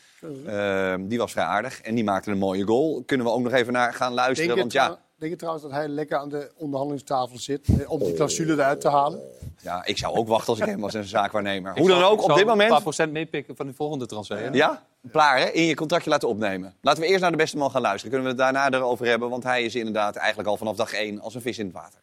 Eh, 0.47 0.95
die 1.01 1.19
was 1.19 1.33
vrij 1.33 1.45
aardig 1.45 1.81
en 1.81 1.95
die 1.95 2.05
maakte 2.05 2.31
een 2.31 2.39
mooie 2.39 2.65
goal. 2.65 3.03
Kunnen 3.07 3.27
we 3.27 3.33
ook 3.33 3.43
nog 3.43 3.53
even 3.53 3.73
naar 3.73 3.95
gaan 3.95 4.13
luisteren. 4.13 4.57
Want 4.57 4.73
ja, 4.73 5.01
denk 5.21 5.33
je 5.33 5.39
trouwens 5.39 5.65
dat 5.65 5.73
hij 5.73 5.89
lekker 5.89 6.19
aan 6.19 6.29
de 6.29 6.51
onderhandelingstafel 6.57 7.39
zit 7.39 7.69
eh, 7.69 7.91
om 7.91 7.99
die 7.99 8.15
clausule 8.15 8.53
eruit 8.53 8.81
te 8.81 8.89
halen? 8.89 9.21
Ja, 9.63 9.85
ik 9.85 9.99
zou 9.99 10.17
ook 10.17 10.29
wachten 10.29 10.49
als 10.49 10.59
ik 10.59 10.67
hem 10.67 10.81
was 10.81 10.95
een 10.95 11.05
zaakwaarnemer. 11.05 11.79
Hoe 11.79 11.89
dan 11.89 12.03
ook, 12.03 12.19
ik 12.19 12.23
op 12.23 12.29
dit 12.29 12.39
Een 12.39 12.47
paar 12.47 12.57
moment... 12.57 12.83
procent 12.83 13.13
meepikken 13.13 13.57
van 13.57 13.67
de 13.67 13.73
volgende 13.75 14.07
transfer. 14.07 14.39
hè? 14.39 14.49
Ja? 14.49 14.87
Klaar, 15.13 15.39
hè? 15.39 15.51
In 15.51 15.63
je 15.63 15.75
contractje 15.75 16.11
laten 16.11 16.29
opnemen. 16.29 16.75
Laten 16.81 17.03
we 17.03 17.09
eerst 17.09 17.21
naar 17.21 17.31
de 17.31 17.37
beste 17.37 17.57
man 17.57 17.71
gaan 17.71 17.81
luisteren. 17.81 18.11
Kunnen 18.15 18.37
we 18.37 18.43
het 18.43 18.53
daarna 18.55 18.79
erover 18.79 19.07
hebben? 19.07 19.31
Want 19.31 19.43
hij 19.43 19.65
is 19.65 19.75
inderdaad 19.75 20.17
eigenlijk 20.17 20.49
al 20.49 20.57
vanaf 20.57 20.77
dag 20.77 20.93
één 20.93 21.21
als 21.21 21.35
een 21.35 21.41
vis 21.41 21.59
in 21.59 21.65
het 21.65 21.75
water. 21.75 22.01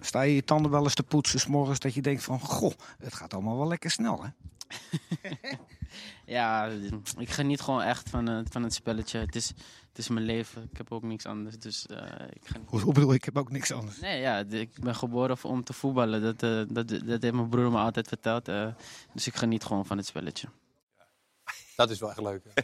Sta 0.00 0.22
je 0.22 0.34
je 0.34 0.44
tanden 0.44 0.70
wel 0.70 0.82
eens 0.82 0.94
te 0.94 1.02
poetsen 1.02 1.40
's 1.40 1.46
morgens 1.46 1.78
dat 1.78 1.94
je 1.94 2.02
denkt 2.02 2.22
van... 2.22 2.40
Goh, 2.40 2.72
het 2.98 3.14
gaat 3.14 3.32
allemaal 3.34 3.56
wel 3.56 3.68
lekker 3.68 3.90
snel, 3.90 4.22
hè? 4.22 4.28
Ja, 6.26 6.66
ik 7.18 7.30
geniet 7.30 7.60
gewoon 7.60 7.82
echt 7.82 8.10
van, 8.10 8.28
eh, 8.28 8.40
van 8.50 8.62
het 8.62 8.74
spelletje. 8.74 9.18
Het 9.18 9.34
is, 9.36 9.48
het 9.88 9.98
is 9.98 10.08
mijn 10.08 10.24
leven. 10.24 10.68
Ik 10.70 10.76
heb 10.76 10.92
ook 10.92 11.02
niks 11.02 11.26
anders. 11.26 11.58
Dus, 11.58 11.86
eh, 11.86 12.26
ik 12.30 12.46
geniet. 12.46 12.68
Hoe 12.68 12.92
bedoel 12.92 13.10
ik? 13.10 13.16
Ik 13.16 13.24
heb 13.24 13.36
ook 13.38 13.50
niks 13.50 13.72
anders. 13.72 14.00
Nee, 14.00 14.20
ja, 14.20 14.38
ik 14.38 14.80
ben 14.80 14.94
geboren 14.94 15.36
om 15.42 15.64
te 15.64 15.72
voetballen. 15.72 16.22
Dat, 16.22 16.42
eh, 16.42 16.74
dat, 16.74 16.88
dat 16.88 17.22
heeft 17.22 17.34
mijn 17.34 17.48
broer 17.48 17.70
me 17.70 17.78
altijd 17.78 18.08
verteld. 18.08 18.48
eh, 18.48 18.68
dus 19.14 19.26
ik 19.26 19.36
geniet 19.36 19.64
gewoon 19.64 19.86
van 19.86 19.96
het 19.96 20.06
spelletje. 20.06 20.48
Dat 21.76 21.90
is 21.90 21.98
wel 21.98 22.10
echt 22.10 22.20
leuk. 22.20 22.42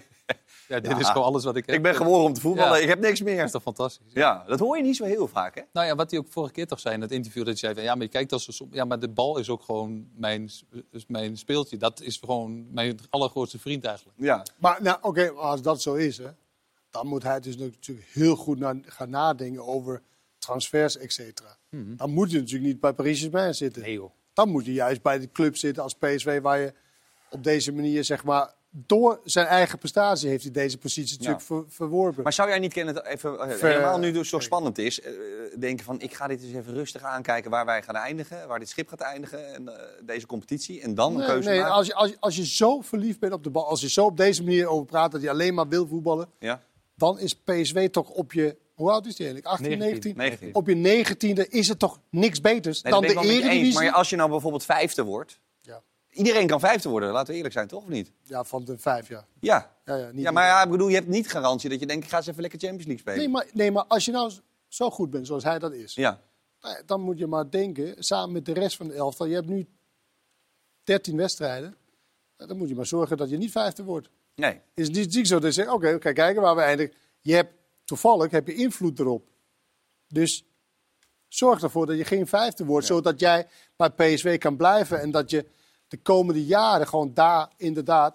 Ja, 0.73 0.81
dit 0.81 0.91
Ja. 0.91 0.99
is 0.99 1.09
gewoon 1.09 1.27
alles 1.27 1.45
wat 1.45 1.57
ik 1.57 1.67
heb. 1.67 1.75
Ik 1.77 1.83
ben 1.83 1.95
geboren 1.95 2.25
om 2.25 2.33
te 2.33 2.41
voetballen, 2.41 2.77
Ja. 2.77 2.83
ik 2.83 2.89
heb 2.89 3.01
niks 3.01 3.23
meer. 3.23 3.37
Dat 3.37 3.45
is 3.45 3.51
toch 3.51 3.63
fantastisch? 3.63 4.13
Ja, 4.13 4.45
dat 4.47 4.59
hoor 4.59 4.77
je 4.77 4.83
niet 4.83 4.97
zo 4.97 5.05
heel 5.05 5.29
vaak, 5.29 5.55
hè? 5.55 5.63
Nou 5.73 5.87
ja, 5.87 5.95
wat 5.95 6.11
hij 6.11 6.21
ook 6.21 6.27
vorige 6.29 6.53
keer 6.53 6.67
toch 6.67 6.81
zei 6.81 6.95
in 6.95 7.01
het 7.01 7.11
interview, 7.13 7.45
dat 7.45 7.51
hij 7.53 7.57
zei 7.61 7.75
van 7.75 7.83
ja, 7.83 7.95
maar 7.95 8.03
je 8.03 8.09
kijkt 8.09 8.33
als 8.33 8.63
ja, 8.71 8.85
maar 8.85 8.99
de 8.99 9.09
bal 9.09 9.39
is 9.39 9.49
ook 9.51 9.63
gewoon 9.63 10.09
mijn, 10.17 10.51
mijn 11.07 11.37
speeltje. 11.37 11.77
Dat 11.77 12.01
is 12.01 12.17
gewoon 12.17 12.67
mijn 12.73 12.99
allergrootste 13.11 13.59
vriend 13.59 13.85
eigenlijk. 13.85 14.19
Ja. 14.21 14.43
Maar 14.59 14.79
nou, 14.83 14.99
oké, 15.01 15.31
als 15.31 15.63
dat 15.63 15.83
zo 15.83 15.95
is, 15.95 16.19
hè, 16.19 16.29
dan 16.91 17.07
moet 17.07 17.23
hij 17.23 17.41
dus 17.41 17.57
natuurlijk 17.57 18.09
heel 18.13 18.37
goed 18.37 18.59
na- 18.59 18.77
gaan 18.87 19.11
nadenken 19.11 19.67
over 19.67 20.03
transfers, 20.39 20.97
et 20.99 21.13
cetera. 21.13 21.57
Mhm. 21.71 21.97
Dan 21.97 22.11
moet 22.11 22.31
je 22.31 22.39
natuurlijk 22.39 22.65
niet 22.67 22.81
bij 22.81 22.93
Paris 22.93 23.19
Saint-Germain 23.19 23.55
zitten. 23.55 23.83
Nee, 23.83 23.93
joh. 23.93 24.11
Dan 24.33 24.49
moet 24.49 24.65
je 24.65 24.73
juist 24.73 25.03
bij 25.03 25.19
de 25.19 25.31
club 25.33 25.57
zitten 25.57 25.83
als 25.83 25.95
PSV, 25.95 26.41
waar 26.41 26.59
je 26.61 26.73
op 27.31 27.45
deze 27.45 27.73
manier, 27.73 28.05
zeg 28.05 28.25
maar, 28.25 28.55
door 28.75 29.21
zijn 29.25 29.47
eigen 29.47 29.79
prestatie 29.79 30.29
heeft 30.29 30.43
hij 30.43 30.53
deze 30.53 30.79
positie 30.79 31.17
natuurlijk 31.19 31.45
ver- 31.45 31.65
verworpen. 31.69 32.23
Maar 32.23 32.33
zou 32.33 32.49
jij 32.49 32.59
niet 32.59 32.73
kennen, 32.73 33.07
even, 33.07 33.39
eh, 33.39 33.51
Ver- 33.57 33.69
helemaal 33.69 33.99
nu 33.99 34.17
het 34.17 34.27
zo 34.27 34.39
spannend 34.39 34.79
is, 34.79 35.01
eh, 35.01 35.13
denken 35.59 35.85
van 35.85 36.01
ik 36.01 36.15
ga 36.15 36.27
dit 36.27 36.43
eens 36.43 36.55
even 36.55 36.75
rustig 36.75 37.03
aankijken 37.03 37.51
waar 37.51 37.65
wij 37.67 37.83
gaan 37.83 37.95
eindigen, 37.95 38.49
waar 38.49 38.59
dit 38.59 38.69
schip 38.69 38.89
gaat 38.89 39.01
eindigen, 39.01 39.55
en, 39.55 39.69
eh, 39.69 39.85
deze 40.05 40.27
competitie, 40.27 40.81
en 40.81 40.95
dan 40.95 41.21
een 41.21 41.27
keuze 41.27 41.49
nee, 41.49 41.59
maken? 41.59 41.75
als, 41.75 41.87
je, 41.87 41.95
als, 41.95 42.11
je, 42.11 42.17
als 42.21 42.37
je 42.37 42.47
zo 42.47 42.81
verliefd 42.81 43.19
bent 43.21 43.33
op 43.33 43.45
de 43.45 43.51
bal, 43.51 43.67
als 43.69 43.81
je 43.81 43.89
zo 43.91 44.05
op 44.05 44.17
deze 44.17 44.43
manier 44.43 44.67
over 44.67 44.87
praat 44.87 45.13
dat 45.13 45.23
je 45.23 45.31
alleen 45.31 45.55
maar 45.55 45.69
wil 45.69 45.87
voetballen, 45.87 46.29
Ja. 46.39 46.63
dan 46.97 47.19
is 47.19 47.35
PSV 47.35 47.91
toch 47.91 48.09
op 48.11 48.33
je, 48.33 48.57
hoe 48.75 48.91
oud 48.91 49.07
is 49.07 49.17
die 49.17 49.27
eigenlijk? 49.27 49.55
18, 49.55 49.79
19? 49.79 50.17
19. 50.17 50.55
Op 50.55 50.69
je 50.69 50.75
negentiende 50.75 51.49
is 51.49 51.69
het 51.69 51.79
toch 51.79 51.99
niks 52.11 52.41
beters 52.41 52.83
Nee, 52.83 52.93
dan 52.93 53.03
de 53.03 53.09
eens. 53.09 53.27
Eredivisie? 53.27 53.75
Maar 53.75 53.93
als 53.93 54.11
je 54.11 54.17
nou 54.17 54.31
bijvoorbeeld 54.31 54.65
vijfde 54.65 55.03
wordt. 55.03 55.41
Iedereen 56.12 56.46
kan 56.46 56.61
vijfde 56.61 56.88
worden, 56.88 57.11
laten 57.11 57.29
we 57.31 57.35
eerlijk 57.37 57.55
zijn, 57.55 57.68
toch 57.68 57.83
of 57.83 57.88
niet? 57.88 58.12
Ja, 58.22 58.44
van 58.44 58.64
de 58.64 58.79
vijf, 58.79 59.09
ja. 59.09 59.27
Ja. 59.40 59.77
Ja, 59.85 59.96
ja, 59.96 60.11
niet 60.11 60.22
Ja, 60.22 60.31
maar 60.31 60.46
ja, 60.46 60.62
ik 60.62 60.70
bedoel, 60.70 60.88
je 60.88 60.94
hebt 60.94 61.09
niet 61.09 61.31
garantie 61.31 61.70
dat 61.70 61.81
je 61.81 61.87
denkt, 61.87 62.05
ik 62.05 62.11
ga 62.11 62.16
eens 62.16 62.27
even 62.27 62.40
lekker 62.40 62.59
Champions 62.59 62.87
League 62.87 63.03
spelen. 63.03 63.18
Nee 63.18 63.29
maar, 63.29 63.46
nee, 63.53 63.70
maar 63.70 63.85
als 63.85 64.05
je 64.05 64.11
nou 64.12 64.33
zo 64.68 64.90
goed 64.90 65.11
bent 65.11 65.27
zoals 65.27 65.44
hij 65.44 65.59
dat 65.59 65.72
is, 65.72 65.94
Ja. 65.94 66.20
nou 66.61 66.75
ja, 66.77 66.83
dan 66.87 67.01
moet 67.01 67.18
je 67.18 67.27
maar 67.27 67.51
denken, 67.51 67.94
samen 68.05 68.33
met 68.33 68.44
de 68.44 68.53
rest 68.53 68.77
van 68.77 68.88
de 68.88 68.94
elftal, 68.94 69.27
je 69.27 69.35
hebt 69.35 69.48
nu 69.48 69.66
13 70.85 71.16
wedstrijden, 71.16 71.77
nou, 72.37 72.48
dan 72.48 72.59
moet 72.59 72.68
je 72.68 72.75
maar 72.75 72.87
zorgen 72.87 73.16
dat 73.16 73.31
je 73.31 73.37
niet 73.38 73.51
vijfde 73.51 73.83
wordt. 73.85 74.09
Nee. 74.35 74.61
Is 74.75 74.88
niet 74.88 75.12
ziek 75.12 75.27
zo 75.27 75.35
dat 75.35 75.55
je 75.55 75.62
zegt, 75.62 75.72
oké, 75.75 75.98
kijk, 75.98 76.14
kijken 76.14 76.42
waar 76.42 76.57
we 76.57 76.62
eindigen. 76.62 76.94
Je 77.20 77.35
hebt, 77.35 77.53
toevallig 77.85 78.31
heb 78.31 78.46
je 78.46 78.55
invloed 78.55 78.98
erop. 78.98 79.29
Dus 80.09 80.44
zorg 81.29 81.62
ervoor 81.62 81.87
dat 81.87 81.96
je 81.96 82.05
geen 82.05 82.27
vijfde 82.27 82.64
wordt, 82.64 82.87
zodat 82.87 83.20
jij 83.20 83.46
bij 83.77 83.90
PSV 83.90 84.38
kan 84.38 84.57
blijven 84.57 85.01
en 85.01 85.11
dat 85.11 85.31
je 85.31 85.46
de 85.93 86.03
komende 86.03 86.45
jaren 86.45 86.87
gewoon 86.87 87.15
daar 87.15 87.53
inderdaad 87.57 88.15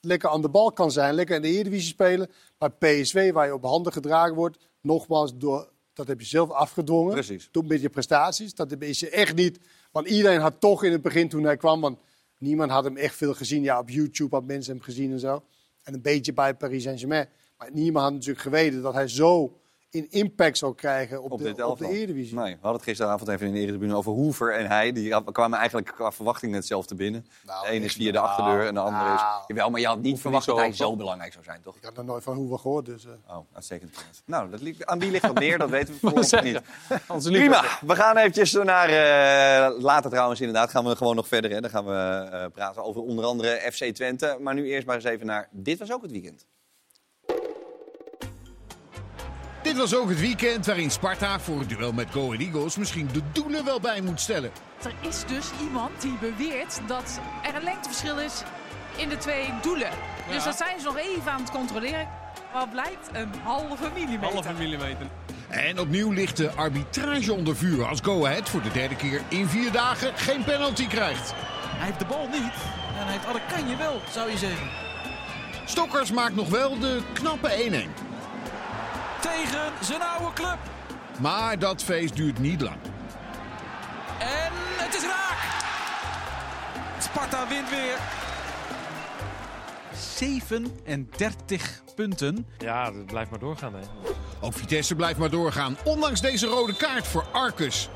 lekker 0.00 0.28
aan 0.28 0.42
de 0.42 0.48
bal 0.48 0.72
kan 0.72 0.90
zijn, 0.90 1.14
lekker 1.14 1.36
in 1.36 1.42
de 1.42 1.48
Eredivisie 1.48 1.88
spelen. 1.88 2.30
Bij 2.58 2.70
PSV, 2.70 3.32
waar 3.32 3.46
je 3.46 3.54
op 3.54 3.62
handen 3.62 3.92
gedragen 3.92 4.34
wordt, 4.34 4.58
nogmaals, 4.80 5.36
door, 5.36 5.72
dat 5.92 6.06
heb 6.06 6.20
je 6.20 6.26
zelf 6.26 6.50
afgedwongen. 6.50 7.12
Precies. 7.12 7.48
Door 7.50 7.64
met 7.64 7.80
je 7.80 7.88
prestaties. 7.88 8.54
Dat 8.54 8.82
is 8.82 9.00
je 9.00 9.10
echt 9.10 9.34
niet. 9.34 9.58
Want 9.92 10.08
iedereen 10.08 10.40
had 10.40 10.60
toch 10.60 10.84
in 10.84 10.92
het 10.92 11.02
begin 11.02 11.28
toen 11.28 11.44
hij 11.44 11.56
kwam, 11.56 11.80
want 11.80 11.98
niemand 12.38 12.70
had 12.70 12.84
hem 12.84 12.96
echt 12.96 13.14
veel 13.14 13.34
gezien. 13.34 13.62
Ja, 13.62 13.78
op 13.78 13.88
YouTube 13.88 14.34
had 14.34 14.44
mensen 14.44 14.74
hem 14.74 14.82
gezien 14.82 15.12
en 15.12 15.20
zo. 15.20 15.42
En 15.82 15.94
een 15.94 16.02
beetje 16.02 16.32
bij 16.32 16.54
Paris 16.54 16.82
Saint-Germain. 16.82 17.28
Maar 17.58 17.70
niemand 17.72 18.04
had 18.04 18.12
natuurlijk 18.12 18.40
geweten 18.40 18.82
dat 18.82 18.94
hij 18.94 19.08
zo 19.08 19.58
in 19.96 20.06
impact 20.10 20.58
zou 20.58 20.74
krijgen 20.74 21.22
op, 21.22 21.30
op 21.30 21.38
de, 21.42 21.66
op 21.66 21.78
de. 21.78 21.88
Eredivisie. 21.88 22.36
Nee, 22.36 22.44
we 22.44 22.50
hadden 22.52 22.72
het 22.72 22.82
gisteravond 22.82 23.28
even 23.30 23.46
in 23.46 23.52
de 23.52 23.58
Eredivisie 23.58 23.94
over 23.96 24.12
Hoever 24.12 24.54
en 24.54 24.66
hij. 24.66 24.92
Die 24.92 25.32
kwamen 25.32 25.58
eigenlijk 25.58 25.92
qua 25.94 26.12
verwachting 26.12 26.54
hetzelfde 26.54 26.94
binnen. 26.94 27.26
de 27.44 27.68
ene 27.70 27.84
is 27.84 27.92
via 27.92 28.06
de 28.06 28.18
nou, 28.18 28.26
achterdeur 28.26 28.66
en 28.66 28.74
de 28.74 28.80
andere 28.80 29.14
is... 29.14 29.20
nou. 29.20 29.42
Jawel, 29.46 29.70
maar 29.70 29.80
je 29.80 29.86
had 29.86 30.00
niet 30.00 30.20
verwacht 30.20 30.46
dat 30.46 30.56
hij 30.56 30.72
zo 30.72 30.96
belangrijk 30.96 31.32
zou 31.32 31.44
zijn, 31.44 31.60
toch? 31.62 31.76
Ik 31.76 31.84
had 31.84 31.96
er 31.96 32.04
nooit 32.04 32.22
van 32.22 32.34
Hoever 32.36 32.58
gehoord. 32.58 32.86
Dus, 32.86 33.04
eh. 33.06 33.36
Oh, 33.36 33.46
uitstekend. 33.52 34.04
Nou, 34.24 34.50
dat 34.50 34.60
ligt, 34.60 34.86
aan 34.86 34.98
wie 34.98 35.10
ligt 35.10 35.22
dat 35.22 35.38
meer? 35.38 35.58
Dat 35.58 35.70
weten 35.70 35.94
we 36.00 36.22
zeggen. 36.34 36.52
niet. 36.52 37.22
Prima. 37.38 37.64
We 37.80 37.94
gaan 37.94 38.16
eventjes 38.16 38.52
naar... 38.52 38.88
eh, 38.88 39.80
later 39.80 40.10
trouwens 40.10 40.40
inderdaad 40.40 40.70
gaan 40.70 40.84
we 40.84 40.96
gewoon 40.96 41.16
nog 41.16 41.28
verder. 41.28 41.50
Hè. 41.50 41.60
Dan 41.60 41.70
gaan 41.70 41.84
we 41.84 42.28
eh, 42.32 42.44
praten 42.52 42.84
over 42.84 43.02
onder 43.02 43.24
andere 43.24 43.70
FC 43.72 43.84
Twente. 43.84 44.36
Maar 44.40 44.54
nu 44.54 44.66
eerst 44.66 44.86
maar 44.86 44.94
eens 44.96 45.04
even 45.04 45.26
naar... 45.26 45.48
Dit 45.50 45.78
was 45.78 45.92
ook 45.92 46.02
het 46.02 46.10
weekend. 46.10 46.46
Dit 49.76 49.90
was 49.90 50.00
ook 50.00 50.08
het 50.08 50.20
weekend 50.20 50.66
waarin 50.66 50.90
Sparta 50.90 51.40
voor 51.40 51.58
het 51.58 51.68
duel 51.68 51.92
met 51.92 52.06
Go 52.10 52.24
Ahead 52.24 52.40
Eagles 52.40 52.76
misschien 52.76 53.08
de 53.12 53.20
doelen 53.32 53.64
wel 53.64 53.80
bij 53.80 54.00
moet 54.00 54.20
stellen. 54.20 54.50
Er 54.82 55.08
is 55.08 55.24
dus 55.26 55.46
iemand 55.62 56.00
die 56.00 56.16
beweert 56.20 56.80
dat 56.86 57.20
er 57.42 57.54
een 57.54 57.62
lengteverschil 57.62 58.18
is 58.18 58.42
in 58.96 59.08
de 59.08 59.16
twee 59.16 59.52
doelen. 59.62 59.90
Dus 60.30 60.44
dat 60.44 60.56
zijn 60.56 60.80
ze 60.80 60.86
nog 60.86 60.96
even 60.98 61.32
aan 61.32 61.40
het 61.40 61.50
controleren. 61.50 62.08
Wat 62.52 62.70
blijkt? 62.70 63.08
Een 63.12 63.30
halve 63.42 63.90
millimeter. 63.94 64.32
Halve 64.32 64.52
millimeter. 64.52 65.06
En 65.48 65.80
opnieuw 65.80 66.10
ligt 66.10 66.36
de 66.36 66.50
arbitrage 66.50 67.32
onder 67.32 67.56
vuur 67.56 67.86
als 67.86 68.00
Go 68.02 68.26
Ahead 68.26 68.48
voor 68.48 68.62
de 68.62 68.70
derde 68.72 68.96
keer 68.96 69.22
in 69.28 69.48
vier 69.48 69.72
dagen 69.72 70.12
geen 70.14 70.44
penalty 70.44 70.86
krijgt. 70.86 71.32
Hij 71.36 71.86
heeft 71.86 71.98
de 71.98 72.06
bal 72.06 72.28
niet. 72.28 72.54
En 72.98 73.04
hij 73.04 73.12
heeft 73.12 73.26
alle 73.26 73.40
kanje 73.52 73.76
wel, 73.76 74.00
zou 74.10 74.30
je 74.30 74.38
zeggen. 74.38 74.68
Stokkers 75.64 76.10
maakt 76.10 76.34
nog 76.34 76.48
wel 76.48 76.78
de 76.78 77.00
knappe 77.12 77.88
1-1. 77.98 78.05
Tegen 79.26 79.72
zijn 79.80 80.02
oude 80.02 80.32
club. 80.34 80.58
Maar 81.18 81.58
dat 81.58 81.82
feest 81.82 82.16
duurt 82.16 82.38
niet 82.38 82.60
lang. 82.60 82.76
En 84.18 84.52
het 84.76 84.94
is 84.94 85.02
raak. 85.02 85.64
Sparta 86.98 87.48
wint 87.48 87.70
weer. 87.70 87.98
37 89.92 91.82
punten. 91.94 92.46
Ja, 92.58 92.90
dat 92.90 93.06
blijft 93.06 93.30
maar 93.30 93.38
doorgaan. 93.38 93.74
Hè. 93.74 93.80
Ook 94.40 94.52
Vitesse 94.52 94.94
blijft 94.94 95.18
maar 95.18 95.30
doorgaan, 95.30 95.76
ondanks 95.84 96.20
deze 96.20 96.46
rode 96.46 96.76
kaart 96.76 97.06
voor 97.06 97.24
Arcus. 97.32 97.88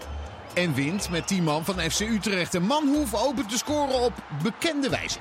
En 0.54 0.74
wint 0.74 1.10
met 1.10 1.26
10 1.26 1.44
man 1.44 1.64
van 1.64 1.78
FC 1.78 2.00
Utrecht. 2.00 2.54
En 2.54 2.62
Manhoef 2.62 3.14
opent 3.14 3.48
te 3.48 3.58
scoren 3.58 4.00
op 4.00 4.12
bekende 4.42 4.88
wijze. 4.88 5.18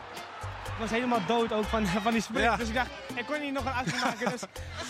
Ik 0.80 0.86
was 0.86 0.94
helemaal 0.94 1.26
dood 1.28 1.54
ook 1.54 1.66
van, 1.66 1.88
van 1.88 2.12
die 2.12 2.22
sprint. 2.22 2.58
Dus 2.58 2.68
ik 2.68 2.74
dacht, 2.74 2.90
ik 3.16 3.26
kon 3.26 3.42
niet 3.42 3.54
nog 3.54 3.66
een 3.66 3.74
actie 3.74 4.00
maken. 4.00 4.32
Dus... 4.32 4.42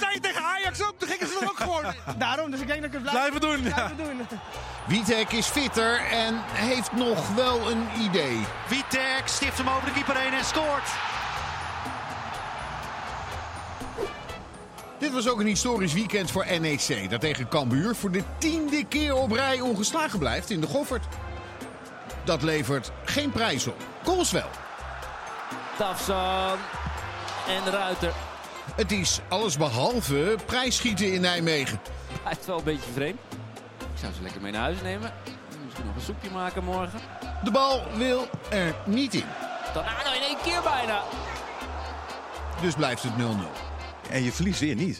Je 0.13 0.19
tegen 0.19 0.43
Ajax 0.43 0.81
ook. 0.81 0.93
Toen 0.97 1.09
gingen 1.09 1.27
ze 1.27 1.37
er 1.41 1.49
ook 1.49 1.59
gewoon. 1.59 1.93
Daarom, 2.17 2.51
dus 2.51 2.59
ik 2.59 2.67
denk 2.67 2.81
dat 2.81 2.93
ik 2.93 2.93
het 2.93 3.01
blijf, 3.01 3.17
Blijven 3.17 3.41
doen, 3.41 3.63
ja. 3.63 3.73
Blijven 3.95 5.27
doen. 5.27 5.39
Is 5.39 5.45
fitter 5.45 6.01
en 6.11 6.35
heeft 6.51 6.91
nog 6.91 7.35
wel 7.35 7.71
een 7.71 7.87
idee. 8.01 8.39
Witek 8.67 9.21
stift 9.25 9.57
hem 9.57 9.69
over 9.69 9.85
de 9.85 9.91
keeper 9.91 10.17
heen 10.17 10.33
en 10.33 10.45
scoort. 10.45 10.89
Dit 14.97 15.11
was 15.11 15.29
ook 15.29 15.39
een 15.39 15.47
historisch 15.47 15.93
weekend 15.93 16.31
voor 16.31 16.45
NEC. 16.59 17.09
Dat 17.09 17.21
tegen 17.21 17.47
Cambuur 17.47 17.95
voor 17.95 18.11
de 18.11 18.23
tiende 18.37 18.85
keer 18.85 19.15
op 19.15 19.31
rij 19.31 19.61
ongeslagen 19.61 20.19
blijft 20.19 20.49
in 20.49 20.61
de 20.61 20.67
Goffert. 20.67 21.05
Dat 22.23 22.41
levert 22.41 22.91
geen 23.03 23.31
prijs 23.31 23.67
op. 23.67 23.77
Goals 24.03 24.31
wel. 24.31 24.49
Tafsan 25.79 26.57
en 27.47 27.63
de 27.63 27.69
Ruiter. 27.69 28.13
Het 28.75 28.91
is 28.91 29.19
allesbehalve 29.29 30.35
prijsschieten 30.45 31.13
in 31.13 31.21
Nijmegen. 31.21 31.79
Blijft 32.21 32.45
wel 32.45 32.57
een 32.57 32.63
beetje 32.63 32.91
vreemd. 32.93 33.19
Ik 33.77 33.99
zou 33.99 34.13
ze 34.13 34.21
lekker 34.21 34.41
mee 34.41 34.51
naar 34.51 34.61
huis 34.61 34.81
nemen. 34.81 35.13
Misschien 35.65 35.85
nog 35.85 35.95
een 35.95 36.01
soepje 36.01 36.29
maken 36.29 36.63
morgen. 36.63 36.99
De 37.43 37.51
bal 37.51 37.83
wil 37.97 38.27
er 38.49 38.75
niet 38.85 39.13
in. 39.13 39.23
Tornado 39.73 40.11
in 40.15 40.21
één 40.21 40.37
keer 40.43 40.61
bijna. 40.63 41.01
Dus 42.61 42.73
blijft 42.73 43.03
het 43.03 43.11
0-0. 43.17 43.21
En 44.09 44.23
je 44.23 44.31
verliest 44.31 44.59
weer 44.59 44.75
niet. 44.75 44.99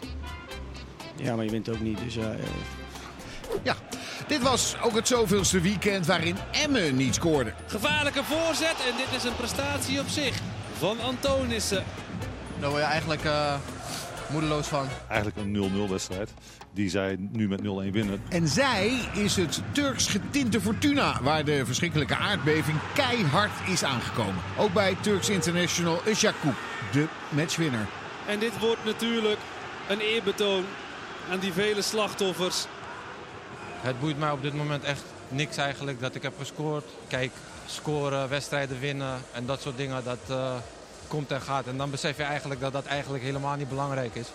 Ja, 1.16 1.36
maar 1.36 1.46
je 1.46 1.52
wint 1.52 1.70
ook 1.70 1.80
niet. 1.80 2.00
Dus 2.04 2.14
ja, 2.14 2.32
eh, 2.32 2.40
Ja, 3.64 3.76
dit 4.28 4.42
was 4.42 4.76
ook 4.82 4.96
het 4.96 5.08
zoveelste 5.08 5.62
weekend 5.62 6.06
waarin 6.06 6.38
Emmen 6.52 6.96
niet 6.96 7.16
scoorde. 7.16 7.54
Gevaarlijke 7.68 8.24
voorzet 8.24 8.76
en 8.90 8.98
dit 8.98 9.18
is 9.18 9.24
een 9.24 9.36
prestatie 9.36 10.00
op 10.00 10.08
zich 10.08 10.40
van 10.80 11.00
Antonissen. 11.00 11.84
Dan 12.60 12.70
word 12.70 12.82
je 12.82 12.88
eigenlijk 12.88 13.24
eh, 13.24 13.56
moedeloos 14.32 14.68
van. 14.68 14.88
Eigenlijk 15.08 15.38
een 15.38 15.88
0-0 15.88 15.90
wedstrijd. 15.90 16.34
Die 16.74 16.90
zij 16.90 17.16
nu 17.32 17.48
met 17.48 17.62
0-1 17.62 17.64
winnen. 17.92 18.22
En 18.30 18.48
zij 18.48 19.00
is 19.14 19.36
het 19.36 19.62
Turks 19.72 20.08
getinte 20.08 20.62
Fortuna, 20.62 21.22
waar 21.22 21.46
de 21.46 21.66
verschrikkelijke 21.66 22.16
aardbeving 22.16 22.78
keihard 22.94 23.52
is 23.68 23.84
aangekomen. 23.84 24.42
Ook 24.58 24.74
bij 24.74 24.98
Turks 25.02 25.30
International 25.30 26.02
Usjakub, 26.08 26.56
de 26.92 27.08
matchwinner. 27.30 27.88
En 28.28 28.40
dit 28.40 28.60
wordt 28.60 28.86
natuurlijk 28.86 29.40
een 29.90 30.00
eerbetoon 30.00 30.64
aan 31.32 31.40
die 31.40 31.54
vele 31.54 31.82
slachtoffers. 31.82 32.66
Het 33.82 34.00
boeit 34.00 34.20
mij 34.20 34.32
op 34.32 34.42
dit 34.42 34.54
moment 34.54 34.84
echt 34.84 35.04
niks 35.28 35.58
eigenlijk 35.58 36.00
dat 36.00 36.16
ik 36.16 36.22
heb 36.22 36.34
gescoord. 36.38 36.86
Kijk, 37.08 37.32
scoren, 37.70 38.30
wedstrijden 38.30 38.80
winnen 38.80 39.22
en 39.32 39.46
dat 39.46 39.62
soort 39.62 39.78
dingen, 39.78 40.04
dat 40.04 40.20
eh, 40.28 40.54
komt 41.08 41.32
en 41.32 41.42
gaat. 41.42 41.68
En 41.68 41.78
dan 41.78 41.90
besef 41.90 42.18
je 42.18 42.24
eigenlijk 42.24 42.62
dat 42.62 42.74
dat 42.74 42.86
eigenlijk 42.86 43.24
helemaal 43.24 43.56
niet 43.56 43.70
belangrijk 43.70 44.16
is. 44.16 44.28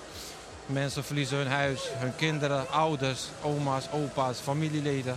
Mensen 0.67 1.05
verliezen 1.05 1.37
hun 1.37 1.47
huis, 1.47 1.81
hun 1.93 2.17
kinderen, 2.17 2.71
ouders, 2.71 3.29
oma's, 3.43 3.85
opa's, 3.93 4.39
familieleden. 4.39 5.17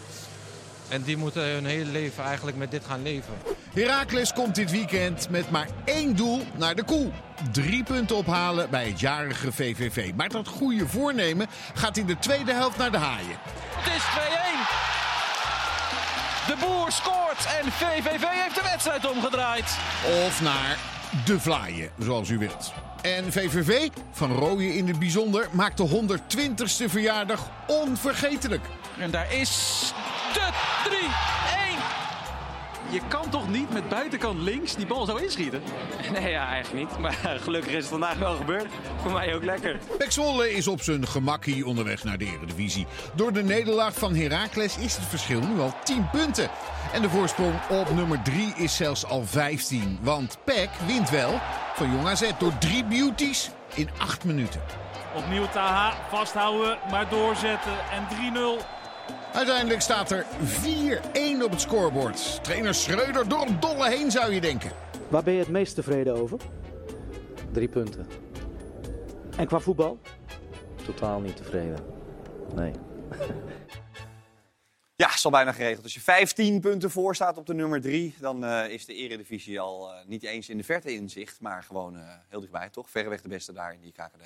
En 0.89 1.01
die 1.01 1.17
moeten 1.17 1.43
hun 1.43 1.65
hele 1.65 1.91
leven 1.91 2.23
eigenlijk 2.23 2.57
met 2.57 2.71
dit 2.71 2.85
gaan 2.85 3.03
leven. 3.03 3.33
Heracles 3.73 4.33
komt 4.33 4.55
dit 4.55 4.71
weekend 4.71 5.29
met 5.29 5.51
maar 5.51 5.67
één 5.85 6.15
doel 6.15 6.41
naar 6.55 6.75
de 6.75 6.83
koel. 6.83 7.11
Drie 7.51 7.83
punten 7.83 8.15
ophalen 8.15 8.69
bij 8.69 8.87
het 8.87 8.99
jarige 8.99 9.51
VVV. 9.51 10.11
Maar 10.15 10.29
dat 10.29 10.47
goede 10.47 10.87
voornemen 10.87 11.47
gaat 11.73 11.97
in 11.97 12.05
de 12.05 12.19
tweede 12.19 12.53
helft 12.53 12.77
naar 12.77 12.91
de 12.91 12.97
haaien. 12.97 13.37
Het 13.75 13.95
is 13.95 14.03
2-1. 14.43 14.46
De 16.47 16.55
boer 16.59 16.91
scoort 16.91 17.45
en 17.61 17.71
VVV 17.71 18.23
heeft 18.29 18.55
de 18.55 18.61
wedstrijd 18.63 19.09
omgedraaid. 19.09 19.77
Of 20.25 20.41
naar 20.41 20.77
de 21.25 21.39
vlaaien, 21.39 21.89
zoals 21.99 22.29
u 22.29 22.37
wilt. 22.37 22.73
En 23.01 23.31
VVV, 23.31 23.89
van 24.11 24.31
Rooyen 24.31 24.73
in 24.73 24.87
het 24.87 24.99
bijzonder, 24.99 25.47
maakt 25.51 25.77
de 25.77 25.87
120ste 25.87 26.85
verjaardag 26.85 27.49
onvergetelijk. 27.67 28.65
En 28.99 29.11
daar 29.11 29.33
is 29.33 29.93
de 30.33 30.49
3-1. 31.63 31.66
Je 32.89 33.01
kan 33.07 33.29
toch 33.29 33.49
niet 33.49 33.73
met 33.73 33.89
buitenkant 33.89 34.41
links 34.41 34.75
die 34.75 34.85
bal 34.85 35.05
zo 35.05 35.15
inschieten? 35.15 35.61
Nee, 36.13 36.29
ja, 36.29 36.47
eigenlijk 36.47 36.89
niet. 36.89 36.99
Maar 36.99 37.13
gelukkig 37.43 37.71
is 37.71 37.77
het 37.77 37.87
vandaag 37.87 38.17
wel 38.17 38.35
gebeurd. 38.35 38.65
Voor 39.01 39.11
mij 39.11 39.35
ook 39.35 39.43
lekker. 39.43 39.79
Pek 39.97 40.11
Zwolle 40.11 40.51
is 40.51 40.67
op 40.67 40.81
zijn 40.81 41.07
gemakkie 41.07 41.65
onderweg 41.65 42.03
naar 42.03 42.17
de 42.17 42.25
Eredivisie. 42.25 42.87
Door 43.15 43.33
de 43.33 43.43
nederlaag 43.43 43.93
van 43.93 44.15
Heracles 44.15 44.77
is 44.77 44.95
het 44.95 45.05
verschil 45.05 45.39
nu 45.39 45.59
al 45.59 45.73
10 45.83 46.09
punten. 46.09 46.49
En 46.93 47.01
de 47.01 47.09
voorsprong 47.09 47.53
op 47.69 47.89
nummer 47.93 48.21
3 48.21 48.53
is 48.55 48.75
zelfs 48.75 49.05
al 49.05 49.23
15. 49.25 49.99
Want 50.01 50.37
Pek 50.43 50.69
wint 50.85 51.09
wel 51.09 51.39
van 51.75 51.91
Jong 51.91 52.07
AZ 52.07 52.31
door 52.39 52.57
drie 52.57 52.85
beauties 52.85 53.49
in 53.73 53.89
8 53.97 54.23
minuten. 54.23 54.61
Opnieuw 55.15 55.47
Taha, 55.51 55.93
vasthouden, 56.09 56.77
maar 56.91 57.09
doorzetten 57.09 57.73
en 57.91 58.07
3-0. 58.61 58.76
Uiteindelijk 59.33 59.81
staat 59.81 60.11
er 60.11 60.25
4-1 60.25 61.43
op 61.43 61.51
het 61.51 61.61
scorebord. 61.61 62.43
Trainer 62.43 62.73
Schreuder 62.73 63.29
door 63.29 63.41
een 63.47 63.59
dolle 63.59 63.89
heen 63.89 64.11
zou 64.11 64.33
je 64.33 64.41
denken. 64.41 64.71
Waar 65.09 65.23
ben 65.23 65.33
je 65.33 65.39
het 65.39 65.49
meest 65.49 65.75
tevreden 65.75 66.15
over? 66.15 66.39
Drie 67.51 67.67
punten. 67.67 68.07
En 69.37 69.47
qua 69.47 69.59
voetbal? 69.59 69.99
Totaal 70.85 71.19
niet 71.19 71.35
tevreden. 71.37 71.79
Nee. 72.55 72.71
Ja, 74.95 75.13
is 75.13 75.25
al 75.25 75.31
bijna 75.31 75.51
geregeld. 75.51 75.83
Als 75.83 75.93
je 75.93 75.99
15 75.99 76.59
punten 76.59 76.91
voor 76.91 77.15
staat 77.15 77.37
op 77.37 77.45
de 77.45 77.53
nummer 77.53 77.81
3, 77.81 78.15
dan 78.19 78.45
eh, 78.45 78.69
is 78.69 78.85
de 78.85 78.93
Eredivisie 78.93 79.59
al 79.59 79.93
eh, 79.93 80.05
niet 80.05 80.23
eens 80.23 80.49
in 80.49 80.57
de 80.57 80.63
verte 80.63 80.93
in 80.93 81.09
zicht, 81.09 81.41
maar 81.41 81.63
gewoon 81.63 81.97
eh, 81.97 82.13
heel 82.27 82.39
dichtbij, 82.39 82.69
toch? 82.69 82.89
Verreweg 82.89 83.21
de 83.21 83.27
beste 83.27 83.53
daar 83.53 83.73
in 83.73 83.81
die 83.81 83.91
KKD. 83.91 84.21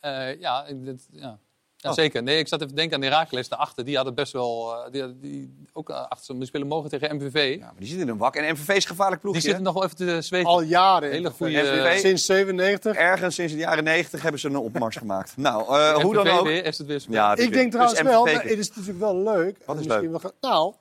Eh, 0.00 0.40
ja, 0.40 0.66
ik- 0.66 0.84
dit- 0.84 1.08
ja. 1.10 1.38
Ja 1.82 1.88
Oh. 1.90 1.94
zeker. 1.96 2.22
Nee, 2.22 2.38
ik 2.38 2.48
zat 2.48 2.58
even 2.60 2.72
te 2.74 2.78
denken 2.80 2.96
aan 2.96 3.02
Herakles 3.02 3.48
daarachter. 3.48 3.84
Die 3.84 3.96
hadden 3.96 4.14
best 4.14 4.32
wel... 4.32 4.74
eh, 4.84 4.92
die, 4.92 5.18
die, 5.18 5.54
ook 5.72 5.90
eh, 5.90 6.06
achter, 6.08 6.34
die 6.34 6.46
spelen 6.46 6.66
mogen 6.66 6.90
tegen 6.90 7.16
MVV. 7.16 7.56
Ja, 7.58 7.64
maar 7.64 7.74
die 7.78 7.86
zitten 7.88 8.06
in 8.06 8.12
een 8.12 8.18
wak. 8.18 8.36
En 8.36 8.52
MVV 8.52 8.68
is 8.68 8.74
een 8.82 8.90
gevaarlijk 8.90 9.20
ploegje. 9.20 9.40
Die 9.40 9.48
zitten 9.50 9.66
nog 9.66 9.74
wel 9.74 9.84
even 9.84 9.96
te 9.96 10.22
zweten. 10.22 10.48
Al 10.48 10.60
jaren. 10.62 11.10
Hele 11.10 11.30
goede... 11.30 11.52
MVV. 11.62 12.00
Sinds 12.00 12.24
97. 12.26 12.96
Ergens 12.96 13.34
sinds 13.34 13.52
de 13.52 13.58
jaren 13.58 13.84
90 13.84 14.22
hebben 14.22 14.40
ze 14.40 14.48
een 14.48 14.56
opmars 14.56 14.96
gemaakt. 14.96 15.36
Nou, 15.36 15.78
eh, 15.78 15.94
hoe 15.94 16.14
dan 16.14 16.28
ook. 16.28 16.44
weer, 16.46 16.64
is 16.64 16.78
het 16.78 16.86
weer. 16.86 17.04
Ja, 17.08 17.36
Ik 17.36 17.52
denk 17.52 17.70
trouwens 17.70 17.98
dus 17.98 18.08
wel, 18.08 18.24
maar 18.24 18.42
het 18.42 18.58
is 18.58 18.68
natuurlijk 18.68 18.98
wel 18.98 19.16
leuk. 19.16 19.56
Wat 19.66 19.78
is 19.78 19.86
leuk? 19.86 20.10
Wel, 20.22 20.32
nou, 20.40 20.74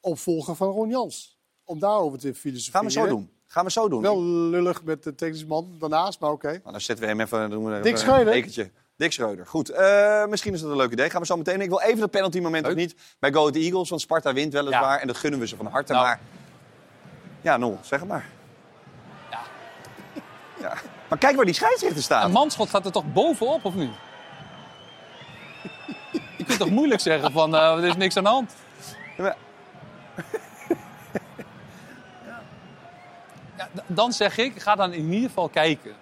opvolger 0.00 0.54
van 0.56 0.68
Ron 0.68 0.88
Jans. 0.88 1.38
Om 1.64 1.78
daarover 1.78 2.18
te 2.18 2.34
filosoferen. 2.34 2.80
Gaan 2.80 2.84
we 2.84 2.90
zo 2.92 3.06
doen. 3.16 3.30
Gaan 3.46 3.64
we 3.64 3.70
zo 3.70 3.88
doen. 3.88 4.02
Wel 4.02 4.22
lullig 4.24 4.84
met 4.84 5.02
de 5.02 5.14
technische 5.14 5.46
man 5.46 5.76
daarnaast, 5.78 6.20
maar 6.20 6.30
oké. 6.30 6.48
Nou, 6.50 6.60
dan 6.64 6.80
zetten 6.80 7.04
we 7.04 7.10
hem 7.10 7.20
even, 7.20 7.50
doen 7.50 7.64
we 7.64 7.72
er 7.72 7.82
Dick 7.82 7.96
even 7.96 8.18
een 8.18 8.24
bekertje. 8.24 8.70
Dick 8.96 9.12
Schreuder. 9.12 9.46
Goed, 9.46 9.68
eh, 9.68 10.24
misschien 10.26 10.54
is 10.54 10.60
dat 10.60 10.70
een 10.70 10.76
leuk 10.76 10.92
idee. 10.92 11.10
Gaan 11.10 11.20
we 11.20 11.26
zo 11.26 11.36
meteen. 11.36 11.60
Ik 11.60 11.68
wil 11.68 11.80
even 11.80 12.00
dat 12.00 12.10
penalty 12.10 12.40
moment 12.40 12.66
nog 12.66 12.74
niet 12.74 12.94
bij 13.18 13.32
Go 13.32 13.40
Ahead 13.40 13.54
Eagles. 13.56 13.88
Want 13.88 14.00
Sparta 14.00 14.32
wint 14.32 14.52
weliswaar. 14.52 15.00
En 15.00 15.06
dat 15.06 15.16
gunnen 15.16 15.40
we 15.40 15.46
ze 15.46 15.56
van 15.56 15.66
harte. 15.66 15.92
Nou. 15.92 16.04
Maar 16.04 16.20
ja, 17.40 17.56
Nol, 17.56 17.78
zeg 17.82 18.00
het 18.00 18.08
maar. 18.08 18.26
Ja. 20.60 20.74
Maar 21.08 21.18
kijk 21.18 21.36
waar 21.36 21.44
die 21.44 21.54
scheidsrechter 21.54 22.02
staat. 22.02 22.24
Een 22.24 22.30
manschot 22.30 22.68
staat 22.68 22.84
er 22.84 22.92
toch 22.92 23.12
bovenop, 23.12 23.64
of 23.64 23.74
niet? 23.74 23.90
Je 26.36 26.44
kunt 26.44 26.58
toch 26.58 26.70
moeilijk 26.70 27.00
zeggen 27.00 27.32
van, 27.32 27.54
eh, 27.54 27.76
er 27.76 27.84
is 27.84 27.96
niks 27.96 28.16
aan 28.16 28.24
de 28.24 28.30
hand. 28.30 28.54
Ja, 29.16 29.36
dan 33.86 34.12
zeg 34.12 34.38
ik, 34.38 34.60
ga 34.62 34.74
dan 34.74 34.92
in 34.92 35.12
ieder 35.12 35.28
geval 35.28 35.48
kijken. 35.48 35.94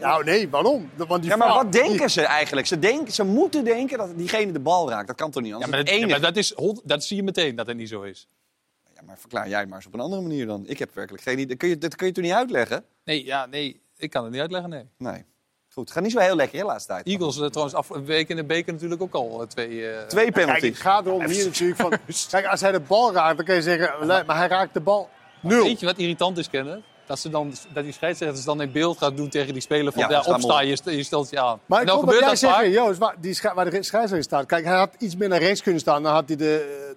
Nou 0.00 0.24
nee, 0.24 0.48
waarom? 0.48 0.90
Want 0.96 1.22
die 1.22 1.30
Ja, 1.30 1.36
maar 1.36 1.54
wat 1.54 1.72
denken 1.72 2.10
ze 2.10 2.22
eigenlijk? 2.22 2.66
Ze, 2.66 2.78
denken, 2.78 3.12
ze 3.12 3.24
moeten 3.24 3.64
denken 3.64 3.98
dat 3.98 4.16
diegene 4.18 4.52
de 4.52 4.60
bal 4.60 4.90
raakt. 4.90 5.06
Dat 5.06 5.16
kan 5.16 5.30
toch 5.30 5.42
niet? 5.42 5.50
Ja, 5.50 5.54
Anders 5.58 5.70
maar, 5.70 5.80
is 5.80 5.90
dat, 5.90 6.00
ja, 6.00 6.06
maar 6.06 6.20
dat, 6.20 6.36
is, 6.36 6.52
hond- 6.54 6.80
dat 6.84 7.04
zie 7.04 7.16
je 7.16 7.22
meteen 7.22 7.56
dat 7.56 7.66
het 7.66 7.76
niet 7.76 7.88
zo 7.88 8.02
is. 8.02 8.28
Ja, 8.94 9.00
maar 9.06 9.18
verklaar 9.18 9.48
jij 9.48 9.66
maar 9.66 9.76
eens 9.76 9.86
op 9.86 9.94
een 9.94 10.00
andere 10.00 10.22
manier 10.22 10.46
dan. 10.46 10.64
Ik 10.66 10.78
heb 10.78 10.94
werkelijk 10.94 11.22
geen 11.22 11.32
idee. 11.34 11.46
Dat 11.46 11.56
kun 11.56 11.68
je, 11.68 11.78
dat 11.78 11.96
kun 11.96 12.06
je 12.06 12.12
toch 12.12 12.24
niet 12.24 12.32
uitleggen? 12.32 12.84
Nee, 13.04 13.24
ja, 13.24 13.46
nee, 13.46 13.80
ik 13.96 14.10
kan 14.10 14.22
het 14.22 14.32
niet 14.32 14.40
uitleggen, 14.40 14.70
nee. 14.70 14.88
Nee. 14.98 15.24
Goed, 15.68 15.84
het 15.84 15.92
gaat 15.92 16.02
niet 16.02 16.12
zo 16.12 16.18
heel 16.18 16.36
lekker, 16.36 16.58
hè, 16.58 16.64
laatste 16.64 16.92
tijd. 16.92 17.06
Eagles 17.06 17.40
eh, 17.40 17.46
trouwens 17.46 17.76
af 17.76 17.90
een 17.90 18.04
week 18.04 18.28
in 18.28 18.36
de 18.36 18.44
beker 18.44 18.72
natuurlijk 18.72 19.02
ook 19.02 19.14
al 19.14 19.40
eh, 19.40 19.46
twee... 19.46 19.90
eh, 19.90 20.06
Twee 20.06 20.24
Kijk, 20.30 20.34
penalties. 20.46 20.68
het 20.68 20.78
gaat 20.78 21.06
erom 21.06 21.24
hier 21.26 21.44
natuurlijk 21.44 21.80
van... 21.80 21.90
Kijk, 22.30 22.46
als 22.46 22.60
hij 22.60 22.72
de 22.72 22.80
bal 22.80 23.12
raakt, 23.12 23.36
dan 23.36 23.44
kun 23.46 23.54
je 23.54 23.62
zeggen... 23.62 24.06
Maar 24.06 24.36
hij 24.36 24.48
raakt 24.48 24.74
de 24.74 24.80
bal 24.80 25.08
nul. 25.42 25.64
Weet 25.64 25.80
je 25.80 25.86
wat 25.86 25.98
irritant 25.98 26.38
is, 26.38 26.50
kennen? 26.50 26.82
Dat, 27.06 27.18
ze 27.18 27.30
dan, 27.30 27.52
dat 27.72 27.84
die 27.84 27.92
scheidsrechters 27.92 28.44
dan 28.44 28.62
in 28.62 28.72
beeld 28.72 28.98
gaat 28.98 29.16
doen 29.16 29.28
tegen 29.28 29.52
die 29.52 29.62
speler 29.62 29.92
van... 29.92 30.08
Ja, 30.08 30.20
is 30.20 30.26
opsta, 30.26 30.60
je, 30.60 30.78
je 30.84 31.02
stelt 31.02 31.30
je 31.30 31.40
aan. 31.40 31.60
Maar 31.66 31.78
En 31.78 31.84
ik 31.84 31.90
dan 31.90 32.00
vond 32.00 32.10
dat 32.10 32.20
gebeurt 32.20 32.38
zegt, 32.38 32.72
Joost, 32.72 32.98
waar, 32.98 33.14
die 33.20 33.38
waar 33.54 33.70
de 33.70 33.82
scheidsrechter 33.82 34.22
staat. 34.22 34.46
Kijk, 34.46 34.64
hij 34.64 34.76
had 34.76 34.94
iets 34.98 35.16
meer 35.16 35.28
naar 35.28 35.38
rechts 35.38 35.62
kunnen 35.62 35.80
staan. 35.80 36.02
Dan 36.02 36.12
had 36.12 36.28
hij 36.28 36.36
de, 36.36 36.86
eh, 36.88 36.94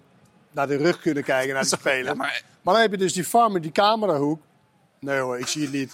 naar 0.51 0.67
de 0.67 0.75
rug 0.75 0.99
kunnen 0.99 1.23
kijken, 1.23 1.53
naar 1.53 1.63
de 1.69 1.69
speler. 1.69 2.15
maar... 2.15 2.43
dan 2.63 2.75
heb 2.75 2.91
je 2.91 2.97
dus 2.97 3.13
die 3.13 3.23
farmer, 3.23 3.61
die 3.61 3.71
camerahoek. 3.71 4.39
Nee 4.99 5.19
hoor, 5.19 5.39
ik 5.39 5.47
zie 5.47 5.61
het 5.61 5.71
niet. 5.71 5.93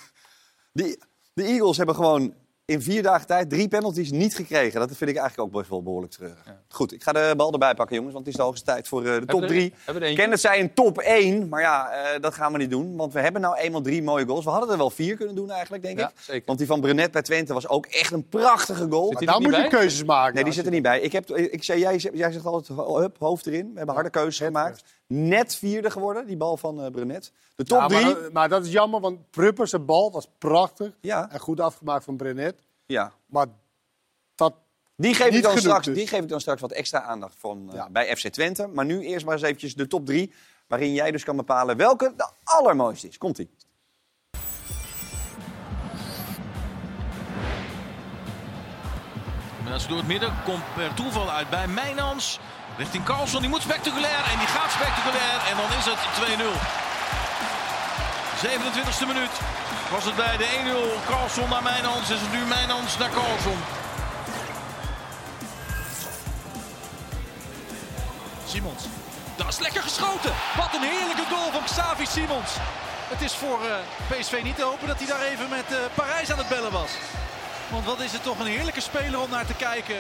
Die, 0.74 1.00
de 1.34 1.44
Eagles 1.44 1.78
hebben 1.78 1.96
gewoon 1.96 2.34
in 2.72 2.82
vier 2.82 3.04
dagen 3.04 3.28
tijd 3.28 3.50
drie 3.50 3.68
penalties 3.68 4.12
niet 4.12 4.36
gekregen. 4.36 4.80
Dat 4.80 4.98
vind 4.98 5.10
ik 5.10 5.18
eigenlijk 5.18 5.48
ook 5.50 5.58
best 5.58 5.70
wel 5.70 5.84
behoorlijk 5.84 6.12
treurig. 6.14 6.44
Goed, 6.70 6.94
ik 6.94 7.04
ga 7.04 7.12
de 7.12 7.34
bal 7.38 7.52
erbij 7.52 7.74
pakken, 7.76 7.96
jongens. 7.96 8.14
Want 8.14 8.26
het 8.26 8.34
is 8.36 8.40
de 8.40 8.46
hoogste 8.48 8.66
tijd 8.66 8.88
voor 8.88 9.06
eh, 9.06 9.20
de 9.20 9.26
top 9.26 9.40
we 9.40 9.46
er- 9.46 9.52
drie. 9.52 9.74
hebben 9.76 9.94
we 9.94 10.00
er 10.00 10.06
eentje? 10.06 10.22
Kenneth 10.22 10.40
zei 10.40 10.62
een 10.62 10.74
top 10.74 10.98
één, 11.00 11.50
maar 11.50 11.62
ja, 11.62 11.90
eh, 11.90 12.22
dat 12.22 12.34
gaan 12.34 12.52
we 12.52 12.58
niet 12.58 12.70
doen. 12.70 12.96
Want 12.96 13.14
we 13.14 13.20
hebben 13.20 13.42
nou 13.42 13.58
eenmaal 13.58 13.82
drie 13.82 14.04
mooie 14.04 14.26
goals. 14.26 14.44
We 14.46 14.50
hadden 14.52 14.70
er 14.70 14.78
wel 14.78 14.90
vier 14.90 15.16
kunnen 15.18 15.36
doen 15.36 15.50
eigenlijk, 15.52 15.84
denk 15.84 16.00
Ja, 16.00 16.08
ik. 16.08 16.14
zeker. 16.20 16.44
Want 16.46 16.58
die 16.58 16.68
van 16.68 16.82
Brenet 16.82 17.12
bij 17.12 17.22
Twente 17.22 17.54
was 17.54 17.68
ook 17.68 17.86
echt 17.86 18.12
een 18.12 18.28
prachtige 18.28 18.88
goal. 18.90 19.12
Daar 19.12 19.40
niet 19.40 19.48
moet 19.50 19.56
je 19.62 19.68
keuzes 19.68 20.04
maken. 20.04 20.34
Nee, 20.36 20.44
die 20.44 20.54
zit 20.54 20.66
er 20.66 20.72
niet 20.72 20.82
bij. 20.82 21.00
Ik 21.02 21.12
heb, 21.12 21.30
ik 21.30 21.64
zei, 21.64 21.80
jij, 21.80 21.98
jij 22.14 22.32
zegt 22.32 22.46
altijd 22.46 22.78
hup, 22.80 23.16
hoofd 23.20 23.48
erin. 23.48 23.70
We 23.72 23.78
hebben 23.78 23.96
harde 23.96 24.10
keuzes 24.10 24.46
gemaakt. 24.46 24.84
Net 25.08 25.56
vierde 25.56 25.92
geworden, 25.92 26.26
die 26.28 26.38
bal 26.38 26.58
van 26.58 26.84
eh 26.84 26.92
Brenet. 26.92 27.32
De 27.56 27.64
top 27.64 27.80
Ja, 27.80 27.88
drie. 27.88 28.02
maar, 28.06 28.14
dat- 28.14 28.32
maar 28.34 28.50
dat 28.50 28.66
is 28.66 28.72
jammer, 28.72 29.00
want 29.00 29.18
Pruppers, 29.32 29.70
zijn 29.70 29.86
bal 29.86 30.12
was 30.12 30.28
prachtig. 30.38 30.92
Ja. 31.02 31.32
En 31.32 31.40
goed 31.40 31.60
afgemaakt 31.60 32.04
van 32.04 32.16
Brenet. 32.18 32.56
Ja. 32.92 33.12
Maar 33.26 33.46
dat 34.36 34.54
Die 34.96 35.16
geef, 35.16 35.28
ik 35.28 35.32
dan 35.32 35.42
genoeg 35.42 35.60
straks, 35.60 35.86
dus. 35.86 35.96
die 35.96 36.08
geef 36.08 36.22
ik 36.22 36.30
dan 36.30 36.42
straks 36.42 36.62
wat 36.62 36.72
extra 36.72 37.02
aandacht 37.02 37.36
van, 37.38 37.74
eh, 37.74 37.86
bij 37.92 38.16
FC 38.16 38.28
Twente. 38.28 38.68
Maar 38.68 38.86
nu 38.86 39.02
eerst 39.02 39.26
maar 39.26 39.34
eens 39.34 39.44
eventjes 39.44 39.76
de 39.76 39.88
top 39.88 40.06
drie. 40.06 40.34
Waarin 40.68 40.94
jij 40.94 41.12
dus 41.12 41.24
kan 41.24 41.36
bepalen 41.36 41.78
welke 41.78 42.14
de 42.18 42.30
allermooiste 42.44 43.08
is. 43.08 43.18
Komt-ie. 43.18 43.50
En 49.66 49.74
als 49.74 49.88
door 49.88 49.98
het 49.98 50.08
midden 50.08 50.34
komt 50.46 50.74
per 50.76 50.94
toeval 50.94 51.32
uit 51.32 51.50
bij 51.50 51.68
Mijnans. 51.68 52.40
Richting 52.78 53.04
Carlson, 53.04 53.42
die 53.42 53.50
moet 53.50 53.62
spectaculair 53.62 54.24
en 54.32 54.38
die 54.38 54.48
gaat 54.48 54.72
spectaculair. 54.72 55.38
En 55.50 55.58
dan 55.58 55.70
is 55.78 55.86
het 55.86 56.02
2-0. 56.18 56.54
27e 58.42 59.08
minuut 59.08 59.34
was 59.92 60.06
het 60.06 60.16
bij 60.16 60.38
de 60.38 60.50
1-0 61.04 61.10
Carlson 61.10 61.50
naar 61.50 61.64
Mijnans. 61.64 62.10
Is 62.10 62.22
het 62.22 62.32
nu 62.32 62.46
Mijnans 62.46 62.98
naar 62.98 63.10
Carlson. 63.10 63.60
Simons. 68.48 68.84
Dat 69.36 69.48
is 69.48 69.60
lekker 69.60 69.82
geschoten. 69.82 70.34
Wat 70.58 70.74
een 70.74 70.90
heerlijke 70.94 71.26
goal 71.30 71.52
van 71.52 71.64
Xavi 71.64 72.06
Simons. 72.06 72.52
Het 73.14 73.22
is 73.22 73.34
voor 73.34 73.60
eh, 73.66 73.76
PSV 74.10 74.40
niet 74.44 74.56
te 74.56 74.64
hopen 74.64 74.88
dat 74.88 74.98
hij 74.98 75.08
daar 75.08 75.22
even 75.22 75.50
met 75.50 75.68
eh, 75.68 75.78
Parijs 75.94 76.32
aan 76.32 76.38
het 76.38 76.50
bellen 76.50 76.72
was. 76.72 76.92
Want 77.70 77.86
wat 77.86 78.00
is 78.00 78.12
het 78.12 78.24
toch 78.24 78.40
een 78.40 78.54
heerlijke 78.56 78.82
speler 78.82 79.20
om 79.20 79.30
naar 79.30 79.46
te 79.46 79.54
kijken. 79.54 80.00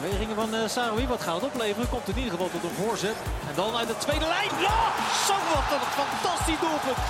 Bewegingen 0.00 0.34
van 0.34 0.54
uh, 0.54 0.68
Saroui, 0.68 1.06
wat 1.06 1.20
gaat 1.20 1.34
het 1.40 1.44
opleveren? 1.44 1.88
Komt 1.88 2.08
in 2.08 2.16
ieder 2.16 2.30
geval 2.30 2.50
tot 2.50 2.62
een 2.62 2.76
voorzet. 2.82 3.16
En 3.48 3.54
dan 3.54 3.76
uit 3.76 3.88
de 3.88 3.96
tweede 3.96 4.26
lijn. 4.26 4.50
Ja, 4.68 4.80
zo 5.26 5.36
wat 5.54 5.68
een 5.76 5.86
fantastisch 6.00 6.60
doelpunt. 6.60 7.00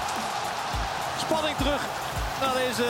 Spanning 1.24 1.56
terug 1.56 1.82
naar 2.40 2.54
deze 2.54 2.88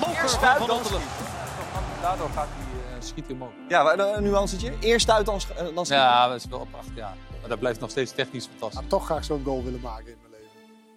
moker 0.00 0.22
Eerst 0.22 0.34
van 0.34 0.66
Van. 0.66 1.82
Daardoor 2.02 2.30
gaat 2.34 2.48
hij 2.56 2.96
uh, 2.96 3.02
schieten 3.02 3.34
omhoog. 3.34 3.52
Ja, 3.68 3.82
maar, 3.82 3.98
eh, 3.98 4.16
een 4.16 4.22
nuancetje. 4.22 4.72
Eerst 4.80 5.10
uit, 5.10 5.26
dan, 5.26 5.34
eh, 5.34 5.56
dan 5.56 5.86
schieten. 5.86 5.96
Ja, 5.96 6.28
dat 6.28 6.36
is 6.36 6.46
wel 6.50 6.66
prachtig. 6.70 6.94
Ja. 6.94 7.14
Maar 7.40 7.48
dat 7.48 7.58
blijft 7.58 7.80
nog 7.80 7.90
steeds 7.90 8.12
technisch 8.12 8.46
fantastisch. 8.46 8.80
Maar 8.80 8.90
toch 8.90 9.04
graag 9.04 9.24
zo'n 9.24 9.42
goal 9.44 9.64
willen 9.64 9.80
maken. 9.80 10.16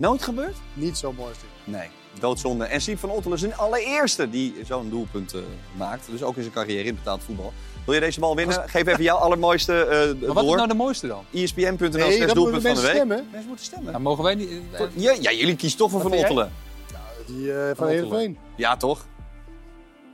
Nooit 0.01 0.23
gebeurd? 0.23 0.55
Niet 0.73 0.97
zo 0.97 1.13
mooi 1.13 1.33
dit. 1.33 1.73
Nee, 1.73 1.87
doodzonde. 2.19 2.65
En 2.65 2.81
Siep 2.81 2.99
van 2.99 3.09
Ottelen 3.09 3.37
is 3.37 3.43
een 3.43 3.55
allereerste 3.55 4.29
die 4.29 4.55
zo'n 4.65 4.89
doelpunt 4.89 5.33
eh, 5.33 5.41
maakt. 5.77 6.07
Dus 6.11 6.23
ook 6.23 6.35
in 6.35 6.41
zijn 6.41 6.53
carrière 6.53 6.83
in 6.83 6.95
betaald 6.95 7.23
voetbal. 7.23 7.53
Wil 7.85 7.93
je 7.93 7.99
deze 7.99 8.19
bal 8.19 8.35
winnen? 8.35 8.69
Geef 8.69 8.87
even 8.87 9.03
jouw 9.03 9.17
allermooiste 9.17 9.85
eh 9.85 10.25
Maar 10.25 10.33
wat 10.33 10.43
is 10.43 10.51
nou 10.51 10.67
de 10.67 10.73
mooiste 10.73 11.07
dan? 11.07 11.23
ESPN.nl 11.33 11.89
Nee, 11.89 12.11
slash 12.17 12.33
doelpunt 12.33 12.61
van 12.61 12.75
de 12.75 12.81
week. 12.81 12.91
stemmen. 12.91 13.27
Mensen 13.31 13.47
moeten 13.47 13.65
stemmen. 13.65 13.91
Nou, 13.91 14.03
mogen 14.03 14.23
wij 14.23 14.35
niet... 14.35 14.49
Ja, 14.95 15.15
ja, 15.19 15.31
jullie 15.31 15.55
kiezen 15.55 15.77
toch 15.77 15.91
voor 15.91 16.01
Van? 16.01 16.13
Ottelen. 16.13 16.51
Die 17.25 17.53
eh, 17.53 17.75
van. 17.75 17.87
Heerenveen. 17.87 18.37
Ja, 18.55 18.77
toch? 18.77 19.05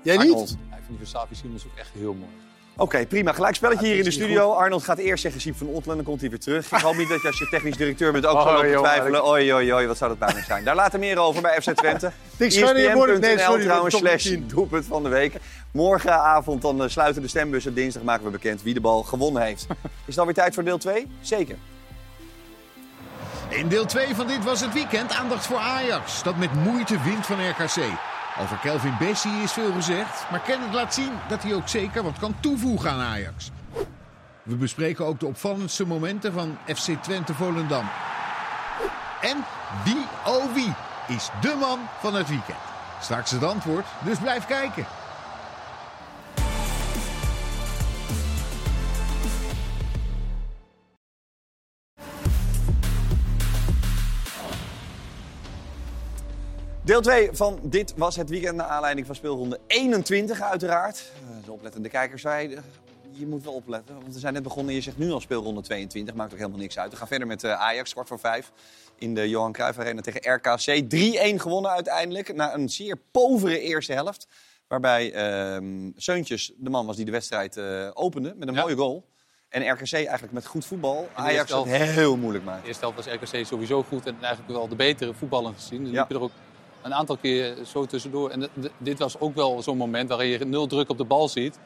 Jij 0.04 0.18
Arnold. 0.18 0.40
niet? 0.40 0.58
Ja, 0.70 0.76
ik 0.76 0.84
vind 0.86 0.98
die 1.00 1.08
van 1.08 1.20
Savi 1.20 1.36
Simons 1.36 1.66
ook 1.66 1.78
echt 1.78 1.90
heel 1.94 2.14
mooi. 2.14 2.32
Oké, 2.78 3.06
prima. 3.06 3.34
Gelijk 3.34 3.56
spelletje 3.56 3.86
Ja, 3.86 3.90
hier 3.92 3.98
in 4.00 4.04
de 4.04 4.12
studio. 4.12 4.52
Arnold 4.52 4.84
gaat 4.84 4.98
eerst 4.98 5.22
zeggen 5.22 5.42
Siep 5.42 5.58
van 5.58 5.68
Ottelen 5.68 5.90
en 5.90 5.96
dan 5.96 6.06
komt 6.06 6.22
hij 6.22 6.30
weer 6.30 6.40
terug. 6.40 6.72
Ik 6.72 6.82
hoop 6.82 6.96
niet 6.96 7.10
dat 7.10 7.22
je 7.22 7.28
als 7.28 7.40
je 7.40 7.48
technisch 7.50 7.78
directeur 7.78 8.12
bent 8.12 8.26
ook 8.26 8.36
Oh, 8.36 8.42
zo 8.42 8.52
loopt 8.52 8.64
te 8.64 8.70
joh, 8.70 8.80
twijfelen. 8.84 9.28
Oei, 9.28 9.54
oei, 9.54 9.74
oei, 9.74 9.88
wat 9.88 9.98
zou 9.98 10.10
dat 10.10 10.20
pijnlijk 10.20 10.46
zijn. 10.46 10.64
Daar 10.64 10.76
later 10.76 11.00
meer 11.00 11.18
over 11.18 11.42
bij 11.42 11.62
FC 11.62 11.72
Twente. 11.72 12.06
ESPN.nl 12.38 13.38
sorry, 13.38 13.64
trouwens, 13.64 13.98
slash 13.98 14.24
10. 14.24 14.48
doelpunt 14.48 14.86
van 14.86 15.04
de 15.04 15.10
week. 15.10 15.34
Morgenavond 15.72 16.62
dan 16.62 16.84
eh, 16.84 16.90
sluiten 16.90 17.22
de 17.22 17.28
stembussen. 17.28 17.74
Dinsdag 17.74 18.04
maken 18.04 18.26
we 18.26 18.32
bekend 18.32 18.64
wie 18.64 18.74
de 18.74 18.82
bal 18.82 19.04
gewonnen 19.04 19.42
heeft. 19.42 19.68
Is 19.82 19.90
het 20.06 20.18
alweer 20.18 20.34
tijd 20.34 20.54
voor 20.54 20.64
deel 20.64 20.78
2? 20.78 21.08
Zeker. 21.22 21.56
In 23.50 23.68
deel 23.68 23.86
2 23.86 24.16
van 24.16 24.28
dit 24.28 24.44
was 24.44 24.62
het 24.62 24.74
weekend 24.74 25.12
aandacht 25.12 25.46
voor 25.46 25.58
Ajax, 25.58 26.24
dat 26.24 26.36
met 26.36 26.54
moeite 26.54 27.02
wint 27.04 27.26
van 27.26 27.50
RKC. 27.50 27.76
Over 28.42 28.58
Kelvin 28.58 28.96
Bessie 29.00 29.42
is 29.44 29.52
veel 29.52 29.72
gezegd, 29.72 30.26
maar 30.32 30.40
Kenneth 30.40 30.74
laat 30.74 30.94
zien 30.94 31.12
dat 31.28 31.44
hij 31.44 31.54
ook 31.54 31.68
zeker 31.68 32.04
wat 32.04 32.20
kan 32.20 32.36
toevoegen 32.40 32.92
aan 32.92 33.02
Ajax. 33.02 33.52
We 34.44 34.56
bespreken 34.56 35.06
ook 35.06 35.20
de 35.20 35.26
opvallendste 35.26 35.86
momenten 35.86 36.34
van 36.34 36.58
FC 36.66 36.92
Twente 37.02 37.34
Volendam. 37.34 37.90
En 39.22 39.46
wie, 39.84 40.06
oh 40.26 40.54
wie, 40.54 40.74
is 41.08 41.30
de 41.42 41.56
man 41.60 41.80
van 42.00 42.16
het 42.16 42.30
weekend? 42.30 42.58
Straks 43.02 43.32
het 43.32 43.44
antwoord, 43.44 43.86
dus 44.04 44.18
blijf 44.18 44.46
kijken. 44.46 44.86
Deel 56.88 57.02
2 57.02 57.30
van 57.32 57.60
Dit 57.64 57.94
Was 57.96 58.16
Het 58.16 58.30
Weekend 58.30 58.56
naar 58.56 58.66
aanleiding 58.66 59.06
van 59.06 59.16
speelronde 59.16 59.60
21 59.68 60.42
uiteraard. 60.42 61.12
Eh, 61.30 61.46
de 61.46 61.52
oplettende 61.52 61.90
kijkers 61.90 62.22
zei, 62.22 62.58
je 63.12 63.28
moet 63.28 63.44
wel 63.44 63.54
opletten. 63.54 63.96
Want 64.02 64.14
we 64.14 64.20
zijn 64.20 64.34
net 64.34 64.44
begonnen 64.44 64.70
en 64.70 64.76
je 64.76 64.82
zegt 64.82 64.98
nu 64.98 65.12
al 65.12 65.20
speelronde 65.20 65.62
22. 65.62 66.16
Maakt 66.16 66.32
ook 66.32 66.38
helemaal 66.38 66.60
niks 66.60 66.80
uit. 66.80 66.92
We 66.92 66.98
gaan 66.98 67.08
verder 67.08 67.28
met 67.28 67.44
eh, 67.44 67.52
Ajax, 67.52 67.92
kwart 67.92 68.08
voor 68.08 68.20
vijf. 68.20 68.52
In 68.96 69.14
de 69.14 69.30
Johan 69.30 69.52
Cruijff 69.52 69.80
Arena 69.80 70.02
tegen 70.02 70.34
RKC. 70.34 70.84
3-1 71.36 71.42
gewonnen 71.42 71.72
uiteindelijk. 71.72 72.34
Na 72.36 72.54
een 72.54 72.70
zeer 72.70 72.98
povere 73.12 73.60
eerste 73.60 73.94
helft. 73.94 74.28
Waarbij 74.68 75.14
ehm 75.14 75.92
Seuntjes 75.96 76.52
de 76.58 76.70
man 76.70 76.86
was 76.86 76.96
die 76.96 77.06
de 77.06 77.12
wedstrijd 77.12 77.58
eh, 77.58 77.90
opende 77.94 78.34
met 78.38 78.48
een 78.48 78.54
mooie 78.54 78.76
goal. 78.76 79.06
En 79.50 79.72
RKC 79.72 79.94
eigenlijk 79.94 80.32
met 80.32 80.46
goed 80.46 80.66
voetbal 80.66 81.10
Ajax 81.14 81.52
het 81.54 81.66
heel 81.66 82.18
moeilijk 82.18 82.46
maakt. 82.46 82.62
De 82.62 82.68
eerste 82.68 82.86
helft 82.86 83.06
was 83.06 83.16
RKC 83.16 83.46
sowieso 83.46 83.84
goed 83.84 84.06
en 84.06 84.16
eigenlijk 84.20 84.54
wel 84.54 84.68
de 84.68 84.76
betere 84.76 85.14
voetballen 85.14 85.54
gezien. 85.54 85.84
Dus 85.84 85.94
Ja. 85.94 86.02
liep 86.02 86.12
er 86.12 86.22
ook 86.22 86.32
een 86.82 86.94
aantal 86.94 87.18
keer 87.18 87.56
zo 87.66 87.86
tussendoor. 87.86 88.30
En 88.30 88.40
de- 88.40 88.50
de- 88.54 88.72
dit 88.78 89.00
was 89.00 89.20
ook 89.20 89.36
wel 89.36 89.62
zo'n 89.62 89.78
moment 89.78 90.10
waarin 90.10 90.28
je 90.28 90.46
nul 90.46 90.68
druk 90.68 90.90
op 90.90 90.98
de 90.98 91.04
bal 91.04 91.28
ziet. 91.30 91.60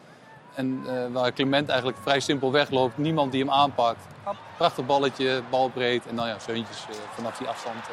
En 0.55 0.81
eh, 0.87 0.93
waar 1.11 1.33
Clement 1.33 1.67
eigenlijk 1.69 1.97
vrij 2.01 2.19
simpel 2.19 2.51
wegloopt. 2.51 2.97
Niemand 2.97 3.31
die 3.31 3.41
hem 3.41 3.51
aanpakt. 3.51 4.05
Prachtig 4.57 4.85
balletje, 4.85 5.41
balbreed. 5.49 6.05
En 6.07 6.15
dan 6.15 6.27
ja, 6.27 6.39
Zeuntjes 6.39 6.85
eh, 6.89 6.95
vanaf 7.15 7.37
die 7.37 7.47
afstand. 7.47 7.75
eh, 7.75 7.91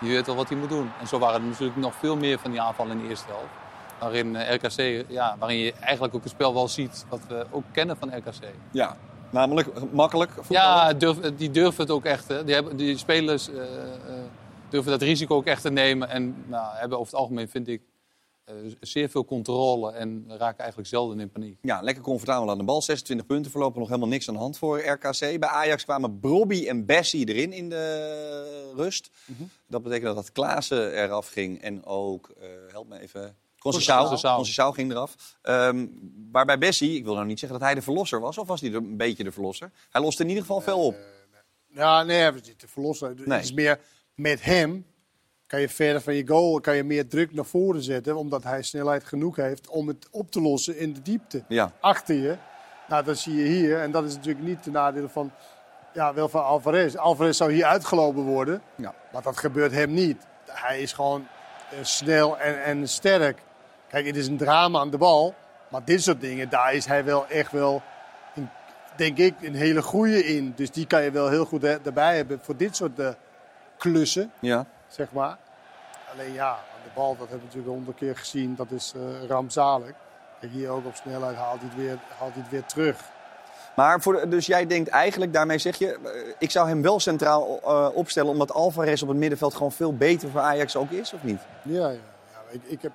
die 0.00 0.10
weet 0.10 0.26
wel 0.26 0.36
wat 0.36 0.48
hij 0.48 0.58
moet 0.58 0.68
doen. 0.68 0.90
En 1.00 1.06
zo 1.06 1.18
waren 1.18 1.40
er 1.40 1.46
natuurlijk 1.46 1.78
nog 1.78 1.94
veel 1.94 2.16
meer 2.16 2.38
van 2.38 2.50
die 2.50 2.60
aanvallen 2.60 2.92
in 2.92 3.02
de 3.02 3.08
eerste 3.08 3.26
helft. 3.28 3.46
Waarin 3.98 4.36
eh, 4.36 4.54
RKC, 4.54 5.04
ja, 5.08 5.36
waarin 5.38 5.58
je 5.58 5.72
eigenlijk 5.80 6.14
ook 6.14 6.22
het 6.22 6.32
spel 6.32 6.54
wel 6.54 6.68
ziet 6.68 7.04
wat 7.08 7.20
we 7.28 7.46
ook 7.50 7.64
kennen 7.72 7.96
van 7.96 8.16
RKC. 8.16 8.44
Ja, 8.70 8.96
namelijk 9.30 9.68
makkelijk 9.92 10.30
voetballen. 10.34 10.62
Ja, 10.86 10.92
durf, 10.92 11.16
die 11.36 11.50
durven 11.50 11.80
het 11.82 11.90
ook 11.90 12.04
echt. 12.04 12.28
Hè. 12.28 12.44
Die, 12.44 12.54
hebben, 12.54 12.76
die 12.76 12.98
spelers 12.98 13.50
eh, 13.50 13.56
eh, 13.62 13.64
durven 14.70 14.90
dat 14.90 15.02
risico 15.02 15.36
ook 15.36 15.46
echt 15.46 15.62
te 15.62 15.70
nemen. 15.70 16.08
En 16.08 16.44
nou, 16.46 16.76
hebben 16.76 16.98
over 16.98 17.12
het 17.12 17.20
algemeen, 17.20 17.48
vind 17.48 17.68
ik, 17.68 17.82
eh, 18.44 18.54
zeer 18.80 19.08
veel 19.08 19.24
controle. 19.24 19.92
En 19.92 20.24
raken 20.28 20.58
eigenlijk 20.58 20.88
zelden 20.88 21.20
in 21.20 21.30
paniek. 21.30 21.58
Ja, 21.62 21.80
lekker 21.80 22.02
comfortabel 22.02 22.50
aan 22.50 22.58
de 22.58 22.64
bal. 22.64 22.82
26 22.82 23.26
punten, 23.26 23.50
voorlopig 23.50 23.78
nog 23.78 23.88
helemaal 23.88 24.08
niks 24.08 24.28
aan 24.28 24.34
de 24.34 24.40
hand 24.40 24.58
voor 24.58 24.78
RKC. 24.86 25.18
Bij 25.18 25.48
Ajax 25.48 25.84
kwamen 25.84 26.20
Brobby 26.20 26.66
en 26.68 26.86
Bessie 26.86 27.28
erin 27.28 27.52
in 27.52 27.68
de 27.68 28.72
rust. 28.76 29.10
Dat 29.68 29.82
betekende 29.82 30.14
dat 30.14 30.32
Klaassen 30.32 31.02
eraf 31.02 31.28
ging 31.28 31.62
en 31.62 31.84
ook, 31.84 32.30
eh, 32.40 32.48
help 32.70 32.88
me 32.88 33.00
even. 33.00 33.36
Conceição 33.58 34.74
ging 34.74 34.90
eraf. 34.90 35.14
Ehm, 35.42 35.86
waarbij 36.32 36.58
Bessie, 36.58 36.96
ik 36.96 37.04
wil 37.04 37.14
nou 37.14 37.26
niet 37.26 37.38
zeggen 37.38 37.58
dat 37.58 37.66
hij 37.68 37.76
de 37.76 37.82
verlosser 37.82 38.20
was, 38.20 38.38
of 38.38 38.46
was 38.46 38.60
hij 38.60 38.70
er 38.70 38.76
een 38.76 38.96
beetje 38.96 39.24
de 39.24 39.32
verlosser? 39.32 39.70
Hij 39.90 40.00
loste 40.00 40.22
in 40.22 40.28
ieder 40.28 40.44
geval 40.44 40.60
veel 40.60 40.84
op. 40.84 40.96
Ja, 41.68 42.02
nee, 42.02 42.18
hij 42.18 42.32
was 42.32 42.42
niet 42.42 42.58
te 42.58 42.68
verlossen. 42.68 43.08
Het 43.08 43.26
Nee. 43.26 43.38
is 43.40 43.52
meer 43.52 43.80
met 44.16 44.44
hem 44.44 44.86
kan 45.46 45.60
je 45.60 45.68
verder 45.68 46.00
van 46.00 46.14
je 46.14 46.26
goal 46.26 46.60
kan 46.60 46.76
je 46.76 46.84
meer 46.84 47.08
druk 47.08 47.32
naar 47.34 47.44
voren 47.44 47.82
zetten, 47.82 48.16
omdat 48.16 48.42
hij 48.44 48.62
snelheid 48.62 49.04
genoeg 49.04 49.36
heeft 49.36 49.68
om 49.68 49.88
het 49.88 50.08
op 50.10 50.30
te 50.30 50.40
lossen 50.40 50.78
in 50.78 50.92
de 50.92 51.02
diepte. 51.02 51.42
Ja. 51.48 51.72
Achter 51.80 52.14
je. 52.14 52.36
Nou, 52.88 53.04
dat 53.04 53.18
zie 53.18 53.36
je 53.36 53.44
hier. 53.44 53.80
En 53.80 53.90
dat 53.90 54.04
is 54.04 54.14
natuurlijk 54.14 54.46
niet 54.46 54.64
de 54.64 54.70
nadeel 54.70 55.08
van, 55.08 55.30
ja, 55.92 56.14
wel 56.14 56.28
van 56.28 56.44
Alvarez. 56.44 56.94
Alvarez 56.94 57.36
zou 57.36 57.52
hier 57.52 57.64
uitgelopen 57.64 58.22
worden, 58.22 58.62
Ja. 58.74 58.94
maar 59.12 59.22
dat 59.22 59.36
gebeurt 59.36 59.72
hem 59.72 59.92
niet. 59.92 60.26
Hij 60.46 60.80
is 60.80 60.92
gewoon 60.92 61.26
eh, 61.70 61.78
snel 61.82 62.38
en, 62.38 62.62
en 62.64 62.88
sterk. 62.88 63.38
Kijk, 63.88 64.06
het 64.06 64.16
is 64.16 64.26
een 64.26 64.36
drama 64.36 64.78
aan 64.78 64.90
de 64.90 64.98
bal, 64.98 65.34
maar 65.70 65.84
dit 65.84 66.02
soort 66.02 66.20
dingen, 66.20 66.48
daar 66.48 66.74
is 66.74 66.86
hij 66.86 67.04
wel 67.04 67.26
echt 67.26 67.52
wel 67.52 67.82
een, 68.34 68.48
denk 68.96 69.18
ik, 69.18 69.34
een 69.42 69.54
hele 69.54 69.82
goede 69.82 70.24
in. 70.24 70.52
Dus 70.56 70.70
die 70.70 70.86
kan 70.86 71.02
je 71.02 71.10
wel 71.10 71.28
heel 71.28 71.44
goed 71.44 71.64
erbij 71.64 72.16
hebben 72.16 72.38
voor 72.42 72.56
dit 72.56 72.76
soort 72.76 72.98
eh, 72.98 73.08
klussen, 73.78 74.32
Ja. 74.38 74.66
zeg 74.88 75.12
maar. 75.12 75.36
Alleen 76.12 76.32
ja, 76.32 76.58
de 76.84 76.90
bal, 76.94 77.08
dat 77.08 77.18
hebben 77.18 77.38
we 77.38 77.44
natuurlijk 77.44 77.72
honderd 77.74 77.96
keer 77.96 78.16
gezien, 78.16 78.54
dat 78.54 78.70
is 78.70 78.92
eh 78.96 79.26
rampzalig. 79.28 79.92
Kijk, 80.40 80.52
hier 80.52 80.68
ook 80.68 80.86
op 80.86 80.94
snelheid 80.94 81.36
haalt 81.36 81.60
hij 81.60 81.68
het 81.68 81.78
weer, 81.78 81.98
haalt 82.18 82.32
hij 82.32 82.42
het 82.42 82.50
weer 82.50 82.64
terug. 82.64 83.00
Maar 83.76 84.00
voor 84.00 84.28
dus 84.28 84.46
jij 84.46 84.66
denkt 84.66 84.88
eigenlijk, 84.88 85.32
daarmee 85.32 85.58
zeg 85.58 85.76
je, 85.76 85.92
eh, 85.92 86.34
ik 86.38 86.50
zou 86.50 86.68
hem 86.68 86.82
wel 86.82 87.00
centraal 87.00 87.60
eh, 87.64 87.88
opstellen, 87.94 88.30
omdat 88.30 88.52
Alvarez 88.52 89.02
op 89.02 89.08
het 89.08 89.16
middenveld 89.16 89.54
gewoon 89.54 89.72
veel 89.72 89.96
beter 89.96 90.30
voor 90.30 90.40
Ajax 90.40 90.76
ook 90.76 90.90
is, 90.90 91.12
of 91.12 91.22
niet? 91.22 91.40
Ja, 91.62 91.88
ja, 91.88 91.88
ja. 91.90 91.98
Ik, 92.50 92.62
ik, 92.64 92.82
heb, 92.82 92.92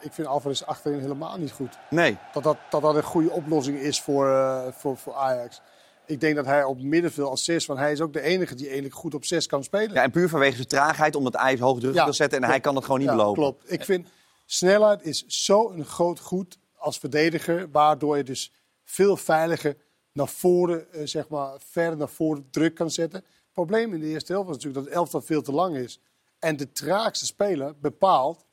ik 0.00 0.12
vind 0.12 0.28
Alvarez 0.28 0.62
achterin 0.62 1.00
helemaal 1.00 1.38
niet 1.38 1.52
goed. 1.52 1.78
Nee. 1.90 2.18
Dat 2.32 2.42
dat, 2.42 2.56
dat, 2.70 2.82
dat 2.82 2.94
een 2.94 3.02
goede 3.02 3.30
oplossing 3.30 3.78
is 3.78 4.00
voor, 4.00 4.62
voor, 4.76 4.96
voor 4.96 5.14
Ajax. 5.14 5.60
Ik 6.06 6.20
denk 6.20 6.36
dat 6.36 6.44
hij 6.44 6.64
op 6.64 6.82
middenveld 6.82 7.30
als 7.30 7.44
zes, 7.44 7.66
want 7.66 7.78
hij 7.78 7.92
is 7.92 8.00
ook 8.00 8.12
de 8.12 8.20
enige 8.20 8.54
die 8.54 8.64
eigenlijk 8.64 8.94
goed 8.94 9.14
op 9.14 9.24
zes 9.24 9.46
kan 9.46 9.64
spelen. 9.64 9.92
Ja, 9.94 10.02
en 10.02 10.10
puur 10.10 10.28
vanwege 10.28 10.54
zijn 10.56 10.68
traagheid, 10.68 11.16
omdat 11.16 11.36
Ajax 11.36 11.60
hoog 11.60 11.80
druk 11.80 11.94
Ja, 11.94 12.04
wil 12.04 12.12
zetten 12.12 12.42
en 12.42 12.48
hij 12.48 12.60
kan 12.60 12.74
het 12.74 12.84
gewoon 12.84 13.00
niet 13.00 13.08
Ja, 13.08 13.14
belopen. 13.16 13.42
Klopt. 13.42 13.72
Ik 13.72 13.84
vind 13.84 14.08
snelheid 14.46 15.02
is 15.02 15.24
zo'n 15.26 15.84
groot 15.84 16.20
goed 16.20 16.58
als 16.76 16.98
verdediger, 16.98 17.70
waardoor 17.70 18.16
je 18.16 18.24
dus 18.24 18.52
veel 18.84 19.16
veiliger 19.16 19.76
naar 20.12 20.28
voren, 20.28 20.92
eh, 20.92 21.00
zeg 21.06 21.28
maar, 21.28 21.56
verder 21.58 21.96
naar 21.98 22.08
voren 22.08 22.48
druk 22.50 22.74
kan 22.74 22.90
zetten. 22.90 23.20
Het 23.20 23.52
probleem 23.52 23.94
in 23.94 24.00
de 24.00 24.06
eerste 24.06 24.32
helft 24.32 24.46
was 24.48 24.56
natuurlijk 24.56 24.84
dat 24.84 24.92
het 24.94 25.02
elftal 25.02 25.20
veel 25.20 25.42
te 25.42 25.52
lang 25.52 25.76
is. 25.76 26.00
En 26.38 26.56
de 26.56 26.72
traagste 26.72 27.26
speler 27.26 27.74
bepaalt 27.80 28.44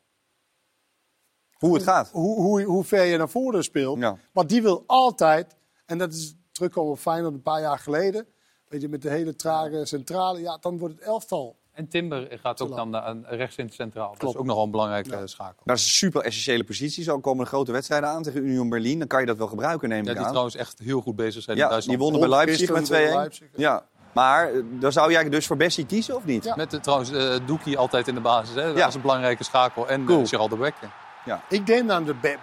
Hoe 1.54 1.74
het 1.74 1.84
gaat. 1.84 2.10
hoe, 2.12 2.42
hoe, 2.42 2.62
hoe 2.64 2.84
ver 2.84 3.04
je 3.04 3.18
naar 3.18 3.30
voren 3.30 3.64
speelt. 3.64 4.00
Ja. 4.00 4.18
Want 4.32 4.50
die 4.50 4.62
wil 4.62 4.84
altijd, 4.88 5.56
en 5.86 5.98
dat 5.98 6.14
is 6.14 6.36
terugkomen 6.54 6.92
op 6.92 7.00
Feyenoord 7.00 7.34
een 7.34 7.42
paar 7.42 7.62
jaar 7.62 7.80
geleden, 7.80 8.28
weet 8.68 8.82
je, 8.82 8.90
met 8.90 9.02
de 9.02 9.10
hele 9.10 9.36
trage 9.36 9.86
centrale, 9.86 10.40
ja, 10.42 10.58
dan 10.62 10.78
wordt 10.78 10.96
het 10.96 11.04
elftal. 11.04 11.56
En 11.74 11.88
Timber 11.88 12.28
gaat 12.42 12.62
ook 12.62 12.76
dan 12.76 12.90
naar- 12.90 13.16
rechts 13.24 13.56
in 13.56 13.66
het 13.66 13.74
centraal. 13.74 14.16
Dat 14.18 14.30
is 14.30 14.36
ook 14.36 14.46
nogal 14.46 14.64
een 14.64 14.72
belangrijke 14.72 15.28
schakel. 15.28 15.62
Dat 15.66 15.78
is 15.78 15.84
een 15.84 15.90
super 15.90 16.22
essentiële 16.22 16.64
positie. 16.64 17.04
Zo 17.04 17.20
komen 17.20 17.42
er 17.44 17.48
grote 17.50 17.72
wedstrijden 17.72 18.10
aan 18.10 18.24
tegen 18.24 18.46
Union 18.46 18.70
Berlin. 18.70 19.00
Dan 19.00 19.08
kan 19.08 19.20
je 19.20 19.26
dat 19.26 19.38
wel 19.38 19.48
gebruiken, 19.48 19.90
neem 19.90 20.04
Ja, 20.04 20.10
ik 20.10 20.16
die 20.16 20.22
aan. 20.24 20.30
trouwens 20.30 20.56
echt 20.56 20.80
heel 20.80 21.02
goed 21.02 21.16
bezig 21.16 21.44
zijn 21.44 21.58
in 21.58 21.64
Ja, 21.64 21.70
die 21.70 21.72
Duitsland. 21.72 22.00
wonnen 22.00 22.20
bij 22.20 22.30
Leipzig 22.30 22.70
met 22.70 22.78
Gisteren 22.78 23.02
2-1. 23.04 23.12
door 23.12 23.20
Leipzig, 23.20 23.48
Ja. 23.56 23.86
Maar 24.14 24.54
eh, 24.54 24.60
dan 24.80 24.92
zou 24.92 25.12
jij 25.12 25.30
dus 25.30 25.48
voor 25.48 25.58
Bessie 25.58 25.86
kiezen 25.86 26.16
of 26.16 26.26
niet? 26.26 26.56
Met 26.56 26.72
de, 26.72 26.80
trouwens 26.80 27.12
eh 27.12 27.36
Doekie 27.46 27.78
altijd 27.78 28.08
in 28.08 28.16
de 28.16 28.22
basis. 28.22 28.56
Hè? 28.56 28.62
Ja. 28.66 28.74
Dat 28.74 28.88
is 28.88 28.96
een 28.96 29.02
belangrijke 29.02 29.44
schakel. 29.44 29.90
En 29.90 30.06
Cool. 30.06 30.16
cool. 30.18 30.28
Gerald 30.28 30.50
de 30.50 30.56
Bekke. 30.58 30.86
Ja. 31.26 31.44
Ik 31.50 31.66
denk 31.66 31.90
aan 31.90 32.04
de... 32.04 32.14
Be- 32.14 32.38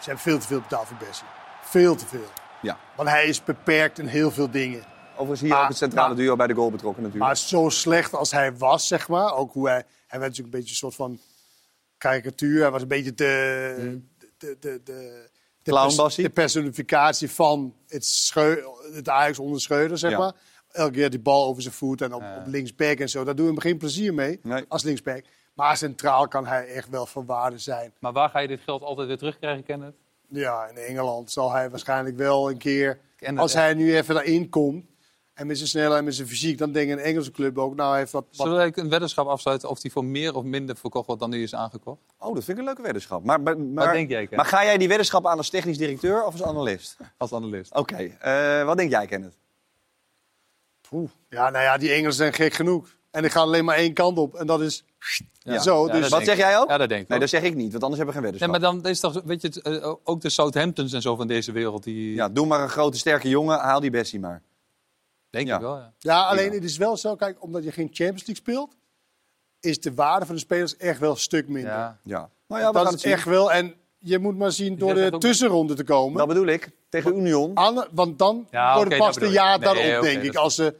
Ze 0.00 0.04
hebben 0.04 0.18
veel 0.22 0.38
te 0.38 0.46
veel 0.46 0.60
betaald 0.60 0.86
voor 0.86 0.96
Bessie. 1.06 1.26
Veel 1.62 1.94
te 1.94 2.06
veel. 2.06 2.26
Ja. 2.62 2.78
Want 2.96 3.08
hij 3.08 3.26
is 3.26 3.44
beperkt 3.44 3.98
in 3.98 4.06
heel 4.06 4.30
veel 4.30 4.50
dingen. 4.50 4.84
Overigens 5.12 5.40
hier 5.40 5.50
Maar- 5.50 5.62
ook 5.62 5.68
het 5.68 5.76
centrale 5.76 6.08
maar- 6.08 6.16
duo 6.16 6.36
bij 6.36 6.46
de 6.46 6.54
goal 6.54 6.70
betrokken 6.70 7.02
natuurlijk. 7.02 7.28
Maar 7.30 7.36
zo 7.38 7.68
slecht 7.68 8.14
als 8.14 8.30
hij 8.30 8.56
was, 8.56 8.86
zeg 8.86 9.08
maar. 9.08 9.34
Ook 9.34 9.52
hoe 9.52 9.68
hij... 9.68 9.84
Hij 10.06 10.20
werd 10.20 10.30
natuurlijk 10.32 10.54
een 10.54 10.60
beetje 10.60 10.70
een 10.70 10.76
soort 10.92 10.94
van 10.94 11.18
karikatuur. 11.98 12.60
Hij 12.60 12.70
was 12.70 12.82
een 12.82 12.88
beetje 12.88 13.14
de... 13.14 13.74
de, 13.78 14.00
de, 14.38 14.56
de, 14.60 14.80
de, 14.84 15.28
de, 15.62 15.70
Clown 15.70 15.84
pers- 15.86 15.96
Bassie. 15.96 16.24
de 16.24 16.30
personificatie 16.30 17.30
van 17.30 17.74
het, 17.88 18.04
scheu, 18.06 18.62
het 18.92 19.08
Ajax 19.08 19.38
onder 19.38 19.60
Schreuder, 19.60 19.98
zeg 19.98 20.10
Ja. 20.10 20.18
maar. 20.18 20.32
Elke 20.72 20.92
keer 20.92 21.10
die 21.10 21.20
bal 21.20 21.46
over 21.46 21.62
zijn 21.62 21.74
voet 21.74 22.00
en 22.00 22.12
op, 22.14 22.22
op 22.22 22.46
linksback 22.46 22.98
en 22.98 23.08
zo. 23.08 23.24
Daar 23.24 23.34
doen 23.34 23.46
we 23.46 23.52
hem 23.52 23.60
geen 23.60 23.78
plezier 23.78 24.14
mee 24.14 24.40
Nee. 24.42 24.64
als 24.68 24.82
linksback. 24.82 25.24
Maar 25.54 25.76
centraal 25.76 26.28
kan 26.28 26.46
hij 26.46 26.66
echt 26.66 26.88
wel 26.88 27.06
van 27.06 27.26
waarde 27.26 27.58
zijn. 27.58 27.92
Maar 27.98 28.12
waar 28.12 28.28
ga 28.28 28.38
je 28.38 28.48
dit 28.48 28.60
geld 28.60 28.82
altijd 28.82 29.08
weer 29.08 29.18
terugkrijgen, 29.18 29.64
Kenneth? 29.64 29.94
Ja, 30.32 30.66
in 30.66 30.76
Engeland 30.76 31.30
zal 31.30 31.52
hij 31.52 31.70
waarschijnlijk 31.70 32.16
wel 32.16 32.50
een 32.50 32.58
keer... 32.58 32.98
Als 33.36 33.52
hij 33.52 33.74
nu 33.74 33.96
even 33.96 34.14
daarin 34.14 34.48
komt... 34.48 34.84
En 35.34 35.46
met 35.46 35.56
zijn 35.56 35.68
snelheid 35.68 35.98
en 35.98 36.04
met 36.04 36.14
zijn 36.14 36.28
fysiek, 36.28 36.58
dan 36.58 36.72
denk 36.72 36.90
ik 36.90 36.98
een 36.98 37.04
Engelse 37.04 37.30
club 37.30 37.58
ook. 37.58 37.74
Nou, 37.74 37.90
hij 37.90 37.98
heeft 37.98 38.12
wat, 38.12 38.24
wat 38.30 38.46
Zullen 38.46 38.56
wij 38.56 38.72
een 38.74 38.88
weddenschap 38.88 39.26
afsluiten 39.26 39.68
of 39.68 39.80
die 39.80 39.92
voor 39.92 40.04
meer 40.04 40.34
of 40.34 40.44
minder 40.44 40.76
verkocht 40.76 41.06
wordt 41.06 41.20
dan 41.20 41.30
nu 41.30 41.42
is 41.42 41.54
aangekocht? 41.54 42.00
Oh, 42.18 42.34
dat 42.34 42.44
vind 42.44 42.48
ik 42.48 42.56
een 42.56 42.64
leuke 42.64 42.82
weddenschap. 42.82 43.24
Maar, 43.24 43.40
maar, 43.40 43.58
maar- 43.58 43.92
denk 43.92 44.10
jij, 44.10 44.26
Ken? 44.26 44.36
Maar 44.36 44.46
ga 44.46 44.64
jij 44.64 44.78
die 44.78 44.88
weddenschap 44.88 45.26
aan 45.26 45.36
als 45.36 45.50
technisch 45.50 45.78
directeur 45.78 46.24
of 46.24 46.32
als 46.32 46.42
analist? 46.42 46.96
Als 47.16 47.32
analist. 47.32 47.74
Oké, 47.74 47.96
eh, 47.96 48.64
wat 48.64 48.76
denk 48.76 48.90
jij, 48.90 49.06
Kenneth? 49.06 49.38
Poeh. 50.88 51.10
Ja, 51.28 51.50
nou 51.50 51.64
ja, 51.64 51.76
die 51.76 51.90
Engelsen 51.90 52.12
zijn 52.12 52.32
gek 52.32 52.52
genoeg. 52.52 52.96
En 53.12 53.24
ik 53.24 53.30
ga 53.30 53.40
alleen 53.40 53.64
maar 53.64 53.76
één 53.76 53.92
kant 53.92 54.18
op. 54.18 54.34
En 54.34 54.46
dat 54.46 54.60
is 54.60 54.84
Ja. 55.42 55.58
zo. 55.60 55.86
Ja, 55.86 55.92
dus 55.92 56.00
dat 56.00 56.10
Wat 56.10 56.24
zeg 56.24 56.34
ik. 56.34 56.40
jij 56.40 56.58
ook? 56.58 56.68
Ja, 56.68 56.76
dat 56.78 56.88
denk 56.88 57.02
ik 57.02 57.08
Nee, 57.08 57.18
ook. 57.18 57.24
dat 57.30 57.40
zeg 57.40 57.42
ik 57.50 57.54
niet, 57.54 57.70
want 57.72 57.82
anders 57.84 58.02
hebben 58.02 58.14
we 58.14 58.20
geen 58.20 58.30
Nee, 58.30 58.40
weddenschap. 58.40 58.72
maar 58.72 58.82
dan 58.82 58.90
is 58.90 59.00
toch, 59.00 59.22
weet 59.24 59.42
je, 59.42 59.80
eh, 59.80 59.94
ook 60.04 60.20
de 60.20 60.28
Southamptons 60.28 60.92
en 60.92 61.02
zo 61.02 61.16
van 61.16 61.26
deze 61.26 61.52
wereld, 61.52 61.82
die 61.84 62.14
Ja, 62.14 62.28
doe 62.28 62.46
maar 62.46 62.60
een 62.62 62.68
grote, 62.68 62.98
sterke 62.98 63.28
jongen, 63.28 63.58
haal 63.58 63.80
die 63.80 63.90
Bessie 63.90 64.20
maar. 64.20 64.42
denk 65.30 65.46
Ja. 65.46 65.54
ik 65.54 65.60
wel. 65.60 65.76
Ja. 65.76 65.92
Ja, 65.98 66.22
alleen 66.22 66.52
het 66.52 66.64
is 66.64 66.76
wel 66.76 66.96
zo. 66.96 67.14
Kijk, 67.16 67.36
omdat 67.42 67.64
je 67.64 67.72
geen 67.72 67.86
Champions 67.92 68.26
League 68.26 68.34
speelt... 68.36 68.74
is 69.60 69.80
de 69.80 69.94
waarde 69.94 70.26
van 70.26 70.34
de 70.34 70.40
spelers 70.40 70.76
echt 70.76 70.98
wel 70.98 71.10
een 71.10 71.16
stuk 71.16 71.48
minder. 71.48 71.72
Ja. 71.72 71.98
Ja. 72.04 72.30
Nou 72.48 72.60
ja, 72.60 72.68
we 72.70 72.74
gaan 72.74 72.84
dat 72.84 72.92
het 72.92 73.04
is 73.04 73.12
echt 73.12 73.24
wel... 73.24 73.52
En 73.52 73.74
je 73.98 74.18
moet 74.18 74.38
maar 74.38 74.52
zien 74.52 74.78
door 74.78 74.94
de 74.94 75.18
tussenronde 75.18 75.74
te 75.74 75.84
komen. 75.84 76.18
Dat 76.18 76.28
bedoel 76.28 76.46
ik, 76.46 76.70
tegen 76.88 77.16
Union. 77.16 77.54
Anne- 77.54 77.88
want 77.92 78.18
dan 78.18 78.46
Ja, 78.50 78.74
wordt 78.74 78.90
het 78.90 78.98
pas 79.00 79.20
een 79.20 79.30
jaar 79.30 79.58
Nee, 79.58 79.74
daarop, 79.74 80.02
denk 80.02 80.22
ik. 80.22 80.34
Als 80.34 80.54
ze... 80.54 80.74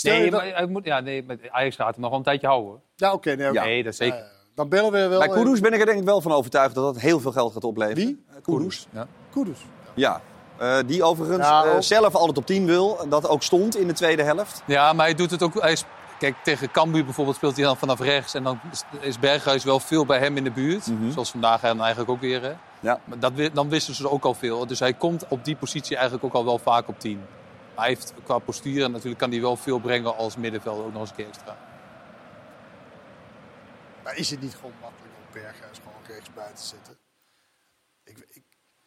Stel 0.00 0.12
je 0.14 0.20
Nee, 0.20 0.30
dat- 0.30 0.42
maar 0.42 0.52
hij 0.54 0.66
moet, 0.66 0.84
ja, 0.84 1.00
nee, 1.00 1.22
met 1.24 1.40
Ajax 1.50 1.76
gaat 1.76 1.92
hem 1.92 2.00
nog 2.00 2.08
wel 2.10 2.18
een 2.18 2.24
tijdje 2.24 2.46
houden. 2.46 2.80
Ja, 2.96 3.12
oké. 3.12 3.34
nee. 3.34 3.50
Nee, 3.50 3.82
dat 3.82 3.94
zeker. 3.94 4.24
Dan 4.54 4.68
bellen 4.68 4.92
we 4.92 5.06
wel... 5.08 5.18
Bij 5.18 5.28
eh, 5.28 5.34
Kudus 5.34 5.60
ben 5.60 5.72
ik 5.72 5.80
er 5.80 5.86
denk 5.86 5.98
ik 5.98 6.04
wel 6.04 6.20
van 6.20 6.32
overtuigd 6.32 6.74
dat 6.74 6.84
dat 6.94 7.02
heel 7.02 7.20
veel 7.20 7.32
geld 7.32 7.52
gaat 7.52 7.64
opleveren. 7.64 8.04
Wie? 8.04 8.24
Eh, 8.28 8.34
Kudus. 8.42 8.86
Ja. 8.92 9.06
Kudus. 9.30 9.58
Ja. 9.94 10.20
Eh, 10.58 10.78
die 10.86 11.02
overigens 11.02 11.46
Ja, 11.46 11.64
ook. 11.64 11.82
zelf 11.82 12.14
altijd 12.14 12.38
op 12.38 12.46
10 12.46 12.66
wil. 12.66 12.98
Dat 13.08 13.28
ook 13.28 13.42
stond 13.42 13.76
in 13.76 13.86
de 13.86 13.92
tweede 13.92 14.22
helft. 14.22 14.62
ja, 14.66 14.92
maar 14.92 15.04
hij 15.06 15.14
doet 15.14 15.30
het 15.30 15.42
ook. 15.42 15.60
Hij 15.62 15.72
is, 15.72 15.84
kijk, 16.18 16.34
tegen 16.44 16.70
Cambuur 16.70 17.04
bijvoorbeeld 17.04 17.36
speelt 17.36 17.56
hij 17.56 17.64
dan 17.64 17.76
vanaf 17.76 18.00
rechts. 18.00 18.34
En 18.34 18.42
dan 18.42 18.60
is- 18.72 18.84
is 19.00 19.18
Berghuis 19.18 19.64
wel 19.64 19.80
veel 19.80 20.06
bij 20.06 20.18
hem 20.18 20.36
in 20.36 20.44
de 20.44 20.50
buurt. 20.50 20.90
Zoals 21.12 21.30
vandaag 21.30 21.60
dan 21.60 21.78
eigenlijk 21.80 22.10
ook 22.10 22.20
weer. 22.20 22.42
Hè. 22.42 22.52
Ja. 22.80 23.00
Maar 23.04 23.18
dat, 23.18 23.32
dan 23.52 23.68
wisten 23.68 23.94
ze 23.94 24.10
ook 24.10 24.24
al 24.24 24.34
veel. 24.34 24.66
Dus 24.66 24.78
hij 24.78 24.92
komt 24.94 25.24
op 25.28 25.44
die 25.44 25.56
positie 25.56 25.94
eigenlijk 25.96 26.24
ook 26.24 26.32
al 26.34 26.44
wel 26.44 26.58
vaak 26.58 26.88
op 26.88 27.00
10. 27.00 27.20
Maar 27.80 27.88
hij 27.88 27.98
heeft 27.98 28.14
qua 28.24 28.38
postuur 28.38 28.84
en 28.84 28.90
natuurlijk 28.90 29.20
kan 29.20 29.30
hij 29.30 29.40
wel 29.40 29.56
veel 29.56 29.78
brengen 29.78 30.16
als 30.16 30.36
middenvelder 30.36 30.84
ook 30.84 30.92
nog 30.92 31.00
eens 31.00 31.10
een 31.10 31.16
keer 31.16 31.26
extra. 31.26 31.58
Maar 34.04 34.16
is 34.16 34.30
het 34.30 34.40
niet 34.40 34.54
gewoon 34.54 34.72
makkelijk 34.80 35.14
om 35.16 35.32
Berghuis 35.32 35.78
gewoon 35.78 36.02
rechts 36.06 36.32
buiten 36.34 36.56
te 36.56 36.66
zetten? 36.66 36.98
Ik, 38.04 38.26
ik, 38.28 38.42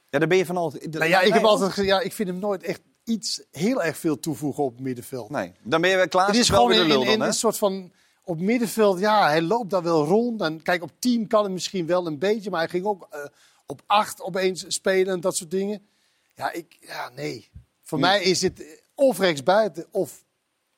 Ja, 0.10 0.20
daar 0.20 0.28
ben 0.28 0.38
je 0.38 0.46
van 0.46 0.58
altijd. 0.58 0.94
nou 0.94 1.06
ja, 1.06 1.22
ik 1.22 1.34
heb 1.34 1.44
altijd 1.44 1.76
ja, 1.76 2.00
ik 2.00 2.14
vind 2.14 2.30
hem 2.30 2.40
nooit 2.40 2.64
echt 2.64 2.82
iets 3.04 3.44
heel 3.52 3.84
erg 3.84 3.98
veel 3.98 4.20
toevoegen 4.20 4.64
op 4.64 4.72
het 4.72 4.82
middenveld. 4.82 5.30
Nee, 5.30 5.54
dan 5.64 5.82
ben 5.82 5.90
je 5.90 5.96
weer 5.96 6.08
klaar. 6.08 6.28
het 6.28 6.36
is 6.36 6.50
wel 6.50 6.66
gewoon 6.66 6.88
weer 6.88 7.02
in, 7.02 7.08
in, 7.08 7.22
een 7.22 7.34
soort 7.34 7.58
van 7.58 7.92
op 8.24 8.40
middenveld. 8.40 9.00
Ja, 9.00 9.28
hij 9.28 9.42
loopt 9.42 9.70
daar 9.70 9.84
wel 9.84 10.06
rond. 10.06 10.42
En 10.42 10.62
kijk, 10.62 10.84
op 10.84 10.92
10 11.00 11.28
kan 11.28 11.44
het 11.44 11.52
misschien 11.52 11.86
wel 11.86 12.08
een 12.08 12.20
beetje, 12.20 12.50
maar 12.50 12.60
hij 12.60 12.70
ging 12.70 12.86
ook 12.86 13.08
eh, 13.10 13.26
op 13.66 13.82
8 13.86 14.22
opeens 14.22 14.66
spelen 14.68 15.14
en 15.14 15.22
dat 15.22 15.36
soort 15.36 15.52
dingen. 15.52 15.88
Ja, 16.36 16.52
ik, 16.52 16.78
ja 16.80 17.10
nee. 17.10 17.52
Voor 17.82 18.00
mij 18.00 18.24
is 18.24 18.42
het 18.42 18.83
of 18.96 19.20
rechts 19.20 19.44
buiten 19.44 19.86
of 19.92 20.26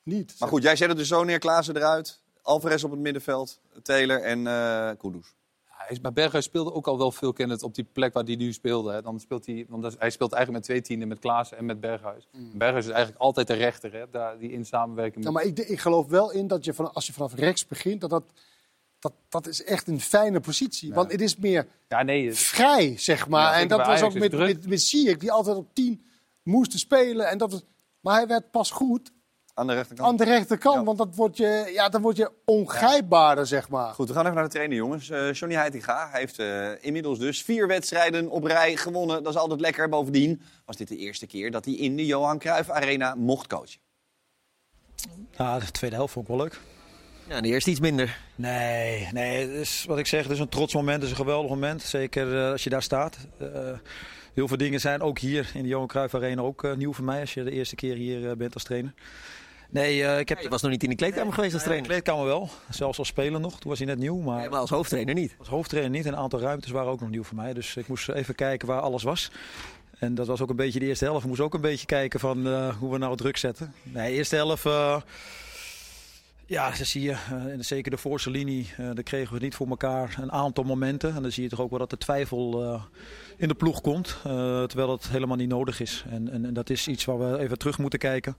niet. 0.02 0.34
Maar 0.38 0.48
goed, 0.48 0.62
jij 0.62 0.76
zet 0.76 0.88
het 0.88 0.96
dus 0.98 1.08
zo 1.08 1.24
neer. 1.24 1.38
Klaassen 1.38 1.76
eruit. 1.76 2.20
Alvarez 2.42 2.82
op 2.84 2.90
het 2.90 3.00
middenveld. 3.00 3.60
Taylor 3.82 4.22
en 4.22 4.46
eh 4.46 4.90
Kudus. 4.98 5.34
Hij 5.64 5.86
is, 5.96 6.00
maar 6.00 6.12
Berghuis 6.12 6.44
speelde 6.44 6.72
ook 6.72 6.86
al 6.86 6.98
wel 6.98 7.12
veel 7.12 7.32
kennis 7.32 7.62
op 7.62 7.74
die 7.74 7.86
plek 7.92 8.12
waar 8.12 8.24
hij 8.24 8.34
nu 8.34 8.52
speelde. 8.52 8.92
Hè. 8.92 9.02
Dan 9.02 9.20
speelt 9.20 9.46
hij, 9.46 9.66
want 9.68 9.82
dat- 9.82 9.96
hij 9.98 10.10
speelt 10.10 10.32
eigenlijk 10.32 10.64
met 10.66 10.74
twee 10.76 10.86
tienden, 10.88 11.08
met 11.08 11.18
Klaassen 11.18 11.56
en 11.56 11.64
met 11.64 11.80
Berghuis. 11.80 12.28
Berghuis 12.32 12.84
is 12.84 12.90
eigenlijk 12.90 13.20
altijd 13.22 13.46
de 13.46 13.54
rechter, 13.54 13.92
hè, 13.92 14.10
daar, 14.10 14.38
die 14.38 14.50
in 14.50 14.64
samenwerking 14.64 15.24
Nou, 15.24 15.34
met... 15.36 15.44
maar 15.56 15.64
ik, 15.64 15.70
ik 15.70 15.80
geloof 15.80 16.06
wel 16.06 16.30
in 16.30 16.46
dat 16.46 16.64
je 16.64 16.74
van, 16.74 16.92
als 16.92 17.06
je 17.06 17.12
vanaf 17.12 17.34
rechts 17.34 17.66
begint, 17.66 18.00
dat 18.00 18.10
dat, 18.10 18.24
dat, 18.98 19.12
dat 19.28 19.46
is 19.46 19.64
echt 19.64 19.88
een 19.88 20.00
fijne 20.00 20.40
positie. 20.40 20.94
Want 20.94 21.12
het 21.12 21.20
is 21.20 21.36
meer 21.36 21.66
Ja, 21.88 22.02
nee, 22.02 22.34
vrij, 22.34 22.98
zeg 22.98 23.28
maar. 23.28 23.52
Ja, 23.54 23.60
en 23.60 23.68
dat 23.68 23.86
was 23.86 24.02
ook 24.02 24.14
met, 24.14 24.32
met, 24.32 24.66
met 24.66 24.90
die 25.20 25.32
altijd 25.32 25.56
op 25.56 25.74
10 25.74 26.04
moest 26.42 26.78
spelen. 26.78 27.28
En 27.28 27.38
dat 27.38 27.52
was, 27.52 27.62
maar 28.06 28.16
hij 28.16 28.26
werd 28.26 28.50
pas 28.50 28.70
goed 28.70 29.12
Aan 29.54 29.66
de 29.66 29.72
rechterkant. 29.72 30.08
aan 30.08 30.16
de 30.16 30.24
rechterkant. 30.24 30.86
Want 30.86 30.98
dat 30.98 31.14
wordt 31.14 31.36
je, 31.36 31.70
ja, 31.72 31.88
dan 31.88 32.02
word 32.02 32.16
je 32.16 32.30
ongrijpbaarder, 32.44 33.46
zeg 33.46 33.68
maar. 33.68 33.94
Goed, 33.94 34.08
we 34.08 34.14
gaan 34.14 34.22
even 34.22 34.34
naar 34.34 34.44
de 34.44 34.50
trainer, 34.50 34.76
jongens. 34.76 35.10
Eh 35.10 35.32
Johnny 35.32 35.56
Heitinga 35.56 36.08
heeft 36.12 36.38
eh, 36.38 36.84
inmiddels 36.84 37.18
dus 37.18 37.42
vier 37.42 37.66
wedstrijden 37.66 38.30
op 38.30 38.44
rij 38.44 38.76
gewonnen. 38.76 39.22
Dat 39.22 39.32
is 39.34 39.38
altijd 39.40 39.60
lekker. 39.60 39.88
Bovendien 39.88 40.42
was 40.64 40.76
dit 40.76 40.88
de 40.88 40.96
eerste 40.96 41.26
keer 41.26 41.50
dat 41.50 41.64
hij 41.64 41.74
in 41.74 41.96
de 41.96 42.06
Johan 42.06 42.38
Cruijff 42.38 42.70
Arena 42.70 43.14
mocht 43.14 43.46
coachen. 43.46 43.80
Ja, 45.36 45.58
de 45.58 45.70
tweede 45.70 45.96
helft 45.96 46.12
vond 46.12 46.28
ik 46.28 46.34
wel 46.34 46.42
leuk. 46.42 46.60
Ja, 47.28 47.40
de 47.40 47.48
eerste 47.48 47.70
iets 47.70 47.80
minder. 47.80 48.18
Nee, 48.34 49.08
nee 49.12 49.40
het 49.40 49.50
is, 49.50 49.84
wat 49.88 49.98
ik 49.98 50.06
zeg, 50.06 50.22
het 50.22 50.32
is 50.32 50.38
een 50.38 50.48
trots 50.48 50.74
moment. 50.74 50.96
Het 50.96 51.04
is 51.04 51.10
een 51.10 51.24
geweldig 51.24 51.50
moment. 51.50 51.82
Zeker 51.82 52.44
eh, 52.44 52.50
als 52.50 52.64
je 52.64 52.70
daar 52.70 52.82
staat. 52.82 53.16
Heel 54.36 54.48
veel 54.48 54.56
dingen 54.56 54.80
zijn 54.80 55.00
ook 55.00 55.18
hier 55.18 55.50
in 55.54 55.62
de 55.62 55.68
Johan 55.68 55.86
Cruijff 55.86 56.14
Arena 56.14 56.42
ook 56.42 56.64
eh, 56.64 56.74
nieuw 56.74 56.92
voor 56.92 57.04
mij. 57.04 57.20
Als 57.20 57.34
je 57.34 57.42
de 57.42 57.50
eerste 57.50 57.74
keer 57.74 57.94
hier 57.94 58.30
eh, 58.30 58.36
bent 58.36 58.54
als 58.54 58.62
trainer. 58.62 58.92
Nee, 59.70 60.04
eh, 60.04 60.18
ik 60.18 60.28
heb... 60.28 60.40
Je 60.40 60.48
was 60.48 60.62
nog 60.62 60.70
niet 60.70 60.82
in 60.82 60.88
de 60.88 60.94
kleedkamer 60.96 61.32
geweest 61.32 61.54
als 61.54 61.64
Nee, 61.64 61.72
trainer. 61.72 61.88
de 61.96 62.02
kleedkamer 62.02 62.26
wel. 62.26 62.48
Zelfs 62.70 62.98
als 62.98 63.08
speler 63.08 63.40
nog. 63.40 63.60
Toen 63.60 63.70
was 63.70 63.78
hij 63.78 63.86
net 63.88 63.98
nieuw. 63.98 64.16
Maar, 64.16 64.38
Nee, 64.40 64.48
maar 64.48 64.58
als 64.58 64.70
hoofdtrainer 64.70 65.14
niet. 65.14 65.34
als 65.38 65.48
hoofdtrainer 65.48 65.92
niet. 65.92 66.06
En 66.06 66.12
een 66.12 66.18
aantal 66.18 66.40
ruimtes 66.40 66.70
waren 66.70 66.90
ook 66.92 67.00
nog 67.00 67.10
nieuw 67.10 67.22
voor 67.22 67.36
mij. 67.36 67.52
Dus 67.52 67.76
ik 67.76 67.88
moest 67.88 68.08
even 68.08 68.34
kijken 68.34 68.68
waar 68.68 68.80
alles 68.80 69.02
was. 69.02 69.30
En 69.98 70.14
dat 70.14 70.26
was 70.26 70.40
ook 70.40 70.50
een 70.50 70.56
beetje 70.56 70.78
de 70.78 70.86
eerste 70.86 71.04
helft. 71.04 71.22
We 71.22 71.28
moesten 71.28 71.46
ook 71.46 71.54
een 71.54 71.60
beetje 71.60 71.86
kijken 71.86 72.20
van 72.20 72.46
hoe 72.72 72.92
we 72.92 72.98
nou 72.98 73.16
druk 73.16 73.36
zetten. 73.36 73.74
Nee, 73.82 74.10
de 74.10 74.16
eerste 74.16 74.36
helft... 74.36 74.64
ja, 76.46 76.70
dat 76.70 76.86
zie 76.86 77.02
je. 77.02 77.10
eh, 77.12 77.58
zeker 77.58 77.90
de 77.90 77.96
voorste 77.96 78.30
linie, 78.30 78.66
eh 78.76 78.84
daar 78.94 79.02
kregen 79.02 79.34
we 79.34 79.40
niet 79.40 79.54
voor 79.54 79.68
elkaar 79.68 80.16
een 80.20 80.32
aantal 80.32 80.64
momenten. 80.64 81.14
En 81.14 81.22
dan 81.22 81.32
zie 81.32 81.42
je 81.42 81.48
toch 81.48 81.60
ook 81.60 81.70
wel 81.70 81.78
dat 81.78 81.90
de 81.90 81.98
twijfel 81.98 82.62
eh, 82.62 82.82
in 83.36 83.48
de 83.48 83.54
ploeg 83.54 83.80
komt. 83.80 84.18
terwijl 84.22 84.86
dat 84.88 85.08
helemaal 85.08 85.36
niet 85.36 85.48
nodig 85.48 85.80
is. 85.80 86.04
En, 86.10 86.30
en, 86.30 86.44
en 86.44 86.54
dat 86.54 86.70
is 86.70 86.88
iets 86.88 87.04
waar 87.04 87.18
we 87.18 87.38
even 87.38 87.58
terug 87.58 87.78
moeten 87.78 87.98
kijken. 87.98 88.36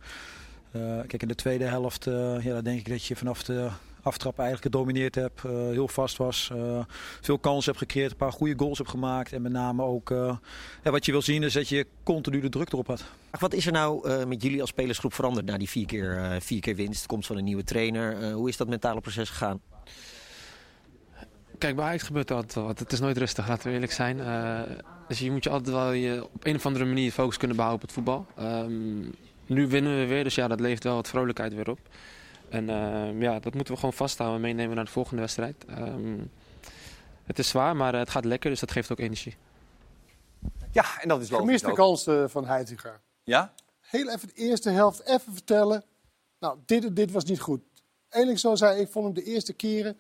Kijk, 1.08 1.22
in 1.22 1.28
de 1.28 1.36
tweede 1.36 1.64
helft 1.64 2.04
ja, 2.42 2.62
denk 2.62 2.80
ik 2.80 2.90
dat 2.90 3.06
je 3.06 3.16
vanaf 3.16 3.44
de 3.44 3.70
aftrap 4.08 4.40
eigenlijk 4.40 4.74
gedomineerd 4.76 5.16
hebt. 5.16 5.44
eh, 5.46 5.52
heel 5.52 5.88
vast 5.88 6.18
was. 6.18 6.50
eh, 6.54 6.80
veel 7.22 7.38
kansen 7.40 7.66
hebt 7.72 7.84
gecreëerd. 7.84 8.12
Een 8.12 8.18
paar 8.18 8.32
goede 8.32 8.54
goals 8.58 8.78
hebt 8.78 8.90
gemaakt. 8.90 9.34
En 9.34 9.42
met 9.42 9.52
name 9.52 9.84
ook 9.84 10.12
eh, 10.12 10.38
ja, 10.84 10.92
wat 10.92 11.06
je 11.06 11.12
wil 11.12 11.22
zien 11.22 11.44
is 11.44 11.54
dat 11.54 11.70
je 11.70 11.86
continu 12.04 12.40
de 12.42 12.50
druk 12.50 12.72
erop 12.74 12.88
had. 12.88 13.04
Wat 13.40 13.54
is 13.54 13.66
er 13.66 13.72
nou 13.72 14.10
eh, 14.10 14.26
met 14.26 14.42
jullie 14.42 14.62
als 14.62 14.70
spelersgroep 14.70 15.14
veranderd 15.14 15.46
na 15.46 15.58
die 15.58 15.70
vier 15.70 15.86
keer, 15.86 16.18
eh, 16.18 16.40
vier 16.40 16.60
keer 16.62 16.76
winst? 16.76 17.06
Komst 17.06 17.28
van 17.28 17.38
een 17.38 17.44
nieuwe 17.44 17.64
trainer. 17.64 18.22
Eh, 18.22 18.34
hoe 18.34 18.50
is 18.50 18.58
dat 18.58 18.68
mentale 18.68 19.02
proces 19.02 19.30
gegaan? 19.30 19.62
Kijk, 21.58 21.76
bij 21.76 21.86
Ajax 21.86 22.04
gebeurt 22.04 22.32
altijd 22.32 22.54
wat. 22.54 22.80
Het 22.80 22.92
is 22.92 23.00
nooit 23.00 23.18
rustig, 23.18 23.48
laten 23.48 23.68
we 23.68 23.74
eerlijk 23.74 23.92
zijn. 23.92 24.20
Eh, 24.20 24.60
dus 25.08 25.20
je 25.20 25.32
moet 25.32 25.44
je 25.44 25.50
altijd 25.50 25.76
wel 25.76 25.92
je, 25.92 26.24
op 26.34 26.46
een 26.46 26.56
of 26.56 26.66
andere 26.66 26.86
manier 26.86 27.12
focus 27.12 27.38
kunnen 27.38 27.56
behouden 27.58 27.84
op 27.84 27.88
het 27.96 27.98
voetbal. 27.98 28.26
Ehm, 28.36 29.00
nu 29.46 29.68
winnen 29.68 30.00
we 30.00 30.06
weer, 30.06 30.24
dus 30.24 30.36
ja, 30.36 30.48
dat 30.48 30.60
levert 30.60 30.84
wel 30.84 30.96
wat 30.96 31.08
vrolijkheid 31.08 31.54
weer 31.54 31.70
op. 31.70 31.80
En 32.50 32.70
ehm, 32.70 33.22
ja, 33.22 33.40
dat 33.40 33.54
moeten 33.54 33.74
we 33.74 33.80
gewoon 33.80 33.96
vasthouden 33.96 34.42
en 34.42 34.48
meenemen 34.48 34.76
naar 34.76 34.86
de 34.86 34.92
volgende 34.92 35.22
wedstrijd. 35.22 35.66
Ehm, 35.66 36.18
het 37.24 37.40
is 37.40 37.48
zwaar, 37.48 37.76
maar 37.76 37.94
eh, 37.94 38.00
het 38.00 38.10
gaat 38.10 38.26
lekker, 38.26 38.50
dus 38.50 38.60
dat 38.60 38.72
geeft 38.72 38.92
ook 38.92 39.00
energie. 39.00 39.36
Ja, 40.72 41.02
en 41.02 41.08
dat 41.08 41.22
is 41.22 41.30
logisch 41.30 41.46
Gemiste 41.46 41.72
kansen 41.72 42.30
van 42.30 42.46
Heitinga. 42.46 43.02
Ja? 43.24 43.54
Heel 43.80 44.10
even 44.10 44.28
de 44.28 44.34
eerste 44.34 44.70
helft 44.70 45.06
even 45.06 45.34
vertellen. 45.34 45.84
Nou, 46.40 46.58
dit 46.66 46.96
dit 46.96 47.12
was 47.12 47.24
niet 47.24 47.40
goed. 47.40 47.62
Eerlijk 48.10 48.40
zo 48.40 48.56
zei 48.56 48.82
ik, 48.82 48.90
vond 48.90 49.06
hem 49.06 49.14
de 49.14 49.32
eerste 49.32 49.54
keren 49.54 49.98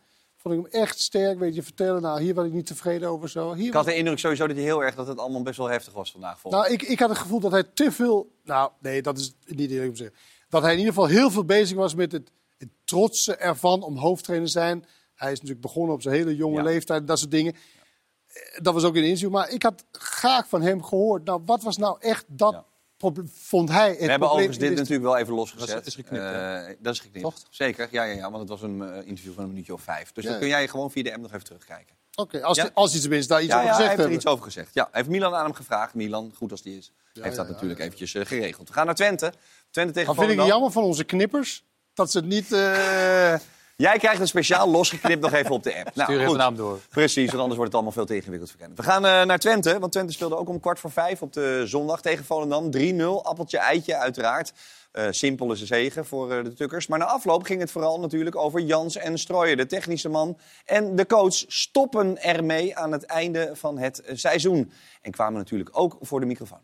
vond 0.47 0.65
ik 0.65 0.71
hem 0.71 0.81
echt 0.81 0.99
sterk. 0.99 1.39
Weet 1.39 1.55
je, 1.55 1.63
vertellen, 1.63 2.01
nou, 2.01 2.21
hier 2.21 2.33
was 2.33 2.45
ik 2.45 2.53
niet 2.53 2.65
tevreden 2.65 3.09
over 3.09 3.29
zo. 3.29 3.53
Hier 3.53 3.67
Ik 3.67 3.73
had 3.73 3.85
de 3.85 3.95
indruk 3.95 4.19
sowieso 4.19 4.47
dat 4.47 4.55
hij 4.55 4.65
heel 4.65 4.83
erg 4.83 4.95
dat 4.95 5.07
het 5.07 5.19
allemaal 5.19 5.41
best 5.41 5.57
wel 5.57 5.67
heftig 5.67 5.93
was 5.93 6.11
vandaag. 6.11 6.39
Volgens 6.39 6.63
Nou, 6.63 6.73
ik, 6.75 6.89
ik 6.89 6.99
had 6.99 7.09
het 7.09 7.17
gevoel 7.17 7.39
dat 7.39 7.51
hij 7.51 7.63
te 7.63 7.91
veel. 7.91 8.31
Nou, 8.43 8.71
nee, 8.79 9.01
dat 9.01 9.17
is 9.17 9.35
niet 9.45 9.71
eerlijk 9.71 9.89
om 9.89 9.95
te 9.95 10.03
zeggen. 10.03 10.17
Dat 10.49 10.61
hij 10.61 10.71
in 10.71 10.77
ieder 10.77 10.93
geval 10.93 11.07
heel 11.09 11.31
veel 11.31 11.45
bezig 11.45 11.77
was 11.77 11.95
met 11.95 12.11
het, 12.11 12.31
het 12.57 12.69
trotse 12.85 13.35
ervan 13.35 13.83
om 13.83 13.97
hoofdtrainer 13.97 14.47
te 14.47 14.53
zijn. 14.53 14.85
Hij 15.15 15.31
is 15.31 15.35
natuurlijk 15.37 15.61
begonnen 15.65 15.93
op 15.95 16.01
zijn 16.01 16.15
hele 16.15 16.35
jonge 16.35 16.57
Ja. 16.57 16.63
leeftijd, 16.63 17.07
dat 17.07 17.19
soort 17.19 17.31
dingen. 17.31 17.53
Eh, 17.53 18.59
Dat 18.61 18.73
was 18.73 18.83
ook 18.83 18.95
in 18.95 19.01
een 19.01 19.07
interview. 19.07 19.31
Maar 19.31 19.49
ik 19.49 19.63
had 19.63 19.83
graag 19.91 20.47
van 20.47 20.61
hem 20.61 20.83
gehoord. 20.83 21.23
Nou, 21.23 21.41
wat 21.45 21.63
was 21.63 21.77
nou 21.77 21.97
echt 21.99 22.25
dat 22.27 22.63
probleem? 22.97 23.29
Vond 23.33 23.69
hij 23.69 23.89
het 23.89 23.97
We 23.99 24.05
hebben 24.05 24.27
probleem 24.27 24.47
overigens 24.47 24.69
dit 24.69 24.77
natuurlijk 24.77 25.03
wel 25.03 25.17
even 25.17 25.33
losgezet. 25.33 25.69
Dat 25.69 25.85
is 25.85 25.95
geknipt, 25.95 26.23
hè? 26.23 26.73
Dat 26.79 26.93
is 26.93 26.99
geknipt. 26.99 27.45
Zeker, 27.49 27.87
ja, 27.91 28.03
ja, 28.03 28.13
ja, 28.13 28.21
want 28.31 28.39
het 28.39 28.49
was 28.49 28.61
een 28.61 28.81
eh, 28.81 29.07
interview 29.07 29.33
van 29.33 29.43
een 29.43 29.49
minuutje 29.49 29.73
of 29.73 29.81
vijf. 29.81 30.11
Dus 30.11 30.23
Ja. 30.23 30.29
dan 30.29 30.39
kun 30.39 30.47
jij 30.47 30.67
gewoon 30.67 30.91
via 30.91 31.03
de 31.03 31.11
app 31.13 31.21
nog 31.21 31.33
even 31.33 31.45
terugkijken. 31.45 31.95
Oké, 32.15 32.43
als, 32.43 32.57
Ja? 32.57 32.63
die- 32.63 32.71
als 32.73 32.91
hij 32.91 33.01
tenminste 33.01 33.33
daar 33.33 33.41
iets 33.43 33.51
ja, 33.51 33.57
over 33.57 33.67
ja, 33.69 33.75
gezegd 33.75 33.95
hij 33.95 33.97
heeft 33.97 34.07
er 34.07 34.09
hebben. 34.15 34.31
iets 34.31 34.41
over 34.41 34.43
gezegd. 34.53 34.73
Ja, 34.73 34.89
heeft 34.91 35.09
Milan 35.09 35.35
aan 35.35 35.43
hem 35.43 35.53
gevraagd. 35.53 35.93
Milan, 35.93 36.31
goed 36.35 36.51
als 36.51 36.61
die 36.61 36.77
is, 36.77 36.91
heeft 37.13 37.35
dat 37.35 37.49
natuurlijk 37.49 37.79
eventjes 37.79 38.11
geregeld. 38.11 38.67
We 38.67 38.73
gaan 38.73 38.85
naar 38.85 38.95
Twente. 38.95 39.33
Twente 39.72 39.93
tegen 39.93 40.15
Dan 40.15 40.26
vind 40.26 40.39
ik 40.39 40.45
jammer 40.45 40.72
van 40.72 40.84
onze 40.84 41.03
knippers 41.03 41.63
dat 41.93 42.11
ze 42.11 42.18
het 42.18 42.28
niet. 42.28 42.51
eh, 42.51 43.34
Jij 43.76 43.97
krijgt 43.97 44.20
een 44.22 44.28
speciaal 44.28 44.70
losgeknipt 44.70 45.22
nog 45.22 45.34
even 45.34 45.51
op 45.51 45.63
de 45.63 45.76
app. 45.78 45.91
Nou, 45.95 46.11
Stuur 46.11 46.26
even 46.26 46.38
naam 46.38 46.55
door. 46.55 46.80
Precies, 46.89 47.26
want 47.26 47.38
anders 47.38 47.55
wordt 47.55 47.65
het 47.65 47.74
allemaal 47.74 47.91
veel 47.91 48.05
te 48.05 48.15
ingewikkeld 48.15 48.51
voor. 48.51 48.70
We 48.76 48.84
gaan 48.84 49.05
eh, 49.05 49.24
naar 49.24 49.39
Twente, 49.39 49.80
want 49.80 49.91
Twente 49.91 50.13
speelde 50.13 50.36
ook 50.38 50.49
om 50.49 50.59
kwart 50.59 50.80
voor 50.80 50.91
vijf 50.91 51.22
op 51.22 51.34
de 51.34 51.61
zondag 51.65 52.01
tegen 52.01 52.26
Volendam. 52.26 52.70
3-0, 52.78 53.03
appeltje, 53.24 53.57
eitje 53.57 53.95
uiteraard. 53.97 54.53
Eh 54.91 55.07
simpel 55.09 55.51
is 55.51 55.61
een 55.61 55.68
zegen 55.68 56.05
voor 56.05 56.32
eh, 56.32 56.43
de 56.43 56.53
Tukkers. 56.53 56.88
Maar 56.88 56.99
na 56.99 57.05
afloop 57.05 57.43
ging 57.43 57.59
het 57.59 57.72
vooral 57.72 57.99
natuurlijk 57.99 58.36
over 58.36 58.59
Jans 58.61 58.95
en 58.95 59.18
Strooijen. 59.18 59.57
De 59.57 59.65
technische 59.65 60.09
man 60.09 60.38
en 60.65 60.95
de 60.95 61.05
coach 61.05 61.43
stoppen 61.47 62.22
ermee 62.24 62.76
aan 62.78 62.91
het 62.91 63.03
einde 63.05 63.49
van 63.53 63.78
het 63.78 64.01
eh, 64.01 64.15
seizoen. 64.15 64.72
En 65.01 65.11
kwamen 65.11 65.38
natuurlijk 65.38 65.70
ook 65.74 65.97
voor 66.01 66.20
de 66.20 66.26
microfoon. 66.26 66.61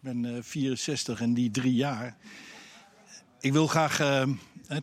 Ben 0.00 0.24
eh, 0.24 0.42
64 0.42 1.20
en 1.20 1.34
die 1.34 1.50
drie 1.50 1.74
jaar. 1.74 2.16
Ik 3.40 3.52
wil 3.52 3.66
graag. 3.66 4.00
eh, 4.00 4.22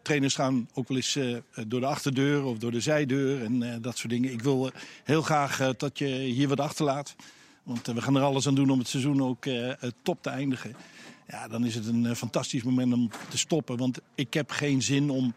trainers 0.02 0.36
gaan 0.36 0.70
ook 0.74 0.88
wel 0.88 0.98
eens 0.98 1.16
eh, 1.16 1.36
door 1.68 1.80
de 1.80 1.86
achterdeur 1.86 2.44
of 2.44 2.58
door 2.58 2.72
de 2.72 2.80
zijdeur 2.80 3.44
en 3.44 3.64
eh, 3.64 3.76
dat 3.82 3.98
soort 3.98 4.10
dingen. 4.10 4.32
Ik 4.32 4.42
wil 4.42 4.68
eh, 4.68 4.82
heel 5.04 5.22
graag 5.22 5.60
eh, 5.60 5.70
dat 5.78 5.98
je 5.98 6.06
hier 6.08 6.48
wat 6.48 6.60
achterlaat. 6.60 7.16
Want 7.64 7.88
eh, 7.88 7.96
we 7.96 8.02
gaan 8.02 8.16
er 8.16 8.22
alles 8.22 8.48
aan 8.48 8.56
doen 8.56 8.70
om 8.70 8.80
het 8.80 8.88
seizoen 8.88 9.24
ook 9.24 9.46
eh, 9.46 9.72
eh, 9.72 9.78
top 10.04 10.22
te 10.22 10.30
eindigen. 10.30 10.76
Ja, 11.28 11.48
dan 11.48 11.66
is 11.66 11.76
het 11.76 11.88
een 11.88 12.06
eh, 12.06 12.16
fantastisch 12.16 12.64
moment 12.64 12.94
om 12.94 13.10
te 13.30 13.38
stoppen. 13.38 13.78
Want 13.78 14.00
ik 14.16 14.34
heb 14.34 14.52
geen 14.52 14.82
zin 14.82 15.10
om. 15.10 15.34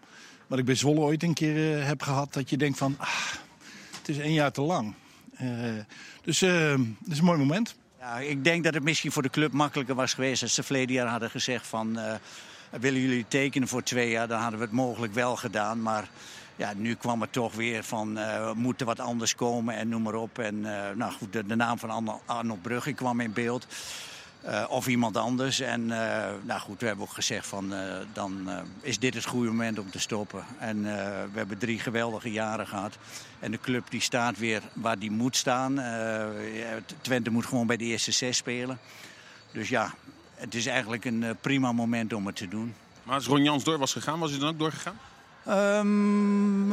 Wat 0.46 0.58
ik 0.58 0.64
bij 0.64 0.74
Zwolle 0.74 1.00
ooit 1.00 1.22
een 1.22 1.34
keer 1.34 1.78
eh, 1.78 1.86
heb 1.86 2.02
gehad. 2.02 2.32
Dat 2.32 2.50
je 2.50 2.56
denkt 2.56 2.78
van. 2.78 2.94
Ah, 2.98 3.32
het 3.98 4.08
is 4.08 4.18
één 4.18 4.32
jaar 4.32 4.52
te 4.52 4.60
lang. 4.60 4.94
Eh, 5.34 5.48
dus 6.22 6.42
eh, 6.42 6.70
het 7.04 7.12
is 7.12 7.18
een 7.18 7.24
mooi 7.24 7.38
moment. 7.38 7.76
Ja, 8.00 8.18
ik 8.18 8.44
denk 8.44 8.64
dat 8.64 8.74
het 8.74 8.82
misschien 8.82 9.12
voor 9.12 9.22
de 9.22 9.30
club 9.30 9.52
makkelijker 9.52 9.94
was 9.94 10.14
geweest 10.14 10.42
als 10.42 10.54
ze 10.54 10.62
verleden 10.62 10.94
jaar 10.94 11.06
hadden 11.06 11.30
gezegd 11.30 11.66
van... 11.66 11.98
eh, 11.98 12.14
willen 12.80 13.00
jullie 13.00 13.24
tekenen 13.28 13.68
voor 13.68 13.82
twee 13.82 14.10
jaar, 14.10 14.28
dan 14.28 14.40
hadden 14.40 14.58
we 14.58 14.64
het 14.64 14.74
mogelijk 14.74 15.14
wel 15.14 15.36
gedaan. 15.36 15.82
Maar 15.82 16.08
ja, 16.56 16.72
nu 16.76 16.94
kwam 16.94 17.20
het 17.20 17.32
toch 17.32 17.54
weer 17.54 17.84
van, 17.84 18.18
eh 18.18 18.52
moet 18.52 18.80
er 18.80 18.86
wat 18.86 19.00
anders 19.00 19.34
komen 19.34 19.74
en 19.74 19.88
noem 19.88 20.02
maar 20.02 20.14
op. 20.14 20.38
En 20.38 20.76
eh, 20.76 20.94
nou 20.96 21.12
goed, 21.12 21.32
de, 21.32 21.46
de 21.46 21.56
naam 21.56 21.78
van 21.78 22.20
Arno- 22.26 22.58
Brugge 22.62 22.92
kwam 22.92 23.20
in 23.20 23.32
beeld. 23.32 23.66
Eh, 24.42 24.64
of 24.68 24.86
iemand 24.86 25.16
anders. 25.16 25.60
En 25.60 25.90
eh, 25.90 26.30
nou 26.42 26.60
goed, 26.60 26.80
we 26.80 26.86
hebben 26.86 27.04
ook 27.04 27.12
gezegd 27.12 27.46
van 27.46 27.74
eh, 27.74 27.96
dan 28.12 28.48
is 28.80 28.98
dit 28.98 29.14
het 29.14 29.24
goede 29.24 29.48
moment 29.48 29.78
om 29.78 29.90
te 29.90 29.98
stoppen. 29.98 30.44
En 30.58 30.82
we 31.32 31.38
hebben 31.38 31.58
drie 31.58 31.78
geweldige 31.78 32.30
jaren 32.30 32.66
gehad. 32.66 32.98
En 33.38 33.50
de 33.50 33.60
club 33.60 33.90
die 33.90 34.00
staat 34.00 34.38
weer 34.38 34.62
waar 34.72 34.98
die 34.98 35.10
moet 35.10 35.36
staan. 35.36 35.82
Twente 37.00 37.30
moet 37.30 37.46
gewoon 37.46 37.66
bij 37.66 37.76
de 37.76 37.84
eerste 37.84 38.12
zes 38.12 38.36
spelen. 38.36 38.78
Dus 39.52 39.68
ja, 39.68 39.94
het 40.34 40.54
is 40.54 40.66
eigenlijk 40.66 41.04
een 41.04 41.36
prima 41.40 41.72
moment 41.72 42.12
om 42.12 42.26
het 42.26 42.36
te 42.36 42.48
doen. 42.48 42.74
Maar 43.02 43.14
als 43.14 43.26
Ron 43.26 43.42
Jans 43.42 43.64
door 43.64 43.78
was 43.78 43.92
gegaan, 43.92 44.18
was 44.18 44.30
hij 44.30 44.38
dan 44.38 44.48
ook 44.48 44.58
doorgegaan? 44.58 44.98
Ehm, 45.48 46.68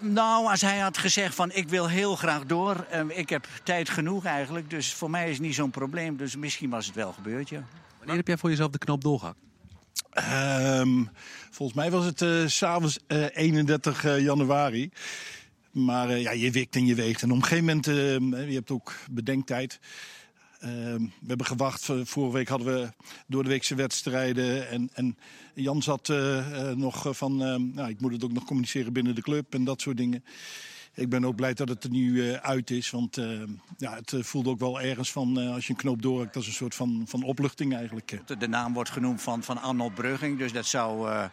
nou, 0.00 0.50
als 0.50 0.60
hij 0.60 0.78
had 0.78 0.98
gezegd 0.98 1.34
van 1.34 1.52
ik 1.52 1.68
wil 1.68 1.88
heel 1.88 2.16
graag 2.16 2.44
door. 2.44 2.86
eh, 2.90 3.00
ik 3.08 3.28
heb 3.28 3.46
tijd 3.62 3.88
genoeg 3.88 4.24
eigenlijk. 4.24 4.70
Dus 4.70 4.92
voor 4.92 5.10
mij 5.10 5.24
is 5.24 5.36
het 5.36 5.46
niet 5.46 5.54
zo'n 5.54 5.70
probleem. 5.70 6.16
Dus 6.16 6.36
misschien 6.36 6.70
was 6.70 6.86
het 6.86 6.94
wel 6.94 7.12
gebeurd, 7.12 7.48
ja. 7.48 7.62
Wanneer 7.98 8.16
heb 8.16 8.26
jij 8.26 8.36
voor 8.36 8.50
jezelf 8.50 8.70
de 8.70 8.78
knoop 8.78 9.02
doorgehakt? 9.02 9.38
Ehm, 10.10 11.04
volgens 11.50 11.78
mij 11.78 11.90
was 11.90 12.04
het 12.04 12.22
eh, 12.22 12.46
s 12.46 12.56
s'avonds 12.56 12.98
eh 13.06 13.26
31 13.32 14.04
eh, 14.04 14.20
januari. 14.20 14.90
Maar 15.70 16.08
eh, 16.08 16.22
ja, 16.22 16.30
je 16.30 16.50
wikt 16.50 16.76
en 16.76 16.86
je 16.86 16.94
weegt. 16.94 17.22
En 17.22 17.30
op 17.30 17.36
een 17.36 17.42
gegeven 17.42 17.64
moment, 17.64 17.84
je 18.48 18.54
hebt 18.54 18.70
ook 18.70 18.94
bedenktijd. 19.10 19.80
Ehm, 20.60 21.02
we 21.02 21.26
hebben 21.26 21.46
gewacht. 21.46 21.84
Vorige 21.84 22.36
week 22.36 22.48
hadden 22.48 22.66
we 22.74 22.88
door 23.26 23.42
de 23.42 23.48
weekse 23.48 23.74
wedstrijden. 23.74 24.68
En, 24.68 24.90
en 24.92 25.16
Jan 25.54 25.82
zat 25.82 26.08
eh, 26.08 26.70
eh, 26.70 26.76
nog 26.76 27.16
van, 27.16 27.42
ehm, 27.42 27.74
nou, 27.74 27.88
ik 27.88 28.00
moet 28.00 28.12
het 28.12 28.24
ook 28.24 28.32
nog 28.32 28.44
communiceren 28.44 28.92
binnen 28.92 29.14
de 29.14 29.22
club 29.22 29.54
en 29.54 29.64
dat 29.64 29.80
soort 29.80 29.96
dingen. 29.96 30.24
Ik 30.94 31.08
ben 31.08 31.24
ook 31.24 31.36
blij 31.36 31.54
dat 31.54 31.68
het 31.68 31.84
er 31.84 31.90
nu 31.90 32.30
eh, 32.30 32.36
uit 32.38 32.70
is. 32.70 32.90
Want 32.90 33.16
eh, 33.16 33.26
ja, 33.76 33.94
het 33.94 34.12
eh, 34.12 34.22
voelde 34.22 34.50
ook 34.50 34.58
wel 34.58 34.80
ergens 34.80 35.12
van, 35.12 35.40
eh, 35.40 35.52
als 35.54 35.66
je 35.66 35.70
een 35.72 35.78
knoop 35.78 36.02
doorhakt, 36.02 36.34
dat 36.34 36.42
is 36.42 36.48
een 36.48 36.54
soort 36.54 36.74
van, 36.74 37.02
van 37.06 37.22
opluchting 37.22 37.74
eigenlijk. 37.76 38.20
De- 38.38 38.48
naam 38.48 38.72
wordt 38.74 38.90
genoemd 38.90 39.22
van, 39.22 39.42
van 39.42 39.62
Arnold 39.62 39.94
Brugging. 39.94 40.38
Dus 40.38 40.52
dat 40.52 40.66
zou. 40.66 41.10
eh, 41.10 41.24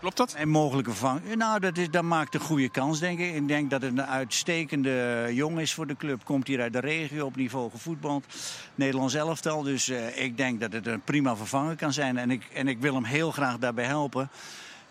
Klopt 0.00 0.16
dat? 0.16 0.34
Een 0.38 0.48
mogelijke 0.48 0.90
vervanging. 0.90 1.34
Nou, 1.36 1.60
dat, 1.60 1.78
is, 1.78 1.90
dat 1.90 2.02
maakt 2.02 2.34
een 2.34 2.40
goede 2.40 2.68
kans, 2.70 2.98
denk 3.00 3.18
ik. 3.18 3.34
Ik 3.34 3.48
denk 3.48 3.70
dat 3.70 3.82
het 3.82 3.90
een 3.90 4.02
uitstekende 4.06 5.28
jong 5.32 5.60
is 5.60 5.74
voor 5.74 5.86
de 5.86 5.96
club. 5.96 6.24
Komt 6.24 6.46
hier 6.46 6.60
uit 6.60 6.72
de 6.72 6.80
regio, 6.80 7.26
op 7.26 7.36
niveau 7.36 7.70
gevoetbald. 7.70 8.26
Nederlands 8.74 9.14
elftal. 9.14 9.62
Dus 9.62 9.88
eh, 9.88 10.22
ik 10.24 10.36
denk 10.36 10.60
dat 10.60 10.72
het 10.72 10.86
een 10.86 11.00
prima 11.00 11.36
vervanger 11.36 11.76
kan 11.76 11.92
zijn. 11.92 12.16
En 12.18 12.30
ik, 12.30 12.44
en 12.54 12.68
ik 12.68 12.78
wil 12.80 12.94
hem 12.94 13.04
heel 13.04 13.30
graag 13.30 13.58
daarbij 13.58 13.84
helpen. 13.86 14.28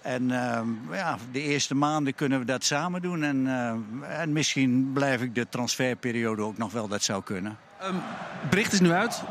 En 0.04 0.32
ehm, 0.32 0.70
ja, 0.92 1.18
de 1.32 1.42
eerste 1.42 1.76
maanden 1.76 2.16
kunnen 2.16 2.40
we 2.40 2.46
dat 2.46 2.64
samen 2.64 3.02
doen. 3.02 3.24
En, 3.24 3.48
eh, 3.48 4.22
en 4.22 4.32
misschien 4.32 4.92
blijf 4.94 5.22
ik 5.22 5.36
de 5.36 5.50
transferperiode 5.50 6.42
ook 6.42 6.58
nog 6.58 6.72
wel. 6.72 6.88
Dat 6.88 7.04
zou 7.04 7.24
kunnen. 7.24 7.58
Ehm, 7.80 7.96
bericht 8.50 8.74
is 8.74 8.80
nu 8.80 8.92
uit. 8.92 9.24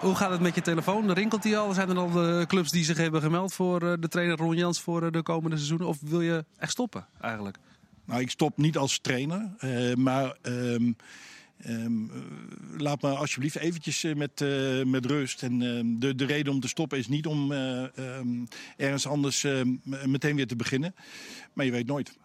Hoe 0.00 0.14
gaat 0.14 0.30
het 0.30 0.40
met 0.40 0.54
je 0.54 0.60
telefoon? 0.60 1.12
Rinkelt 1.12 1.42
die 1.42 1.58
al? 1.58 1.72
Zijn 1.72 1.88
er 1.88 1.98
al 1.98 2.10
de 2.10 2.44
clubs 2.48 2.70
die 2.70 2.84
zich 2.84 2.96
hebben 2.96 3.20
gemeld 3.20 3.52
voor 3.52 3.82
eh, 3.82 3.92
de 4.00 4.08
trainer 4.08 4.36
Ron 4.36 4.56
Jans 4.56 4.80
voor 4.80 5.02
eh, 5.02 5.10
de 5.10 5.22
komende 5.22 5.56
seizoenen? 5.56 5.86
Of 5.86 5.98
wil 6.00 6.20
je 6.20 6.44
echt 6.58 6.70
stoppen 6.70 7.06
eigenlijk? 7.20 7.56
Nou, 8.04 8.20
ik 8.20 8.30
stop 8.30 8.56
niet 8.56 8.76
als 8.76 8.98
trainer, 8.98 9.50
eh, 9.58 9.94
maar 9.94 10.36
ehm, 10.42 10.92
ehm, 11.62 12.04
eh, 12.04 12.16
laat 12.76 13.02
me 13.02 13.08
alsjeblieft 13.14 13.56
eventjes 13.56 14.04
eh, 14.04 14.14
met, 14.14 14.40
eh, 14.40 14.84
met 14.84 15.06
rust. 15.06 15.42
En 15.42 15.62
ehm, 15.62 15.98
de, 15.98 16.14
de 16.14 16.24
reden 16.24 16.52
om 16.52 16.60
te 16.60 16.68
stoppen 16.68 16.98
is 16.98 17.08
niet 17.08 17.26
om 17.26 17.52
eh, 17.52 17.98
ehm, 17.98 18.44
ergens 18.76 19.06
anders 19.06 19.46
meteen 20.04 20.36
weer 20.36 20.46
te 20.46 20.56
beginnen. 20.56 20.94
Maar 21.52 21.64
je 21.64 21.72
weet 21.72 21.86
nooit. 21.86 22.18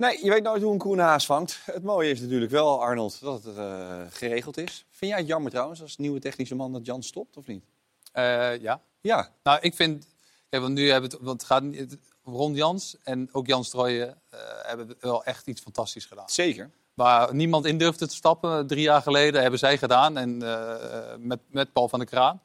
Nee, 0.00 0.24
je 0.24 0.30
weet 0.30 0.42
nooit 0.42 0.62
hoe 0.62 0.72
een 0.72 0.78
koe 0.78 0.92
een 0.92 0.98
haas 0.98 1.26
vangt. 1.26 1.60
Het 1.64 1.82
mooie 1.82 2.10
is 2.10 2.20
natuurlijk 2.20 2.50
wel, 2.50 2.82
Arnold, 2.82 3.20
dat 3.20 3.44
het 3.44 3.56
eh, 3.56 4.02
geregeld 4.10 4.56
is. 4.56 4.84
Vind 4.90 5.10
jij 5.10 5.20
het 5.20 5.28
jammer 5.28 5.50
trouwens, 5.50 5.82
als 5.82 5.96
nieuwe 5.96 6.20
technische 6.20 6.54
man, 6.54 6.72
dat 6.72 6.86
Jan 6.86 7.02
stopt, 7.02 7.36
of 7.36 7.46
niet? 7.46 7.64
Eh, 8.12 8.60
ja. 8.60 8.82
Ja. 9.00 9.34
Nou, 9.42 9.58
ik 9.60 9.74
vind... 9.74 10.06
Kijk, 10.48 10.62
want 10.62 10.74
nu 10.74 10.90
hebben 10.90 11.10
we 11.10 11.16
het... 11.16 11.24
Want 11.24 11.40
het 11.40 11.50
gaat 11.50 11.62
niet... 11.62 11.98
Ron 12.24 12.54
Jans 12.54 12.96
en 13.02 13.28
ook 13.32 13.46
Jan 13.46 13.64
Strooijen 13.64 14.20
eh, 14.30 14.40
hebben 14.62 14.96
wel 15.00 15.24
echt 15.24 15.46
iets 15.46 15.60
fantastisch 15.60 16.04
gedaan. 16.04 16.28
Zeker. 16.28 16.70
Waar 17.00 17.34
niemand 17.34 17.66
in 17.66 17.78
durfde 17.78 18.06
te 18.08 18.14
stappen, 18.14 18.66
drie 18.66 18.82
jaar 18.82 19.02
geleden, 19.02 19.40
hebben 19.40 19.58
zij 19.58 19.78
gedaan. 19.78 20.16
En 20.16 20.42
eh, 20.42 20.74
met, 21.18 21.38
met 21.50 21.72
Paul 21.72 21.88
van 21.88 21.98
der 21.98 22.08
Kraan. 22.08 22.40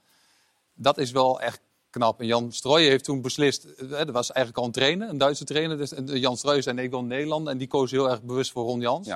Dat 0.74 0.98
is 0.98 1.12
wel 1.12 1.42
echt 1.42 1.60
knap. 1.90 2.20
En 2.20 2.26
Jan 2.26 2.52
Strooijen 2.52 2.90
heeft 2.90 3.04
toen 3.04 3.22
beslist... 3.22 3.64
eh, 3.66 4.00
Er 4.00 4.12
was 4.12 4.32
eigenlijk 4.32 4.58
al 4.58 4.66
een 4.66 4.72
trainer, 4.72 5.10
een 5.10 5.18
Duitse 5.18 5.44
trainer. 5.44 5.78
Dus, 5.78 5.94
en 5.94 6.06
Jan 6.20 6.38
Strooijen 6.38 6.64
zei, 6.64 6.76
nee, 6.76 6.86
ik 6.86 6.92
wil 6.92 7.04
Nederland. 7.04 7.48
En 7.48 7.58
die 7.58 7.68
koos 7.68 7.92
heel 7.92 8.10
erg 8.10 8.22
bewust 8.22 8.52
voor 8.52 8.64
Ron 8.66 8.80
Jans. 8.80 9.08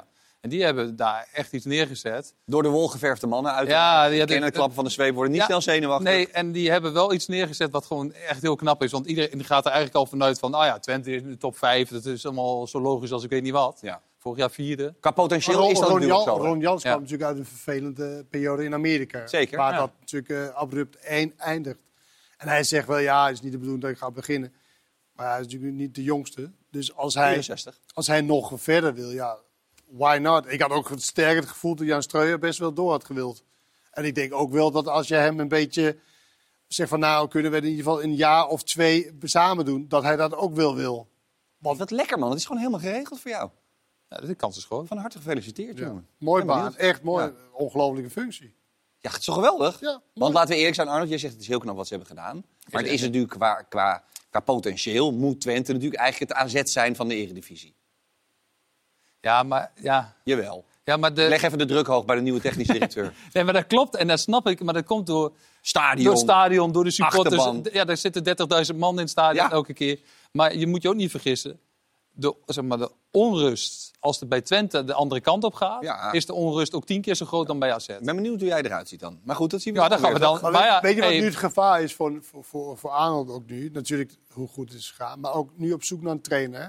En 0.41 0.49
die 0.49 0.63
hebben 0.63 0.95
daar 0.95 1.27
echt 1.33 1.53
iets 1.53 1.65
neergezet. 1.65 2.33
Door 2.45 2.63
de 2.63 2.69
wol 2.69 2.87
geverfde 2.87 3.27
mannen 3.27 3.51
uit. 3.53 3.67
Ja, 3.67 4.09
de 4.09 4.17
hadden- 4.19 4.51
klappen 4.51 4.75
van 4.75 4.83
de 4.83 4.89
zweep 4.89 5.13
worden 5.13 5.31
niet 5.31 5.41
Ja, 5.41 5.45
snel 5.47 5.61
zenuwachtig. 5.61 6.09
Nee, 6.09 6.27
en 6.27 6.51
die 6.51 6.71
hebben 6.71 6.93
wel 6.93 7.13
iets 7.13 7.27
neergezet 7.27 7.71
wat 7.71 7.85
gewoon 7.85 8.13
echt 8.13 8.41
heel 8.41 8.55
knap 8.55 8.83
is. 8.83 8.91
Want 8.91 9.05
iedereen 9.05 9.43
gaat 9.45 9.65
er 9.65 9.71
eigenlijk 9.71 9.95
al 9.99 10.05
vanuit 10.05 10.39
van... 10.39 10.51
nou 10.51 10.65
ja, 10.65 10.79
Twente 10.79 11.11
is 11.11 11.21
in 11.21 11.29
de 11.29 11.37
top 11.37 11.57
5. 11.57 11.89
Dat 11.89 12.05
is 12.05 12.25
allemaal 12.25 12.67
zo 12.67 12.81
logisch 12.81 13.11
als 13.11 13.23
ik 13.23 13.29
weet 13.29 13.43
niet 13.43 13.51
wat. 13.53 13.79
Vorig 14.20 14.38
jaar 14.39 14.51
vierde. 14.51 14.95
Qua 14.99 15.11
potentieel 15.11 15.57
Ron, 15.59 15.72
is 15.72 15.80
dat 15.80 15.89
Ron, 15.89 15.99
natuurlijk 15.99 16.26
Jan- 16.28 16.38
zo. 16.38 16.43
Ron 16.43 16.59
Jans 16.59 16.82
Ja. 16.84 16.89
kwam 16.89 17.01
natuurlijk 17.01 17.30
uit 17.30 17.38
een 17.39 17.45
vervelende 17.45 18.26
periode 18.30 18.63
in 18.63 18.74
Amerika. 18.74 19.28
Zeker, 19.28 19.57
Waar 19.57 19.72
ja. 19.74 19.78
dat 19.80 19.91
natuurlijk 19.99 20.32
eh, 20.32 20.55
abrupt 20.55 20.97
eindigt. 21.38 21.78
En 22.38 22.47
hij 22.47 22.63
zegt 22.63 22.88
wel, 22.88 22.97
ja, 22.97 23.26
het 23.26 23.34
is 23.34 23.41
niet 23.41 23.51
de 23.51 23.57
bedoeling 23.57 23.84
dat 23.84 23.91
ik 23.91 23.97
ga 23.97 24.11
beginnen. 24.11 24.53
Maar 25.13 25.30
hij 25.30 25.39
is 25.39 25.45
natuurlijk 25.45 25.74
niet 25.74 25.95
de 25.95 26.03
jongste. 26.03 26.51
Dus 26.72 26.95
als 26.95 27.13
hij, 27.13 27.34
64. 27.34 27.80
als 27.93 28.07
hij 28.07 28.22
nog 28.22 28.51
verder 28.55 28.93
wil, 28.93 29.09
ja, 29.11 29.38
why 29.86 30.17
not? 30.22 30.51
Ik 30.51 30.61
had 30.61 30.72
ook 30.72 30.89
het 30.89 31.01
sterk 31.03 31.36
het 31.36 31.47
gevoel 31.49 31.76
dat 31.76 31.88
Jan 31.88 32.01
Streuer 32.03 32.39
best 32.39 32.59
wel 32.59 32.74
door 32.74 32.91
had 32.91 33.05
gewild. 33.05 33.43
En 33.91 34.05
ik 34.05 34.15
denk 34.15 34.34
ook 34.34 34.51
wel 34.51 34.72
dat 34.72 34.88
als 34.88 35.07
je 35.07 35.15
hem 35.15 35.39
een 35.39 35.47
beetje 35.47 35.97
zegt 36.67 36.89
van... 36.89 36.99
nou, 36.99 37.28
kunnen 37.28 37.51
we 37.51 37.57
het 37.57 37.65
in 37.65 37.72
ieder 37.72 37.86
geval 37.86 38.03
een 38.03 38.15
jaar 38.15 38.47
of 38.47 38.63
twee 38.63 39.11
samen 39.22 39.65
doen... 39.65 39.86
dat 39.88 40.03
hij 40.03 40.15
dat 40.15 40.36
ook 40.36 40.53
wel 40.55 40.76
wil. 40.76 41.07
Wat 41.57 41.91
lekker 41.91 42.20
man, 42.20 42.30
het 42.30 42.39
is 42.39 42.45
gewoon 42.45 42.61
helemaal 42.61 42.82
geregeld 42.82 43.20
voor 43.20 43.32
jou. 43.32 43.49
Ja, 44.10 44.18
de 44.18 44.36
kans 44.36 44.57
is 44.57 44.64
gewoon. 44.66 44.88
Van 44.88 44.97
harte 44.97 45.18
gefeliciteerd, 45.18 45.78
Ja. 45.78 45.86
jongen. 45.86 46.07
Mooi 46.18 46.43
baan, 46.43 46.57
benieuwd. 46.57 46.76
echt 46.76 47.03
mooi. 47.03 47.26
Ja. 47.26 47.32
Ongelofelijke 47.51 48.10
functie. 48.10 48.55
Ja, 48.99 49.10
het 49.10 49.20
is 49.20 49.26
toch 49.26 49.36
geweldig? 49.36 49.80
Ja, 49.80 50.01
Want 50.14 50.34
laten 50.34 50.49
we 50.49 50.55
eerlijk 50.55 50.76
zijn, 50.76 50.88
Arnold, 50.88 51.10
jij 51.10 51.18
zegt 51.18 51.34
het 51.34 51.41
is 51.41 51.47
heel 51.47 51.60
knap 51.60 51.76
wat 51.76 51.88
ze 51.88 51.93
hebben 51.95 52.16
gedaan. 52.16 52.43
Maar 52.72 52.82
het 52.82 52.91
is 52.91 53.01
natuurlijk 53.01 53.32
qua, 53.32 53.53
qua, 53.62 54.03
qua 54.30 54.39
potentieel 54.39 55.12
moet 55.12 55.41
Twente 55.41 55.74
natuurlijk 55.74 56.01
eigenlijk 56.01 56.32
het 56.32 56.41
AZ 56.41 56.72
zijn 56.72 56.95
van 56.95 57.07
de 57.07 57.16
Eredivisie. 57.16 57.76
Ja, 59.22 59.43
maar... 59.43 59.72
Ja. 59.82 60.16
Jawel. 60.24 60.66
Ja, 60.84 60.97
maar 60.97 61.14
de... 61.14 61.28
Leg 61.28 61.41
even 61.41 61.57
de 61.57 61.66
druk 61.66 61.88
hoog 61.88 62.05
bij 62.05 62.16
de 62.16 62.22
nieuwe 62.22 62.39
technisch 62.39 62.68
directeur. 62.68 63.14
Nee, 63.34 63.43
maar 63.43 63.53
dat 63.53 63.68
klopt 63.68 63.95
en 63.95 64.07
dat 64.07 64.20
snap 64.20 64.47
ik. 64.47 64.64
Maar 64.64 64.74
dat 64.74 64.86
komt 64.86 65.07
door 65.07 65.34
Stadion. 65.62 66.03
door 66.03 66.14
het 66.14 66.22
stadion, 66.22 66.72
door 66.72 66.84
de 66.84 66.91
supporters. 66.91 67.36
Achterban. 67.38 67.68
Ja, 67.74 67.86
daar 67.86 67.97
zitten 67.97 68.24
30.000 68.72 68.76
man 68.78 68.93
in 68.93 68.99
het 68.99 69.10
stadion 69.10 69.45
Ja. 69.45 69.51
elke 69.51 69.74
keer. 69.74 69.99
Maar 70.32 70.55
je 70.55 70.68
moet 70.68 70.82
je 70.82 70.89
ook 70.89 70.95
niet 70.95 71.12
vergissen. 71.12 71.60
De, 72.20 72.36
zeg 72.45 72.63
maar, 72.63 72.78
de 72.78 72.91
onrust, 73.11 73.91
als 73.99 74.20
het 74.20 74.30
bij 74.30 74.41
Twente 74.41 74.84
de 74.84 74.93
andere 74.93 75.22
kant 75.22 75.43
op 75.43 75.53
gaat... 75.53 75.84
Ja. 75.84 76.11
is 76.11 76.26
de 76.26 76.34
onrust 76.34 76.74
ook 76.74 76.86
tien 76.86 77.01
keer 77.01 77.15
zo 77.15 77.26
groot 77.26 77.47
dan 77.47 77.59
bij 77.59 77.74
AZ. 77.74 77.88
Ik 77.88 77.99
ben 77.99 78.15
benieuwd 78.15 78.39
hoe 78.39 78.49
jij 78.49 78.61
eruit 78.61 78.88
ziet 78.88 78.99
dan. 78.99 79.20
Maar 79.24 79.36
goed, 79.36 79.51
dat 79.51 79.61
zien 79.61 79.74
we 79.74 79.80
Ja, 79.80 79.88
dan 79.88 79.99
gaan 79.99 80.13
we 80.13 80.20
dan. 80.20 80.39
Maar 80.41 80.65
ja, 80.65 80.82
weet 80.82 80.95
je 80.95 81.01
wat 81.01 81.09
hey, 81.09 81.20
nu 81.20 81.26
het 81.26 81.36
gevaar 81.36 81.84
is 81.84 81.93
voor, 81.93 82.17
voor, 82.22 82.43
voor, 82.43 82.78
voor 82.78 82.89
Arnold 82.89 83.30
ook 83.30 83.45
nu? 83.45 83.70
Natuurlijk 83.70 84.17
hoe 84.34 84.47
goed 84.47 84.70
het 84.70 84.80
is 84.80 84.89
gegaan, 84.89 85.20
maar 85.20 85.34
ook 85.34 85.51
nu 85.55 85.74
op 85.74 85.84
zoek 85.84 86.01
naar 86.01 86.11
een 86.11 86.22
trainer. 86.22 86.61
hè. 86.61 86.67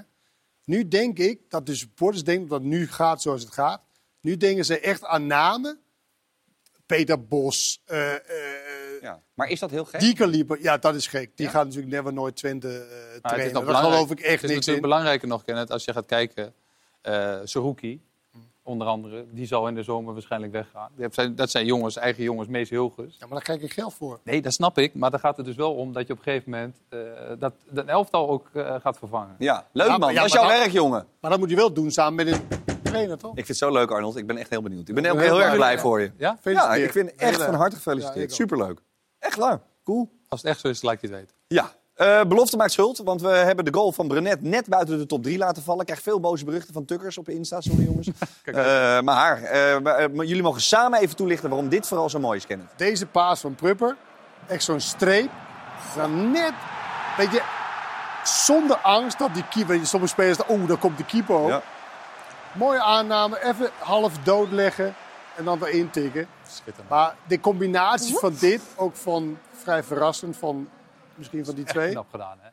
Nu 0.65 0.87
denk 0.87 1.19
ik 1.19 1.39
dat 1.49 1.65
de 1.65 1.75
supporters 1.75 2.23
denken 2.23 2.47
dat 2.47 2.59
het 2.59 2.67
nu 2.67 2.87
gaat 2.87 3.21
zoals 3.21 3.41
het 3.41 3.53
gaat. 3.53 3.81
Nu 4.21 4.37
denken 4.37 4.65
ze 4.65 4.79
echt 4.79 5.05
aan 5.05 5.27
namen. 5.27 5.79
Peter 6.85 7.27
Bos, 7.27 7.81
eh, 7.85 8.13
eh, 8.13 8.21
Ja. 9.01 9.19
Maar 9.33 9.49
is 9.49 9.59
dat 9.59 9.71
heel 9.71 9.85
gek? 9.85 9.99
die 9.99 10.15
kaliber. 10.15 10.61
Ja, 10.61 10.77
dat 10.77 10.95
is 10.95 11.07
gek. 11.07 11.31
Die 11.37 11.47
gaat 11.47 11.65
natuurlijk 11.65 11.93
never 11.93 12.13
nooit 12.13 12.35
Twente 12.35 12.67
is 12.67 13.19
trainen. 13.21 13.53
belangrijk- 13.65 13.93
geloof 13.93 14.11
ik 14.11 14.19
echt 14.19 14.41
Het 14.41 14.49
is 14.49 14.55
natuurlijk 14.55 14.75
in. 14.75 14.81
belangrijker 14.81 15.27
nog, 15.27 15.43
Kenneth, 15.43 15.71
als 15.71 15.85
je 15.85 15.93
gaat 15.93 16.05
kijken. 16.05 16.53
eh 17.01 17.35
Saruki, 17.43 18.01
onder 18.63 18.87
andere, 18.87 19.25
die 19.31 19.45
zal 19.47 19.67
in 19.67 19.75
de 19.75 19.83
zomer 19.83 20.13
waarschijnlijk 20.13 20.51
weggaan. 20.51 20.91
Dat 20.95 21.13
zijn, 21.13 21.35
dat 21.35 21.49
zijn 21.51 21.65
jongens, 21.65 21.95
eigen 21.95 22.23
jongens, 22.23 22.47
Mees 22.47 22.69
Hilgers. 22.69 23.11
Ja, 23.19 23.19
maar 23.19 23.29
daar 23.29 23.41
krijg 23.41 23.61
ik 23.61 23.73
geld 23.73 23.93
voor. 23.93 24.19
Nee, 24.23 24.41
dat 24.41 24.53
snap 24.53 24.77
ik. 24.77 24.93
Maar 24.93 25.11
dan 25.11 25.19
gaat 25.19 25.37
het 25.37 25.45
dus 25.45 25.55
wel 25.55 25.73
om 25.75 25.93
dat 25.93 26.07
je 26.07 26.13
op 26.13 26.17
een 26.19 26.23
gegeven 26.25 26.51
moment 26.51 26.77
eh, 26.89 26.99
dat, 27.39 27.53
dat 27.69 27.85
elftal 27.85 28.29
ook 28.29 28.49
gaat 28.53 28.97
vervangen. 28.97 29.35
Ja, 29.39 29.65
leuk 29.71 29.85
Ja, 29.85 29.91
man. 29.91 29.99
maar- 29.99 30.09
ja, 30.13 30.15
dat 30.15 30.25
is 30.25 30.33
jouw 30.33 30.47
werk, 30.47 30.71
jongen. 30.71 31.05
Maar 31.19 31.31
dat 31.31 31.39
moet 31.39 31.49
je 31.49 31.55
wel 31.55 31.73
doen 31.73 31.91
samen 31.91 32.25
met 32.25 32.33
een 32.35 32.41
trainer, 32.83 33.17
toch? 33.17 33.29
Ik 33.29 33.35
vind 33.35 33.47
het 33.47 33.57
zo 33.57 33.71
leuk, 33.71 33.91
Arnold. 33.91 34.15
Ik 34.15 34.27
ben 34.27 34.37
echt 34.37 34.49
heel 34.49 34.61
benieuwd. 34.61 34.89
Ik 34.89 34.95
ben 34.95 35.03
heel 35.03 35.17
heel, 35.17 35.41
erg 35.41 35.55
blij. 35.55 35.79
voor 35.79 36.01
je. 36.01 36.11
Ja? 36.17 36.37
Ja, 36.43 36.75
ik 36.75 36.91
vind 36.91 37.15
echt 37.15 37.43
van 37.43 37.53
harte 37.53 37.75
gefeliciteerd. 37.75 38.33
Superleuk. 38.33 38.79
Echt 39.21 39.37
waar. 39.37 39.61
Cool. 39.83 40.09
Als 40.27 40.41
het 40.41 40.49
echt 40.49 40.59
zo 40.59 40.67
is, 40.67 40.81
laat 40.81 41.01
je 41.01 41.07
het 41.07 41.15
weten. 41.15 41.35
Ja. 41.47 41.71
Eh, 41.93 42.23
belofte 42.23 42.57
maakt 42.57 42.71
schuld, 42.71 42.97
want 42.97 43.21
we 43.21 43.27
hebben 43.27 43.65
de 43.65 43.73
goal 43.73 43.91
van 43.91 44.07
Brenet 44.07 44.41
net 44.41 44.67
buiten 44.67 44.97
de 44.97 45.05
top 45.05 45.23
3 45.23 45.37
laten 45.37 45.63
vallen. 45.63 45.79
Ik 45.79 45.85
krijg 45.85 46.01
veel 46.01 46.19
boze 46.19 46.45
berichten 46.45 46.73
van 46.73 46.85
Tukkers 46.85 47.17
op 47.17 47.29
Insta, 47.29 47.61
sorry 47.61 47.83
jongens. 47.83 48.09
Eh, 48.43 48.53
maar 49.01 49.43
eh, 49.43 49.79
maar, 49.79 49.95
eh, 49.95 50.07
jullie 50.13 50.41
mogen 50.41 50.61
samen 50.61 50.99
even 50.99 51.15
toelichten 51.15 51.49
waarom 51.49 51.69
dit 51.69 51.87
vooral 51.87 52.09
zo 52.09 52.19
mooi 52.19 52.37
is, 52.37 52.45
Kenneth. 52.45 52.67
Deze 52.75 53.05
paas 53.05 53.39
van 53.39 53.55
Prupper, 53.55 53.97
echt 54.47 54.63
zo'n 54.63 54.79
streep. 54.79 55.29
Dan 55.95 56.31
net, 56.31 56.53
weet 57.17 57.31
je, 57.31 57.41
zonder 58.23 58.77
angst 58.77 59.19
dat 59.19 59.33
die 59.33 59.47
keeper, 59.47 59.71
weet 59.71 59.79
je, 59.79 59.85
sommige 59.85 60.11
spelers, 60.11 60.37
oeh, 60.49 60.67
daar 60.67 60.77
komt 60.77 60.97
de 60.97 61.05
keeper 61.05 61.35
ook. 61.35 61.49
Ja. 61.49 61.61
Mooie 62.53 62.81
aanname, 62.81 63.43
even 63.43 63.69
half 63.79 64.17
dood 64.17 64.51
leggen 64.51 64.95
en 65.35 65.45
dan 65.45 65.65
erin 65.65 65.89
Maar 66.89 67.15
de 67.27 67.39
combinatie 67.39 68.17
van 68.17 68.35
dit, 68.39 68.61
ook 68.75 68.95
van 68.95 69.37
vrij 69.51 69.83
verrassend 69.83 70.37
van 70.37 70.69
misschien 71.15 71.45
van 71.45 71.55
die 71.55 71.65
twee, 71.65 71.91
Knap 71.91 72.09
gedaan, 72.09 72.37
hè? 72.41 72.49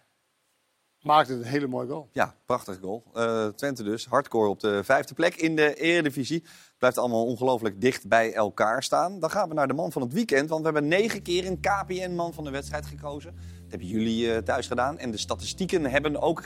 maakt 1.02 1.28
het 1.28 1.38
een 1.38 1.44
hele 1.44 1.66
mooie 1.66 1.88
goal. 1.88 2.08
Ja, 2.12 2.34
prachtig 2.46 2.78
goal. 2.80 3.02
Eh, 3.14 3.46
Twente 3.46 3.82
dus, 3.82 4.06
hardcore 4.06 4.48
op 4.48 4.60
de 4.60 4.84
vijfde 4.84 5.14
plek 5.14 5.36
in 5.36 5.56
de 5.56 5.74
Eredivisie. 5.74 6.44
Blijft 6.78 6.98
allemaal 6.98 7.24
ongelooflijk 7.24 7.80
dicht 7.80 8.08
bij 8.08 8.34
elkaar 8.34 8.82
staan. 8.82 9.20
Dan 9.20 9.30
gaan 9.30 9.48
we 9.48 9.54
naar 9.54 9.68
de 9.68 9.74
man 9.74 9.92
van 9.92 10.02
het 10.02 10.12
weekend, 10.12 10.48
want 10.48 10.60
we 10.60 10.70
hebben 10.70 10.88
negen 10.88 11.22
keer 11.22 11.46
een 11.46 11.60
KPN-man 11.60 12.32
van 12.32 12.44
de 12.44 12.50
wedstrijd 12.50 12.86
gekozen. 12.86 13.34
Dat 13.34 13.70
hebben 13.70 13.88
jullie 13.88 14.32
eh, 14.32 14.42
thuis 14.42 14.66
gedaan. 14.66 14.98
En 14.98 15.10
de 15.10 15.18
statistieken 15.18 15.84
hebben 15.84 16.22
ook 16.22 16.42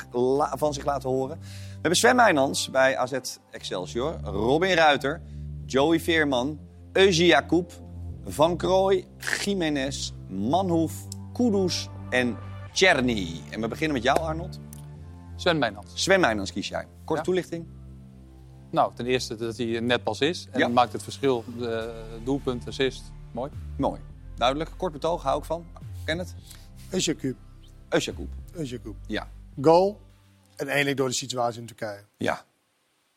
van 0.53 0.75
zich 0.75 0.85
laten 0.85 1.09
horen. 1.09 1.39
We 1.41 1.73
hebben 1.73 1.97
Sven 1.97 2.17
Meijnans 2.17 2.71
bij 2.71 2.97
AZ 2.97 3.19
Excelsior, 3.51 4.21
Robin 4.23 4.75
Ruiter, 4.75 5.23
Joey 5.67 6.01
Veerman, 6.01 6.59
Eugie 6.93 7.27
Jacob, 7.27 7.73
Van 8.25 8.57
Krooij, 8.57 9.07
Jiménez, 9.45 10.13
Manhoef, 10.29 11.07
Kudus 11.33 11.89
en 12.11 12.37
Czerny. 12.73 13.41
En 13.51 13.61
we 13.61 13.69
beginnen 13.69 13.95
met 13.95 14.03
jou, 14.03 14.19
Arnold. 14.19 14.59
Sven 15.37 15.59
Meijnans. 15.59 15.87
Sven 15.95 16.21
Meijnans 16.21 16.53
kies 16.53 16.69
jij. 16.69 16.87
Korte 17.05 17.15
Ja. 17.23 17.23
toelichting. 17.23 17.67
Nou, 18.71 18.95
ten 18.95 19.07
eerste 19.07 19.35
dat 19.37 19.57
hij 19.57 19.81
net 19.81 20.03
pas 20.03 20.21
is. 20.21 20.47
En 20.51 20.59
Ja. 20.59 20.65
dat 20.67 20.75
maakt 20.75 20.93
het 20.93 21.03
verschil. 21.03 21.45
De 21.59 22.03
doelpunt, 22.25 22.67
assist. 22.67 23.03
Mooi. 23.33 23.51
Mooi. 23.77 24.01
Duidelijk. 24.37 24.71
Kort 24.77 24.93
betoog, 24.93 25.23
hou 25.23 25.39
ik 25.39 25.45
van. 25.45 25.65
Ken 26.05 26.19
het? 26.19 26.35
Eusjakoub. 26.91 27.37
Eusjakoub. 27.89 28.29
Eusjakoub. 28.53 28.97
Ja. 29.07 29.29
Goal 29.61 30.01
en 30.57 30.69
eindelijk 30.69 30.97
door 30.97 31.09
de 31.09 31.15
situatie 31.15 31.61
in 31.61 31.67
Turkije. 31.67 32.05
Ja. 32.19 32.45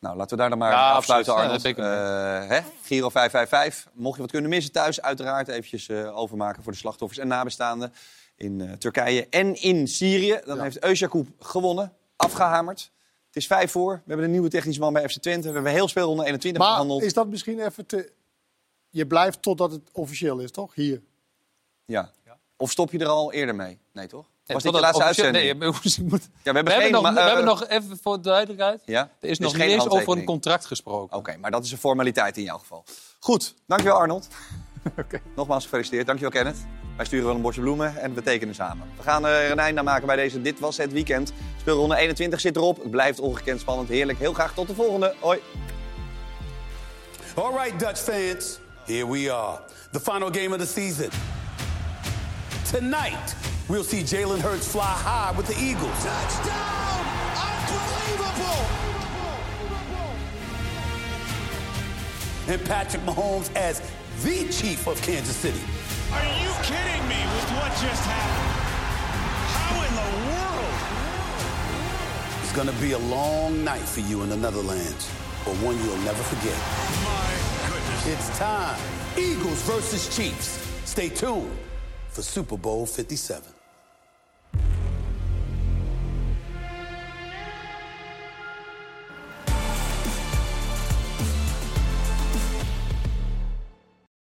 Nou, 0.06 0.18
laten 0.18 0.36
we 0.36 0.42
daar 0.42 0.50
dan 0.50 0.60
maar 0.60 0.72
Ja, 0.72 0.92
afsluiten, 0.92 1.34
absoluut. 1.34 1.52
Arnold. 1.52 1.62
Ja, 1.62 1.68
zeker. 1.68 2.44
Eh, 2.44 2.50
hè? 2.50 2.70
Giro 2.84 3.10
555. 3.10 3.92
Mocht 3.94 4.16
je 4.16 4.22
wat 4.22 4.32
kunnen 4.32 4.50
missen 4.50 4.72
thuis, 4.72 5.02
uiteraard 5.02 5.48
eventjes 5.48 5.90
eh, 5.90 6.18
overmaken 6.18 6.64
voor 6.64 6.72
de 6.72 6.78
slachtoffers 6.78 7.20
en 7.20 7.28
nabestaanden 7.28 7.94
in 8.36 8.62
eh, 8.62 8.72
Turkije 8.72 9.28
en 9.30 9.62
in 9.62 9.88
Syrië. 9.88 10.40
Dan 10.46 10.62
heeft 10.62 10.84
Eusjakoub 10.84 11.28
gewonnen, 11.40 11.94
afgehamerd. 12.16 12.92
Het 13.28 13.36
is 13.36 13.48
vijf 13.48 13.72
voor. 13.72 13.94
We 13.94 14.02
hebben 14.06 14.26
een 14.26 14.32
nieuwe 14.32 14.50
technische 14.50 14.82
man 14.82 14.94
bij 14.94 15.10
FC 15.10 15.22
Twente. 15.22 15.48
We 15.48 15.54
hebben 15.54 15.72
heel 15.72 15.88
speelronde 15.88 16.24
21 16.26 16.62
Maar 16.62 16.72
behandeld. 16.72 17.04
is 17.04 17.14
dat 17.14 17.28
misschien 17.28 17.60
even 17.60 17.86
te... 17.86 18.12
Je 18.90 19.08
blijft 19.08 19.42
totdat 19.42 19.72
het 19.72 19.90
officieel 19.92 20.40
is, 20.40 20.52
toch? 20.52 20.76
Hier. 20.76 21.02
Ja. 21.86 22.12
Of 22.58 22.72
stop 22.72 22.92
je 22.92 23.00
er 23.00 23.08
al 23.08 23.34
eerder 23.34 23.56
mee? 23.56 23.80
Nee, 23.92 24.08
toch? 24.08 24.26
Was 24.54 24.64
dit 24.64 24.72
totdat 24.72 24.94
de 24.94 25.00
laatste 25.00 25.04
uitzending? 25.04 25.60
Nee, 25.60 25.72
Ja, 26.44 26.52
we 26.52 26.52
hebben, 26.52 26.64
we 26.64 26.72
geen, 26.72 26.82
hebben, 26.82 26.92
nog, 26.92 27.02
maar, 27.02 27.14
we 27.14 27.20
eh, 27.20 27.26
hebben 27.26 27.46
nog, 27.46 27.68
even 27.68 27.98
voor 28.02 28.16
de 28.16 28.22
duidelijkheid, 28.22 28.82
Ja? 28.86 29.10
er 29.20 29.30
is 29.30 29.38
Er 29.38 29.44
nog 29.44 29.56
geen 29.56 29.68
niet 29.68 29.76
eens 29.76 29.90
over 29.90 30.18
een 30.18 30.24
contract 30.24 30.66
gesproken. 30.66 31.18
Oké, 31.18 31.38
maar 31.38 31.52
dat 31.52 31.66
is 31.66 31.72
een 31.72 31.78
formaliteit 31.78 32.38
in 32.38 32.44
jouw 32.44 32.58
geval. 32.58 32.84
Goed, 33.20 33.56
dankjewel 33.68 33.98
Arnold. 33.98 34.28
Nogmaals 35.36 35.64
gefeliciteerd. 35.64 36.06
Dankjewel 36.06 36.34
Kenneth. 36.34 36.58
Wij 36.96 37.06
sturen 37.06 37.26
wel 37.26 37.36
een 37.36 37.42
bosje 37.42 37.62
bloemen 37.62 37.98
en 37.98 38.14
we 38.14 38.22
tekenen 38.22 38.56
samen. 38.56 38.88
We 38.98 39.04
gaan 39.04 39.26
er 39.26 39.52
een 39.52 39.60
einde 39.60 39.80
aan 39.80 39.86
maken 39.86 40.08
bij 40.08 40.16
deze 40.16 40.42
Dit 40.42 40.60
Was 40.60 40.78
Het 40.78 40.92
Weekend. 40.92 41.34
Speelronde 41.60 41.96
21 41.96 42.40
zit 42.40 42.56
erop. 42.56 42.78
Het 42.78 42.92
blijft 42.92 43.20
ongekend 43.20 43.60
spannend. 43.60 43.90
Heerlijk. 43.90 44.20
Heel 44.20 44.34
graag 44.34 44.54
tot 44.54 44.68
de 44.68 44.74
volgende. 44.74 45.14
Hoi. 45.20 45.40
All 47.36 47.52
right, 47.52 47.80
Dutch 47.80 48.00
fans, 48.00 48.60
here 48.86 49.08
we 49.08 49.32
are. 49.32 49.60
The 49.92 50.00
final 50.00 50.30
game 50.32 50.56
of 50.56 50.62
the 50.62 50.68
season. 50.68 51.10
Tonight, 52.72 53.36
we'll 53.70 53.84
see 53.84 54.02
Jalen 54.02 54.40
Hurts 54.40 54.72
fly 54.72 54.86
high 54.86 55.32
with 55.36 55.48
the 55.48 55.58
Eagles. 55.60 55.92
Touchdown! 56.04 57.06
Unbelievable! 57.42 58.66
And 62.48 62.64
Patrick 62.66 63.02
Mahomes 63.04 63.54
as 63.56 63.82
the 64.24 64.48
chief 64.50 64.88
of 64.88 65.02
Kansas 65.02 65.36
City. 65.36 65.60
Are 66.14 66.24
you 66.24 66.52
kidding 66.64 67.08
me 67.08 67.18
with 67.36 67.50
what 67.58 67.72
just 67.82 68.04
happened? 68.06 68.56
How 69.52 69.82
in 69.84 69.94
the 69.96 70.10
world? 70.30 70.76
It's 72.44 72.54
going 72.54 72.68
to 72.68 72.82
be 72.82 72.92
a 72.92 73.00
long 73.10 73.64
night 73.64 73.82
for 73.82 74.02
you 74.02 74.22
in 74.22 74.30
the 74.30 74.38
Netherlands, 74.38 75.10
but 75.44 75.56
one 75.58 75.78
you'll 75.84 75.98
never 75.98 76.24
forget. 76.24 76.58
My 77.04 77.34
goodness. 77.68 78.08
It's 78.08 78.38
time. 78.38 78.80
Eagles 79.18 79.62
versus 79.64 80.16
Chiefs. 80.16 80.62
Stay 80.86 81.10
tuned 81.10 81.52
for 82.10 82.22
Super 82.22 82.58
Bowl 82.58 82.86
57. 82.86 83.55